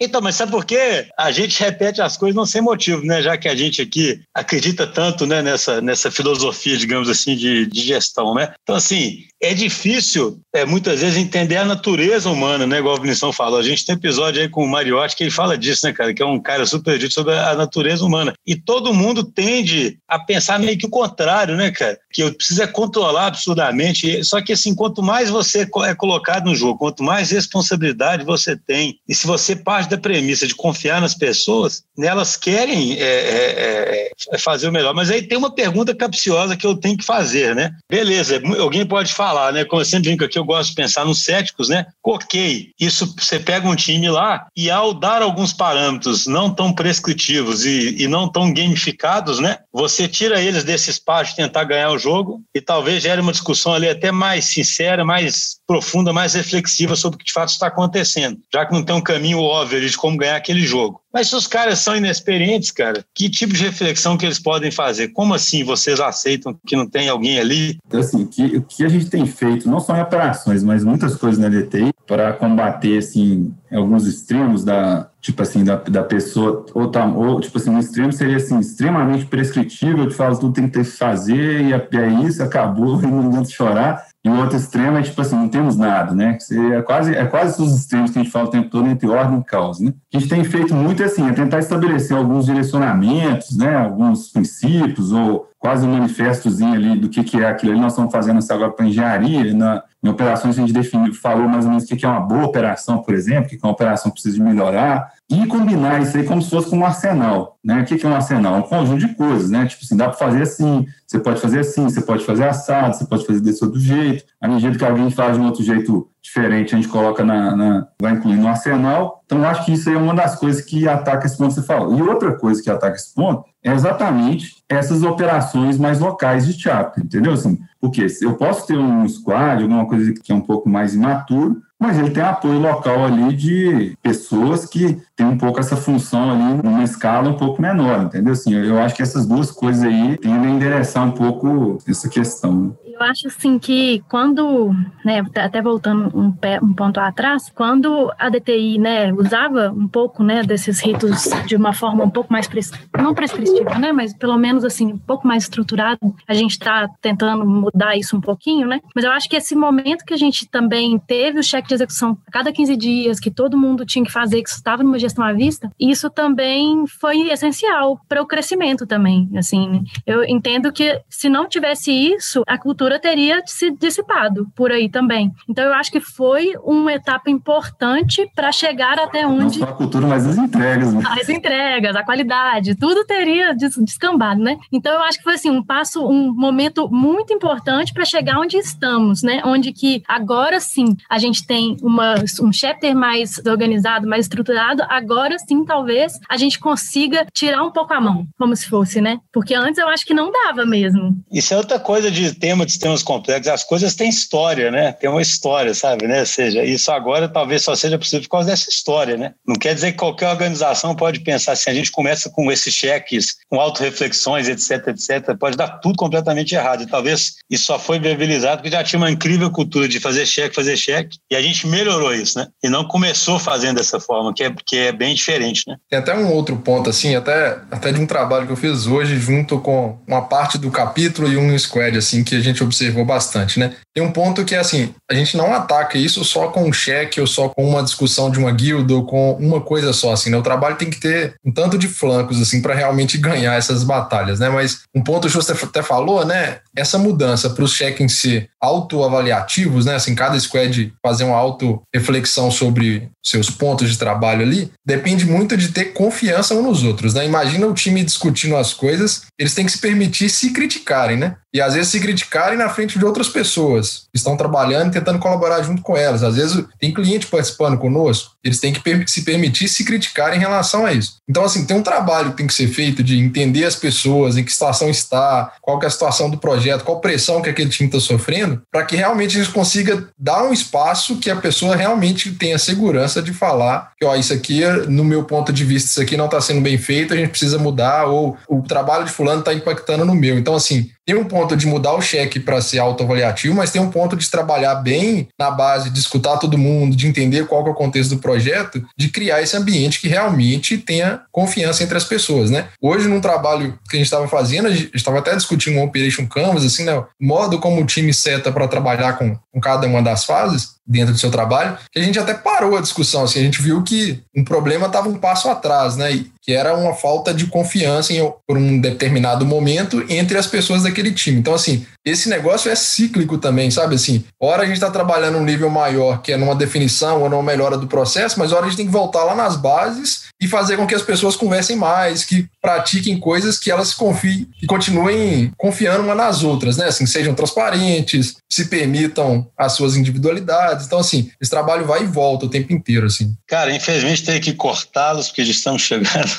então, 0.00 0.20
mas 0.20 0.36
sabe 0.36 0.52
por 0.52 0.64
quê? 0.64 1.08
A 1.18 1.30
gente 1.30 1.60
repete 1.60 2.00
as 2.00 2.16
coisas 2.16 2.36
não 2.36 2.46
sem 2.46 2.60
motivo, 2.60 3.04
né? 3.04 3.22
Já 3.22 3.36
que 3.36 3.48
a 3.48 3.54
gente 3.54 3.82
aqui 3.82 4.20
acredita 4.34 4.86
tanto 4.86 5.26
né, 5.26 5.42
nessa, 5.42 5.80
nessa 5.80 6.10
filosofia, 6.10 6.76
digamos 6.76 7.08
assim, 7.08 7.36
de, 7.36 7.66
de 7.66 7.80
gestão, 7.82 8.34
né? 8.34 8.54
Então, 8.62 8.74
assim, 8.74 9.24
é 9.44 9.54
difícil, 9.54 10.40
é, 10.54 10.64
muitas 10.64 11.00
vezes, 11.00 11.18
entender 11.18 11.56
a 11.58 11.64
natureza 11.64 12.30
humana, 12.30 12.66
né? 12.66 12.78
Igual 12.78 12.96
a 12.96 13.00
Vinição 13.00 13.32
falou. 13.32 13.58
A 13.58 13.62
gente 13.62 13.84
tem 13.84 13.94
episódio 13.94 14.40
aí 14.40 14.48
com 14.48 14.64
o 14.64 14.68
Mariotti 14.68 15.14
que 15.14 15.22
ele 15.24 15.30
fala 15.30 15.58
disso, 15.58 15.86
né, 15.86 15.92
cara? 15.92 16.14
Que 16.14 16.22
é 16.22 16.26
um 16.26 16.40
cara 16.40 16.64
super 16.64 16.98
dito 16.98 17.12
sobre 17.12 17.34
a 17.34 17.54
natureza 17.54 18.04
humana. 18.04 18.32
E 18.46 18.56
todo 18.56 18.94
mundo 18.94 19.22
tende 19.22 19.98
a 20.08 20.18
pensar 20.18 20.58
meio 20.58 20.78
que 20.78 20.86
o 20.86 20.90
contrário, 20.90 21.56
né, 21.56 21.70
cara? 21.70 21.98
Que 22.10 22.22
eu 22.22 22.34
preciso 22.34 22.62
é 22.62 22.66
controlar 22.66 23.26
absurdamente. 23.26 24.24
Só 24.24 24.40
que, 24.40 24.54
assim, 24.54 24.74
quanto 24.74 25.02
mais 25.02 25.28
você 25.28 25.68
é 25.84 25.94
colocado 25.94 26.46
no 26.46 26.54
jogo, 26.54 26.78
quanto 26.78 27.02
mais 27.02 27.30
responsabilidade 27.30 28.24
você 28.24 28.56
tem, 28.56 28.98
e 29.06 29.14
se 29.14 29.26
você 29.26 29.54
parte 29.54 29.90
da 29.90 29.98
premissa 29.98 30.46
de 30.46 30.54
confiar 30.54 31.00
nas 31.00 31.14
pessoas, 31.14 31.82
né, 31.98 32.06
elas 32.06 32.36
querem 32.36 32.94
é, 32.94 33.04
é, 33.04 34.10
é, 34.32 34.38
fazer 34.38 34.68
o 34.68 34.72
melhor. 34.72 34.94
Mas 34.94 35.10
aí 35.10 35.22
tem 35.22 35.36
uma 35.36 35.54
pergunta 35.54 35.94
capciosa 35.94 36.56
que 36.56 36.66
eu 36.66 36.74
tenho 36.74 36.96
que 36.96 37.04
fazer, 37.04 37.54
né? 37.54 37.70
Beleza, 37.90 38.40
alguém 38.58 38.86
pode 38.86 39.12
falar 39.12 39.33
falar, 39.34 39.52
né? 39.52 39.64
Como 39.64 39.82
eu 39.82 39.86
sempre 39.86 40.10
brinco 40.10 40.24
aqui, 40.24 40.38
eu 40.38 40.44
gosto 40.44 40.70
de 40.70 40.76
pensar 40.76 41.04
nos 41.04 41.24
céticos, 41.24 41.68
né? 41.68 41.86
Ok, 42.02 42.70
isso 42.78 43.14
você 43.18 43.40
pega 43.40 43.68
um 43.68 43.74
time 43.74 44.08
lá 44.08 44.46
e 44.56 44.70
ao 44.70 44.94
dar 44.94 45.22
alguns 45.22 45.52
parâmetros 45.52 46.26
não 46.26 46.54
tão 46.54 46.72
prescritivos 46.72 47.66
e, 47.66 48.02
e 48.02 48.06
não 48.06 48.30
tão 48.30 48.52
gamificados, 48.52 49.40
né? 49.40 49.58
Você 49.72 50.06
tira 50.06 50.40
eles 50.40 50.62
desse 50.62 50.90
espaço 50.90 51.30
de 51.30 51.36
tentar 51.36 51.64
ganhar 51.64 51.90
o 51.90 51.98
jogo 51.98 52.42
e 52.54 52.60
talvez 52.60 53.02
gere 53.02 53.20
uma 53.20 53.32
discussão 53.32 53.74
ali 53.74 53.88
até 53.88 54.12
mais 54.12 54.44
sincera, 54.46 55.04
mais 55.04 55.56
profunda, 55.66 56.12
mais 56.12 56.34
reflexiva 56.34 56.96
sobre 56.96 57.16
o 57.16 57.18
que 57.18 57.24
de 57.24 57.32
fato 57.32 57.50
está 57.50 57.68
acontecendo, 57.68 58.38
já 58.52 58.66
que 58.66 58.72
não 58.72 58.82
tem 58.82 58.94
um 58.94 59.00
caminho 59.00 59.40
óbvio 59.40 59.80
de 59.80 59.96
como 59.96 60.16
ganhar 60.16 60.36
aquele 60.36 60.60
jogo. 60.60 61.00
Mas 61.12 61.28
se 61.28 61.36
os 61.36 61.46
caras 61.46 61.78
são 61.78 61.96
inexperientes, 61.96 62.70
cara, 62.72 63.04
que 63.14 63.30
tipo 63.30 63.54
de 63.54 63.62
reflexão 63.62 64.16
que 64.16 64.26
eles 64.26 64.40
podem 64.40 64.70
fazer? 64.70 65.08
Como 65.08 65.32
assim 65.32 65.62
vocês 65.62 66.00
aceitam 66.00 66.58
que 66.66 66.74
não 66.74 66.88
tem 66.88 67.08
alguém 67.08 67.38
ali? 67.38 67.78
Então, 67.86 68.00
assim, 68.00 68.24
o 68.24 68.62
que 68.62 68.84
a 68.84 68.88
gente 68.88 69.06
tem 69.06 69.24
feito, 69.24 69.68
não 69.68 69.78
só 69.78 69.96
em 69.96 70.00
operações, 70.00 70.64
mas 70.64 70.82
muitas 70.82 71.14
coisas 71.14 71.38
na 71.38 71.48
DTI, 71.48 71.92
para 72.06 72.32
combater, 72.32 72.98
assim, 72.98 73.54
alguns 73.72 74.06
extremos 74.06 74.64
da, 74.64 75.08
tipo 75.20 75.40
assim, 75.40 75.64
da, 75.64 75.76
da 75.76 76.02
pessoa, 76.02 76.66
ou, 76.74 76.90
tá, 76.90 77.06
ou, 77.06 77.40
tipo 77.40 77.58
assim, 77.58 77.70
um 77.70 77.78
extremo 77.78 78.12
seria, 78.12 78.36
assim, 78.36 78.58
extremamente 78.58 79.24
prescritível, 79.26 80.08
te 80.08 80.14
fala 80.14 80.36
tudo 80.36 80.52
tem 80.52 80.66
que 80.66 80.74
ter 80.74 80.84
que 80.84 80.90
fazer, 80.90 81.62
e 81.62 81.72
é, 81.72 81.88
é 81.92 82.08
isso, 82.26 82.42
acabou, 82.42 83.00
e 83.02 83.06
não 83.06 83.28
adianta 83.28 83.50
chorar. 83.50 84.06
E 84.24 84.28
o 84.28 84.38
outro 84.38 84.56
extremo 84.56 84.96
é 84.96 85.02
tipo 85.02 85.20
assim, 85.20 85.36
não 85.36 85.50
temos 85.50 85.76
nada, 85.76 86.14
né? 86.14 86.38
É 86.72 86.80
quase, 86.80 87.14
é 87.14 87.26
quase 87.26 87.62
os 87.62 87.74
extremos 87.78 88.10
que 88.10 88.18
a 88.18 88.22
gente 88.22 88.32
fala 88.32 88.46
o 88.46 88.50
tempo 88.50 88.70
todo 88.70 88.88
entre 88.88 89.06
ordem 89.06 89.40
e 89.40 89.44
caos, 89.44 89.80
né? 89.80 89.92
A 90.14 90.18
gente 90.18 90.30
tem 90.30 90.42
feito 90.42 90.74
muito 90.74 91.02
assim, 91.02 91.28
é 91.28 91.32
tentar 91.32 91.58
estabelecer 91.58 92.16
alguns 92.16 92.46
direcionamentos, 92.46 93.54
né? 93.54 93.76
Alguns 93.76 94.28
princípios 94.28 95.12
ou 95.12 95.46
quase 95.58 95.86
um 95.86 95.92
manifestozinho 95.92 96.72
ali 96.72 96.98
do 96.98 97.10
que, 97.10 97.22
que 97.22 97.38
é 97.38 97.46
aquilo 97.46 97.72
ali. 97.72 97.80
Nós 97.80 97.92
estamos 97.92 98.10
fazendo 98.10 98.38
isso 98.38 98.52
agora 98.52 98.70
para 98.70 98.86
engenharia, 98.86 99.52
na, 99.52 99.82
em 100.04 100.08
operações 100.08 100.58
a 100.58 100.60
gente 100.60 100.72
definiu, 100.72 101.14
falou 101.14 101.48
mais 101.48 101.64
ou 101.64 101.70
menos 101.70 101.84
o 101.84 101.96
que, 101.96 102.04
é 102.04 102.08
uma 102.08 102.20
boa 102.20 102.44
operação, 102.44 102.98
por 102.98 103.14
exemplo, 103.14 103.46
o 103.46 103.48
que, 103.48 103.56
é 103.56 103.66
uma 103.66 103.72
operação 103.72 104.10
que 104.10 104.16
precisa 104.16 104.36
de 104.36 104.42
melhorar, 104.42 105.10
e 105.30 105.46
combinar 105.46 106.02
isso 106.02 106.14
aí 106.18 106.24
como 106.24 106.42
se 106.42 106.50
fosse 106.50 106.74
um 106.74 106.84
arsenal, 106.84 107.58
né? 107.64 107.80
O 107.80 107.84
que, 107.86 108.04
é 108.04 108.08
um 108.08 108.14
arsenal? 108.14 108.58
Um 108.58 108.62
conjunto 108.62 109.06
de 109.06 109.14
coisas, 109.14 109.48
né? 109.48 109.64
Tipo 109.64 109.82
assim, 109.82 109.96
dá 109.96 110.10
para 110.10 110.18
fazer 110.18 110.42
assim, 110.42 110.86
você 111.06 111.18
pode 111.18 111.40
fazer 111.40 111.60
assim, 111.60 111.84
você 111.84 112.02
pode 112.02 112.22
fazer 112.22 112.44
assado, 112.44 112.94
você 112.94 113.06
pode 113.06 113.26
fazer 113.26 113.40
desse 113.40 113.64
outro 113.64 113.80
jeito. 113.80 114.24
À 114.38 114.46
medida 114.46 114.76
que 114.76 114.84
alguém 114.84 115.10
faz 115.10 115.36
de 115.36 115.42
um 115.42 115.46
outro 115.46 115.64
jeito 115.64 116.06
diferente, 116.24 116.74
a 116.74 116.78
gente 116.78 116.88
coloca 116.88 117.22
na, 117.22 117.54
na 117.54 117.86
vai 118.00 118.12
incluir 118.12 118.36
no 118.36 118.48
arsenal. 118.48 119.22
Então, 119.26 119.38
eu 119.38 119.44
acho 119.44 119.64
que 119.66 119.72
isso 119.72 119.90
é 119.90 119.96
uma 119.96 120.14
das 120.14 120.36
coisas 120.36 120.64
que 120.64 120.88
ataca 120.88 121.26
esse 121.26 121.36
ponto 121.36 121.54
que 121.54 121.60
você 121.60 121.66
falou. 121.66 121.96
E 121.96 122.02
outra 122.02 122.32
coisa 122.32 122.62
que 122.62 122.70
ataca 122.70 122.96
esse 122.96 123.14
ponto 123.14 123.44
é 123.62 123.72
exatamente 123.72 124.62
essas 124.68 125.02
operações 125.02 125.78
mais 125.78 126.00
locais 126.00 126.46
de 126.46 126.58
chapter, 126.58 127.04
entendeu? 127.04 127.32
Assim, 127.34 127.58
porque 127.78 128.06
eu 128.22 128.34
posso 128.34 128.66
ter 128.66 128.78
um 128.78 129.06
squad, 129.06 129.62
alguma 129.62 129.86
coisa 129.86 130.14
que 130.14 130.32
é 130.32 130.34
um 130.34 130.40
pouco 130.40 130.68
mais 130.68 130.94
imaturo, 130.94 131.62
mas 131.78 131.98
ele 131.98 132.10
tem 132.10 132.22
apoio 132.22 132.58
local 132.58 133.04
ali 133.04 133.34
de 133.36 133.96
pessoas 134.02 134.64
que 134.64 135.02
tem 135.14 135.26
um 135.26 135.36
pouco 135.36 135.60
essa 135.60 135.76
função 135.76 136.30
ali 136.30 136.62
numa 136.62 136.82
escala 136.82 137.28
um 137.28 137.36
pouco 137.36 137.60
menor, 137.60 138.04
entendeu? 138.04 138.32
Assim, 138.32 138.54
eu 138.54 138.78
acho 138.78 138.94
que 138.94 139.02
essas 139.02 139.26
duas 139.26 139.50
coisas 139.50 139.82
aí 139.82 140.16
tendem 140.16 140.52
a 140.52 140.54
endereçar 140.54 141.06
um 141.06 141.10
pouco 141.10 141.78
essa 141.86 142.08
questão. 142.08 142.74
Eu 142.94 143.02
acho 143.02 143.26
assim 143.26 143.58
que 143.58 144.04
quando, 144.08 144.72
né, 145.04 145.20
até 145.34 145.60
voltando 145.60 146.16
um, 146.16 146.30
pé, 146.30 146.60
um 146.62 146.72
ponto 146.72 147.00
atrás, 147.00 147.50
quando 147.52 148.12
a 148.16 148.28
DTI, 148.28 148.78
né, 148.78 149.12
usava 149.12 149.72
um 149.76 149.88
pouco, 149.88 150.22
né, 150.22 150.44
desses 150.44 150.78
ritos 150.78 151.24
de 151.44 151.56
uma 151.56 151.72
forma 151.72 152.04
um 152.04 152.10
pouco 152.10 152.32
mais 152.32 152.46
pres... 152.46 152.70
não 152.96 153.12
prescritiva, 153.12 153.76
né, 153.80 153.90
mas 153.90 154.14
pelo 154.14 154.38
menos 154.38 154.64
assim 154.64 154.92
um 154.92 154.98
pouco 154.98 155.26
mais 155.26 155.42
estruturado, 155.42 156.14
a 156.28 156.34
gente 156.34 156.52
está 156.52 156.88
tentando 157.00 157.44
mudar 157.44 157.96
isso 157.96 158.16
um 158.16 158.20
pouquinho, 158.20 158.68
né? 158.68 158.80
Mas 158.94 159.04
eu 159.04 159.10
acho 159.10 159.28
que 159.28 159.34
esse 159.34 159.56
momento 159.56 160.04
que 160.04 160.14
a 160.14 160.16
gente 160.16 160.48
também 160.48 160.96
teve 160.96 161.40
o 161.40 161.42
cheque 161.42 161.66
de 161.66 161.74
execução 161.74 162.16
a 162.28 162.30
cada 162.30 162.52
15 162.52 162.76
dias, 162.76 163.18
que 163.18 163.30
todo 163.30 163.58
mundo 163.58 163.84
tinha 163.84 164.04
que 164.04 164.12
fazer, 164.12 164.40
que 164.40 164.48
estava 164.48 164.84
numa 164.84 165.00
gestão 165.00 165.24
à 165.24 165.32
vista, 165.32 165.68
isso 165.80 166.08
também 166.08 166.86
foi 166.86 167.28
essencial 167.30 168.00
para 168.08 168.22
o 168.22 168.26
crescimento 168.26 168.86
também, 168.86 169.28
assim. 169.36 169.82
Eu 170.06 170.22
entendo 170.22 170.72
que 170.72 171.00
se 171.10 171.28
não 171.28 171.48
tivesse 171.48 171.90
isso, 171.90 172.44
a 172.46 172.56
cultura 172.56 172.83
cultura 172.84 172.98
teria 172.98 173.42
se 173.46 173.70
dissipado 173.70 174.46
por 174.54 174.70
aí 174.70 174.90
também. 174.90 175.32
Então, 175.48 175.64
eu 175.64 175.72
acho 175.72 175.90
que 175.90 176.00
foi 176.00 176.52
uma 176.62 176.92
etapa 176.92 177.30
importante 177.30 178.30
para 178.34 178.52
chegar 178.52 178.98
até 178.98 179.26
onde. 179.26 179.58
Não 179.58 179.66
só 179.66 179.72
a 179.72 179.76
cultura, 179.76 180.06
mas 180.06 180.26
as 180.26 180.36
entregas, 180.36 180.92
né? 180.92 181.02
As 181.06 181.28
entregas, 181.28 181.96
a 181.96 182.02
qualidade, 182.02 182.74
tudo 182.74 183.04
teria 183.06 183.54
descambado, 183.54 184.42
né? 184.42 184.58
Então, 184.70 184.92
eu 184.92 185.02
acho 185.02 185.18
que 185.18 185.24
foi 185.24 185.34
assim, 185.34 185.50
um 185.50 185.62
passo, 185.62 186.06
um 186.06 186.32
momento 186.34 186.88
muito 186.90 187.32
importante 187.32 187.92
para 187.94 188.04
chegar 188.04 188.38
onde 188.38 188.58
estamos, 188.58 189.22
né? 189.22 189.40
Onde 189.44 189.72
que 189.72 190.02
agora 190.06 190.60
sim 190.60 190.96
a 191.08 191.18
gente 191.18 191.46
tem 191.46 191.76
uma, 191.82 192.16
um 192.42 192.52
chapter 192.52 192.94
mais 192.94 193.38
organizado, 193.46 194.06
mais 194.06 194.26
estruturado, 194.26 194.82
agora 194.88 195.38
sim, 195.38 195.64
talvez, 195.64 196.18
a 196.28 196.36
gente 196.36 196.58
consiga 196.58 197.26
tirar 197.32 197.62
um 197.62 197.70
pouco 197.70 197.94
a 197.94 198.00
mão, 198.00 198.26
como 198.38 198.54
se 198.54 198.68
fosse, 198.68 199.00
né? 199.00 199.20
Porque 199.32 199.54
antes 199.54 199.78
eu 199.78 199.88
acho 199.88 200.04
que 200.04 200.12
não 200.12 200.30
dava 200.30 200.66
mesmo. 200.66 201.16
Isso 201.32 201.54
é 201.54 201.56
outra 201.56 201.78
coisa 201.78 202.10
de 202.10 202.34
tema 202.34 202.66
de 202.66 202.73
sistemas 202.74 203.02
complexos, 203.02 203.48
as 203.48 203.64
coisas 203.64 203.94
têm 203.94 204.08
história, 204.08 204.70
né? 204.70 204.92
Tem 204.92 205.08
uma 205.08 205.22
história, 205.22 205.72
sabe, 205.74 206.06
né? 206.06 206.20
Ou 206.20 206.26
seja, 206.26 206.64
isso 206.64 206.90
agora 206.90 207.28
talvez 207.28 207.62
só 207.62 207.74
seja 207.74 207.98
possível 207.98 208.22
por 208.22 208.30
causa 208.30 208.50
dessa 208.50 208.68
história, 208.68 209.16
né? 209.16 209.32
Não 209.46 209.54
quer 209.54 209.74
dizer 209.74 209.92
que 209.92 209.98
qualquer 209.98 210.28
organização 210.28 210.94
pode 210.94 211.20
pensar 211.20 211.52
assim, 211.52 211.70
a 211.70 211.74
gente 211.74 211.90
começa 211.90 212.30
com 212.30 212.50
esses 212.50 212.74
cheques, 212.74 213.36
com 213.48 213.60
autorreflexões, 213.60 214.48
etc, 214.48 214.88
etc, 214.88 215.36
pode 215.38 215.56
dar 215.56 215.68
tudo 215.78 215.96
completamente 215.96 216.54
errado. 216.54 216.82
E 216.82 216.86
talvez 216.86 217.36
isso 217.50 217.64
só 217.64 217.78
foi 217.78 217.98
viabilizado 217.98 218.58
porque 218.58 218.70
já 218.70 218.82
tinha 218.82 218.98
uma 218.98 219.10
incrível 219.10 219.50
cultura 219.50 219.88
de 219.88 220.00
fazer 220.00 220.26
cheque, 220.26 220.54
fazer 220.54 220.76
cheque, 220.76 221.18
e 221.30 221.36
a 221.36 221.42
gente 221.42 221.66
melhorou 221.66 222.12
isso, 222.14 222.38
né? 222.38 222.48
E 222.62 222.68
não 222.68 222.84
começou 222.84 223.38
fazendo 223.38 223.76
dessa 223.76 224.00
forma, 224.00 224.32
que 224.34 224.42
é, 224.42 224.54
que 224.66 224.76
é 224.76 224.92
bem 224.92 225.14
diferente, 225.14 225.64
né? 225.66 225.76
Tem 225.88 225.98
até 225.98 226.14
um 226.14 226.32
outro 226.32 226.56
ponto, 226.56 226.90
assim, 226.90 227.14
até, 227.14 227.58
até 227.70 227.92
de 227.92 228.00
um 228.00 228.06
trabalho 228.06 228.46
que 228.46 228.52
eu 228.52 228.56
fiz 228.56 228.86
hoje 228.86 229.18
junto 229.18 229.60
com 229.60 229.98
uma 230.06 230.22
parte 230.22 230.58
do 230.58 230.70
capítulo 230.70 231.28
e 231.28 231.36
um 231.36 231.56
squad, 231.58 231.96
assim, 231.96 232.24
que 232.24 232.34
a 232.34 232.40
gente 232.40 232.63
observou 232.64 233.04
bastante, 233.04 233.58
né? 233.58 233.76
Tem 233.94 234.02
um 234.02 234.10
ponto 234.10 234.44
que 234.44 234.56
é 234.56 234.58
assim, 234.58 234.92
a 235.08 235.14
gente 235.14 235.36
não 235.36 235.54
ataca 235.54 235.96
isso 235.96 236.24
só 236.24 236.48
com 236.48 236.64
um 236.64 236.72
cheque 236.72 237.20
ou 237.20 237.26
só 237.28 237.48
com 237.48 237.64
uma 237.64 237.82
discussão 237.82 238.28
de 238.28 238.40
uma 238.40 238.50
guilda 238.50 238.92
ou 238.92 239.06
com 239.06 239.34
uma 239.34 239.60
coisa 239.60 239.92
só, 239.92 240.12
assim, 240.12 240.30
né? 240.30 240.36
O 240.36 240.42
trabalho 240.42 240.74
tem 240.74 240.90
que 240.90 240.98
ter 240.98 241.34
um 241.44 241.52
tanto 241.52 241.78
de 241.78 241.86
flancos, 241.86 242.42
assim, 242.42 242.60
para 242.60 242.74
realmente 242.74 243.16
ganhar 243.18 243.54
essas 243.54 243.84
batalhas, 243.84 244.40
né? 244.40 244.48
Mas 244.48 244.80
um 244.92 245.00
ponto 245.00 245.28
que 245.28 245.34
você 245.34 245.52
até 245.52 245.80
falou, 245.80 246.24
né? 246.24 246.58
Essa 246.76 246.98
mudança 246.98 247.50
para 247.50 247.62
os 247.62 247.72
check-ins 247.72 248.16
ser 248.16 248.50
autoavaliativos, 248.60 249.86
né? 249.86 249.94
Assim, 249.94 250.14
cada 250.14 250.38
squad 250.40 250.92
fazer 251.00 251.22
uma 251.22 251.36
auto-reflexão 251.36 252.50
sobre 252.50 253.08
seus 253.24 253.48
pontos 253.48 253.90
de 253.90 253.98
trabalho 253.98 254.42
ali, 254.42 254.70
depende 254.84 255.24
muito 255.24 255.56
de 255.56 255.68
ter 255.68 255.86
confiança 255.86 256.54
uns 256.54 256.64
nos 256.64 256.82
outros, 256.82 257.14
né? 257.14 257.24
Imagina 257.24 257.66
o 257.66 257.74
time 257.74 258.02
discutindo 258.02 258.56
as 258.56 258.74
coisas, 258.74 259.22
eles 259.38 259.54
têm 259.54 259.64
que 259.64 259.72
se 259.72 259.78
permitir 259.78 260.28
se 260.28 260.50
criticarem, 260.50 261.16
né? 261.16 261.36
E 261.54 261.60
às 261.60 261.74
vezes 261.74 261.90
se 261.90 262.00
criticarem 262.00 262.58
na 262.58 262.68
frente 262.68 262.98
de 262.98 263.04
outras 263.04 263.28
pessoas 263.28 263.83
estão 264.12 264.36
trabalhando 264.36 264.88
e 264.88 264.92
tentando 264.92 265.18
colaborar 265.18 265.62
junto 265.62 265.82
com 265.82 265.96
elas. 265.96 266.22
Às 266.22 266.36
vezes 266.36 266.64
tem 266.78 266.92
cliente 266.92 267.26
participando 267.26 267.78
conosco, 267.78 268.32
eles 268.42 268.60
têm 268.60 268.72
que 268.72 268.80
se 269.06 269.22
permitir 269.22 269.68
se 269.68 269.84
criticar 269.84 270.34
em 270.36 270.38
relação 270.38 270.84
a 270.86 270.92
isso. 270.92 271.16
Então, 271.28 271.44
assim, 271.44 271.64
tem 271.64 271.76
um 271.76 271.82
trabalho 271.82 272.30
que 272.30 272.36
tem 272.38 272.46
que 272.46 272.54
ser 272.54 272.68
feito 272.68 273.02
de 273.02 273.18
entender 273.18 273.64
as 273.64 273.76
pessoas, 273.76 274.36
em 274.36 274.44
que 274.44 274.52
situação 274.52 274.90
está, 274.90 275.52
qual 275.60 275.80
é 275.82 275.86
a 275.86 275.90
situação 275.90 276.28
do 276.28 276.38
projeto, 276.38 276.84
qual 276.84 277.00
pressão 277.00 277.40
que 277.40 277.50
aquele 277.50 277.70
time 277.70 277.88
está 277.88 278.00
sofrendo, 278.00 278.62
para 278.70 278.84
que 278.84 278.96
realmente 278.96 279.38
a 279.38 279.42
gente 279.42 279.52
consiga 279.52 280.08
dar 280.18 280.44
um 280.44 280.52
espaço 280.52 281.16
que 281.16 281.30
a 281.30 281.36
pessoa 281.36 281.76
realmente 281.76 282.32
tenha 282.32 282.58
segurança 282.58 283.22
de 283.22 283.32
falar 283.32 283.92
que, 283.98 284.04
ó, 284.04 284.14
isso 284.14 284.32
aqui, 284.32 284.62
no 284.88 285.04
meu 285.04 285.24
ponto 285.24 285.52
de 285.52 285.64
vista, 285.64 285.90
isso 285.90 286.00
aqui 286.00 286.16
não 286.16 286.26
está 286.26 286.40
sendo 286.40 286.60
bem 286.60 286.76
feito, 286.76 287.14
a 287.14 287.16
gente 287.16 287.30
precisa 287.30 287.58
mudar, 287.58 288.04
ou 288.06 288.36
o 288.48 288.62
trabalho 288.62 289.04
de 289.04 289.10
fulano 289.10 289.40
está 289.40 289.52
impactando 289.52 290.04
no 290.04 290.14
meu. 290.14 290.38
Então, 290.38 290.54
assim, 290.54 290.90
tem 291.06 291.14
um 291.14 291.24
ponto 291.24 291.56
de 291.56 291.66
mudar 291.66 291.94
o 291.94 292.00
cheque 292.00 292.40
para 292.40 292.60
ser 292.62 292.78
autoavaliativo, 292.78 293.54
mas 293.54 293.70
tem 293.74 293.82
um 293.82 293.90
ponto 293.90 294.16
de 294.16 294.30
trabalhar 294.30 294.76
bem 294.76 295.26
na 295.36 295.50
base 295.50 295.90
de 295.90 295.98
escutar 295.98 296.36
todo 296.36 296.56
mundo, 296.56 296.94
de 296.94 297.08
entender 297.08 297.44
qual 297.46 297.66
é 297.66 297.70
o 297.70 297.74
contexto 297.74 298.14
do 298.14 298.20
projeto, 298.20 298.80
de 298.96 299.08
criar 299.08 299.42
esse 299.42 299.56
ambiente 299.56 300.00
que 300.00 300.06
realmente 300.06 300.78
tenha 300.78 301.22
confiança 301.32 301.82
entre 301.82 301.96
as 301.96 302.04
pessoas, 302.04 302.50
né? 302.50 302.68
Hoje, 302.80 303.08
num 303.08 303.20
trabalho 303.20 303.76
que 303.90 303.96
a 303.96 303.98
gente 303.98 304.06
estava 304.06 304.28
fazendo, 304.28 304.68
a 304.68 304.70
gente 304.70 304.94
estava 304.94 305.18
até 305.18 305.34
discutindo 305.34 305.76
um 305.76 305.82
Operation 305.82 306.24
Canvas, 306.24 306.64
assim, 306.64 306.84
né? 306.84 306.96
O 306.96 307.06
modo 307.20 307.58
como 307.58 307.82
o 307.82 307.86
time 307.86 308.14
seta 308.14 308.52
para 308.52 308.68
trabalhar 308.68 309.14
com, 309.14 309.36
com 309.52 309.60
cada 309.60 309.88
uma 309.88 310.00
das 310.00 310.24
fases 310.24 310.73
dentro 310.86 311.12
do 311.12 311.18
seu 311.18 311.30
trabalho, 311.30 311.78
que 311.90 311.98
a 311.98 312.02
gente 312.02 312.18
até 312.18 312.34
parou 312.34 312.76
a 312.76 312.80
discussão, 312.80 313.24
assim, 313.24 313.40
a 313.40 313.42
gente 313.42 313.62
viu 313.62 313.82
que 313.82 314.20
um 314.36 314.44
problema 314.44 314.86
estava 314.86 315.08
um 315.08 315.18
passo 315.18 315.48
atrás, 315.48 315.96
né? 315.96 316.12
E, 316.12 316.34
que 316.44 316.52
era 316.52 316.76
uma 316.76 316.92
falta 316.92 317.32
de 317.32 317.46
confiança 317.46 318.12
em, 318.12 318.20
por 318.46 318.58
um 318.58 318.78
determinado 318.78 319.46
momento 319.46 320.04
entre 320.10 320.36
as 320.36 320.46
pessoas 320.46 320.82
daquele 320.82 321.10
time. 321.10 321.38
Então, 321.38 321.54
assim, 321.54 321.86
esse 322.04 322.28
negócio 322.28 322.70
é 322.70 322.74
cíclico 322.74 323.38
também, 323.38 323.70
sabe? 323.70 323.94
Assim, 323.94 324.22
hora 324.38 324.62
a 324.62 324.66
gente 324.66 324.74
está 324.74 324.90
trabalhando 324.90 325.38
um 325.38 325.44
nível 325.44 325.70
maior, 325.70 326.20
que 326.20 326.32
é 326.32 326.36
numa 326.36 326.54
definição 326.54 327.22
ou 327.22 327.30
numa 327.30 327.42
melhora 327.42 327.78
do 327.78 327.86
processo, 327.86 328.38
mas 328.38 328.52
hora 328.52 328.66
a 328.66 328.68
gente 328.68 328.76
tem 328.76 328.86
que 328.86 328.92
voltar 328.92 329.24
lá 329.24 329.34
nas 329.34 329.56
bases 329.56 330.24
e 330.38 330.46
fazer 330.46 330.76
com 330.76 330.86
que 330.86 330.94
as 330.94 331.00
pessoas 331.00 331.34
conversem 331.34 331.76
mais, 331.76 332.24
que 332.24 332.46
pratiquem 332.60 333.18
coisas 333.18 333.58
que 333.58 333.70
elas 333.70 333.94
confiem, 333.94 334.46
que 334.58 334.66
continuem 334.66 335.50
confiando 335.56 336.02
uma 336.02 336.14
nas 336.14 336.42
outras, 336.42 336.76
né? 336.76 336.88
Assim, 336.88 337.06
sejam 337.06 337.34
transparentes, 337.34 338.36
se 338.50 338.66
permitam 338.66 339.46
as 339.56 339.72
suas 339.72 339.96
individualidades. 339.96 340.73
Então, 340.82 340.98
assim, 340.98 341.30
esse 341.40 341.50
trabalho 341.50 341.86
vai 341.86 342.04
e 342.04 342.06
volta 342.06 342.46
o 342.46 342.50
tempo 342.50 342.72
inteiro, 342.72 343.06
assim. 343.06 343.34
Cara, 343.46 343.74
infelizmente 343.74 344.24
tem 344.24 344.40
que 344.40 344.52
cortá-los, 344.52 345.28
porque 345.28 345.42
eles 345.42 345.56
estão 345.56 345.76
chegando 345.78 346.30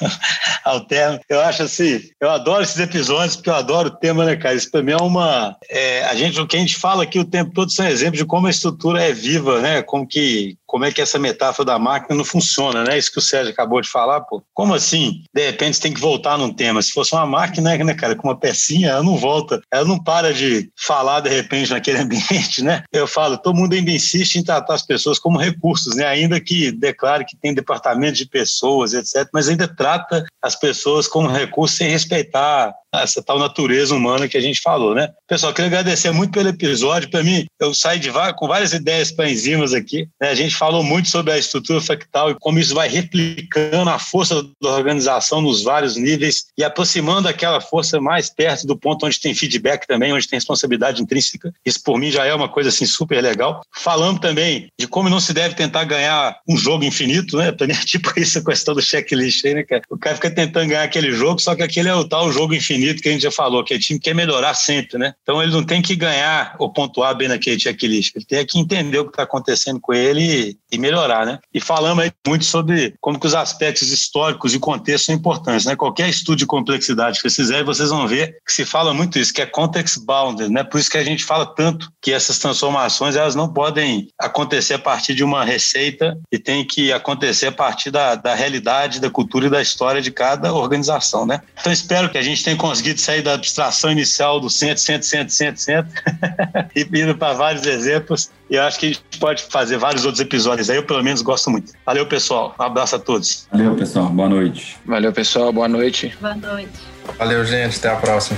ao 0.64 0.82
termo. 0.82 1.20
Eu 1.30 1.42
acho 1.42 1.64
assim, 1.64 2.02
eu 2.20 2.30
adoro 2.30 2.64
esses 2.64 2.80
episódios, 2.80 3.36
porque 3.36 3.50
eu 3.50 3.56
adoro 3.56 3.90
o 3.90 3.96
tema, 3.96 4.26
né, 4.26 4.36
cara? 4.36 4.56
Isso 4.56 4.70
para 4.72 4.82
mim 4.82 4.92
é 4.92 5.02
uma. 5.02 5.56
É, 5.70 6.04
a 6.06 6.16
gente, 6.16 6.40
o 6.40 6.48
que 6.48 6.58
a 6.58 6.60
gente 6.60 6.76
fala 6.76 7.04
aqui 7.04 7.20
o 7.20 7.26
tempo 7.26 7.52
todo 7.54 7.72
são 7.72 7.88
exemplos 7.88 8.18
de 8.18 8.26
como 8.26 8.48
a 8.48 8.52
estrutura 8.52 9.04
é 9.04 9.14
viva, 9.14 9.62
né? 9.62 9.82
Como 9.82 10.08
que 10.08 10.58
como 10.76 10.84
é 10.84 10.91
que 10.91 10.99
essa 10.99 11.17
metáfora 11.17 11.67
da 11.67 11.80
máquina 11.80 12.17
não 12.17 12.26
funciona, 12.26 12.84
né? 12.84 12.97
Isso 12.97 13.09
que 13.09 13.17
o 13.17 13.21
Sérgio 13.21 13.53
acabou 13.53 13.80
de 13.80 13.88
falar, 13.88 14.19
pô. 14.19 14.43
Como 14.53 14.73
assim? 14.73 15.23
De 15.34 15.45
repente 15.45 15.80
tem 15.80 15.93
que 15.93 16.01
voltar 16.01 16.38
num 16.38 16.51
tema. 16.51 16.82
Se 16.82 16.91
fosse 16.91 17.13
uma 17.13 17.26
máquina, 17.26 17.78
né, 17.78 17.93
cara, 17.93 18.13
com 18.13 18.28
uma 18.28 18.38
pecinha, 18.38 18.89
ela 18.89 19.01
não 19.01 19.15
volta, 19.15 19.61
ela 19.71 19.86
não 19.86 19.97
para 19.97 20.34
de 20.34 20.69
falar 20.78 21.21
de 21.21 21.30
repente 21.30 21.71
naquele 21.71 21.99
ambiente, 22.03 22.61
né? 22.61 22.84
Eu 22.91 23.07
falo, 23.07 23.38
todo 23.38 23.55
mundo 23.55 23.71
ainda 23.71 23.89
insiste 23.89 24.36
em 24.36 24.43
tratar 24.43 24.73
as 24.73 24.86
pessoas 24.86 25.17
como 25.17 25.39
recursos, 25.39 25.95
né? 25.95 26.05
Ainda 26.07 26.41
que 26.41 26.73
declare 26.73 27.23
que 27.23 27.38
tem 27.38 27.53
departamento 27.53 28.17
de 28.17 28.28
pessoas, 28.28 28.93
etc., 28.93 29.30
mas 29.34 29.47
ainda 29.47 29.69
trata 29.69 30.26
as 30.43 30.57
pessoas 30.57 31.07
como 31.07 31.30
recursos 31.30 31.78
sem 31.78 31.89
respeitar 31.89 32.76
essa 33.01 33.21
tal 33.21 33.39
natureza 33.39 33.95
humana 33.95 34.28
que 34.28 34.38
a 34.38 34.41
gente 34.41 34.61
falou, 34.61 34.93
né? 34.93 35.09
Pessoal, 35.28 35.53
queria 35.53 35.67
agradecer 35.67 36.11
muito 36.11 36.32
pelo 36.32 36.49
episódio. 36.49 37.09
Para 37.09 37.23
mim, 37.23 37.45
eu 37.59 37.73
saí 37.73 37.99
de 37.99 38.11
com 38.38 38.47
várias 38.47 38.73
ideias 38.73 39.11
para 39.11 39.30
enzimas 39.30 39.73
aqui. 39.73 40.07
Né? 40.21 40.30
A 40.30 40.36
gente 40.36 40.55
falou 40.66 40.84
muito 40.84 41.09
sobre 41.09 41.32
a 41.32 41.38
estrutura 41.38 41.80
fractal 41.80 42.32
e 42.32 42.36
como 42.39 42.57
isso 42.57 42.74
vai 42.74 42.88
replicando 42.88 43.88
a 43.88 43.99
força 43.99 44.41
da 44.59 44.72
organização 44.72 45.39
nos 45.39 45.61
vários 45.61 45.95
níveis 45.95 46.45
e 46.57 46.63
aproximando 46.63 47.28
aquela 47.28 47.61
força 47.61 48.01
mais 48.01 48.32
perto 48.32 48.66
do 48.66 48.76
ponto 48.76 49.05
onde 49.05 49.20
tem 49.20 49.36
feedback 49.36 49.86
também, 49.86 50.11
onde 50.11 50.28
tem 50.28 50.38
responsabilidade 50.38 51.03
intrínseca. 51.03 51.53
Isso, 51.63 51.84
por 51.84 51.99
mim, 51.99 52.09
já 52.09 52.26
é 52.26 52.34
uma 52.34 52.49
coisa 52.49 52.70
assim 52.70 52.88
super 52.88 53.22
legal. 53.22 53.61
Falando 53.76 54.20
também 54.20 54.68
de 54.80 54.88
como 54.88 55.07
não 55.07 55.20
se 55.20 55.34
deve 55.34 55.53
tentar 55.53 55.84
ganhar 55.84 56.36
um 56.49 56.57
jogo 56.57 56.84
infinito, 56.84 57.38
né? 57.38 57.51
Mim 57.51 57.72
é 57.72 57.86
tipo 57.86 58.11
isso 58.20 58.39
a 58.39 58.43
questão 58.43 58.74
do 58.74 58.82
checklist 58.82 59.45
aí, 59.45 59.53
né, 59.53 59.63
cara? 59.63 59.84
O 59.88 59.99
cara 59.99 60.16
fica 60.16 60.32
tentando 60.32 60.70
ganhar 60.70 60.84
aquele 60.84 61.11
jogo, 61.11 61.39
só 61.39 61.53
que 61.55 61.61
aquele 61.61 61.89
é 61.89 61.95
o 61.95 62.09
tal 62.09 62.32
jogo 62.32 62.55
infinito 62.55 63.03
que 63.03 63.09
a 63.09 63.11
gente 63.11 63.22
já 63.22 63.32
falou, 63.32 63.63
que 63.63 63.76
o 63.76 63.80
time 63.80 63.99
quer 63.99 64.16
melhorar 64.16 64.55
sempre, 64.55 64.97
né? 64.97 65.13
Então 65.22 65.43
ele 65.43 65.51
não 65.51 65.63
tem 65.63 65.80
que 65.80 65.95
ganhar 65.95 66.55
ou 66.57 66.74
pontuar 66.74 67.16
bem 67.16 67.28
naquele 67.28 67.59
checklist, 67.59 68.16
ele 68.16 68.26
tem 68.26 68.43
que 68.43 68.57
entender 68.57 68.97
o 68.97 69.05
que 69.05 69.11
está 69.11 69.24
acontecendo 69.24 69.80
com 69.80 69.93
ele 69.93 70.55
e, 70.72 70.78
melhorar, 70.78 71.26
né? 71.26 71.39
E 71.53 71.60
falamos 71.60 72.10
muito 72.28 72.45
sobre 72.45 72.95
como 72.99 73.20
que 73.20 73.28
os 73.28 73.36
aspectos 73.36 73.91
históricos 73.91 74.53
e 74.53 74.60
contexto 74.60 75.06
são 75.06 75.16
importantes, 75.16 75.66
né? 75.66 75.76
Qualquer 75.76 76.10
estudo 76.10 76.38
de 76.38 76.45
complexidade 76.45 77.18
que 77.18 77.30
vocês 77.30 77.36
fizerem, 77.36 77.64
vocês 77.64 77.89
vão 77.89 78.08
ver 78.08 78.38
que 78.45 78.51
se 78.51 78.66
fala 78.66 78.93
muito 78.93 79.18
isso, 79.18 79.34
que 79.34 79.41
é 79.41 79.45
context 79.45 79.99
bounded, 80.06 80.49
né? 80.49 80.64
Por 80.64 80.80
isso 80.80 80.89
que 80.89 80.97
a 80.97 81.03
gente 81.03 81.24
fala 81.24 81.45
tanto 81.45 81.91
que 82.01 82.12
essas 82.12 82.39
transformações 82.39 83.16
elas 83.16 83.36
não 83.36 83.51
podem 83.51 84.10
acontecer 84.20 84.76
a 84.76 84.80
partir 84.80 85.14
de 85.14 85.24
uma 85.24 85.43
receita 85.43 86.18
e 86.32 86.38
tem 86.38 86.66
que 86.66 86.91
acontecer 86.91 87.47
a 87.47 87.51
partir 87.51 87.91
da, 87.91 88.16
da 88.16 88.36
realidade, 88.36 88.99
da 88.99 89.10
cultura 89.10 89.47
e 89.47 89.49
da 89.49 89.62
história 89.62 90.01
de 90.01 90.12
cada 90.12 90.53
organização, 90.53 91.26
né? 91.26 91.41
Então 91.60 91.72
espero 91.72 92.10
que 92.10 92.18
a 92.18 92.22
gente 92.22 92.43
tenha 92.43 92.58
conseguido 92.58 92.99
sair 92.99 93.22
da 93.22 93.34
abstração 93.34 93.91
inicial 93.91 94.39
do 94.39 94.49
centro, 94.49 94.84
centro, 94.84 95.08
centro, 95.08 95.34
centro, 95.34 95.62
centro, 95.62 95.93
e 96.76 96.86
indo 96.99 97.16
para 97.16 97.34
vários 97.34 97.66
exemplos. 97.66 98.30
E 98.50 98.56
eu 98.56 98.64
acho 98.64 98.80
que 98.80 98.86
a 98.86 98.89
gente 98.89 99.02
pode 99.20 99.43
fazer 99.43 99.78
vários 99.78 100.06
outros 100.06 100.22
episódios 100.22 100.70
aí, 100.70 100.78
eu 100.78 100.84
pelo 100.84 101.04
menos 101.04 101.22
gosto 101.22 101.50
muito. 101.50 101.74
Valeu, 101.86 102.06
pessoal. 102.06 102.56
Um 102.60 102.64
abraço 102.64 102.96
a 102.96 103.00
todos. 103.00 103.48
Valeu, 103.52 103.76
pessoal. 103.76 104.08
Boa 104.08 104.30
noite. 104.30 104.78
Valeu, 104.86 105.12
pessoal. 105.12 105.52
Boa 105.52 105.68
noite. 105.68 106.16
Boa 106.22 106.36
noite. 106.36 106.70
Valeu, 107.18 107.43
gente. 107.46 107.78
Até 107.78 107.89
a 107.89 107.96
próxima. 107.96 108.38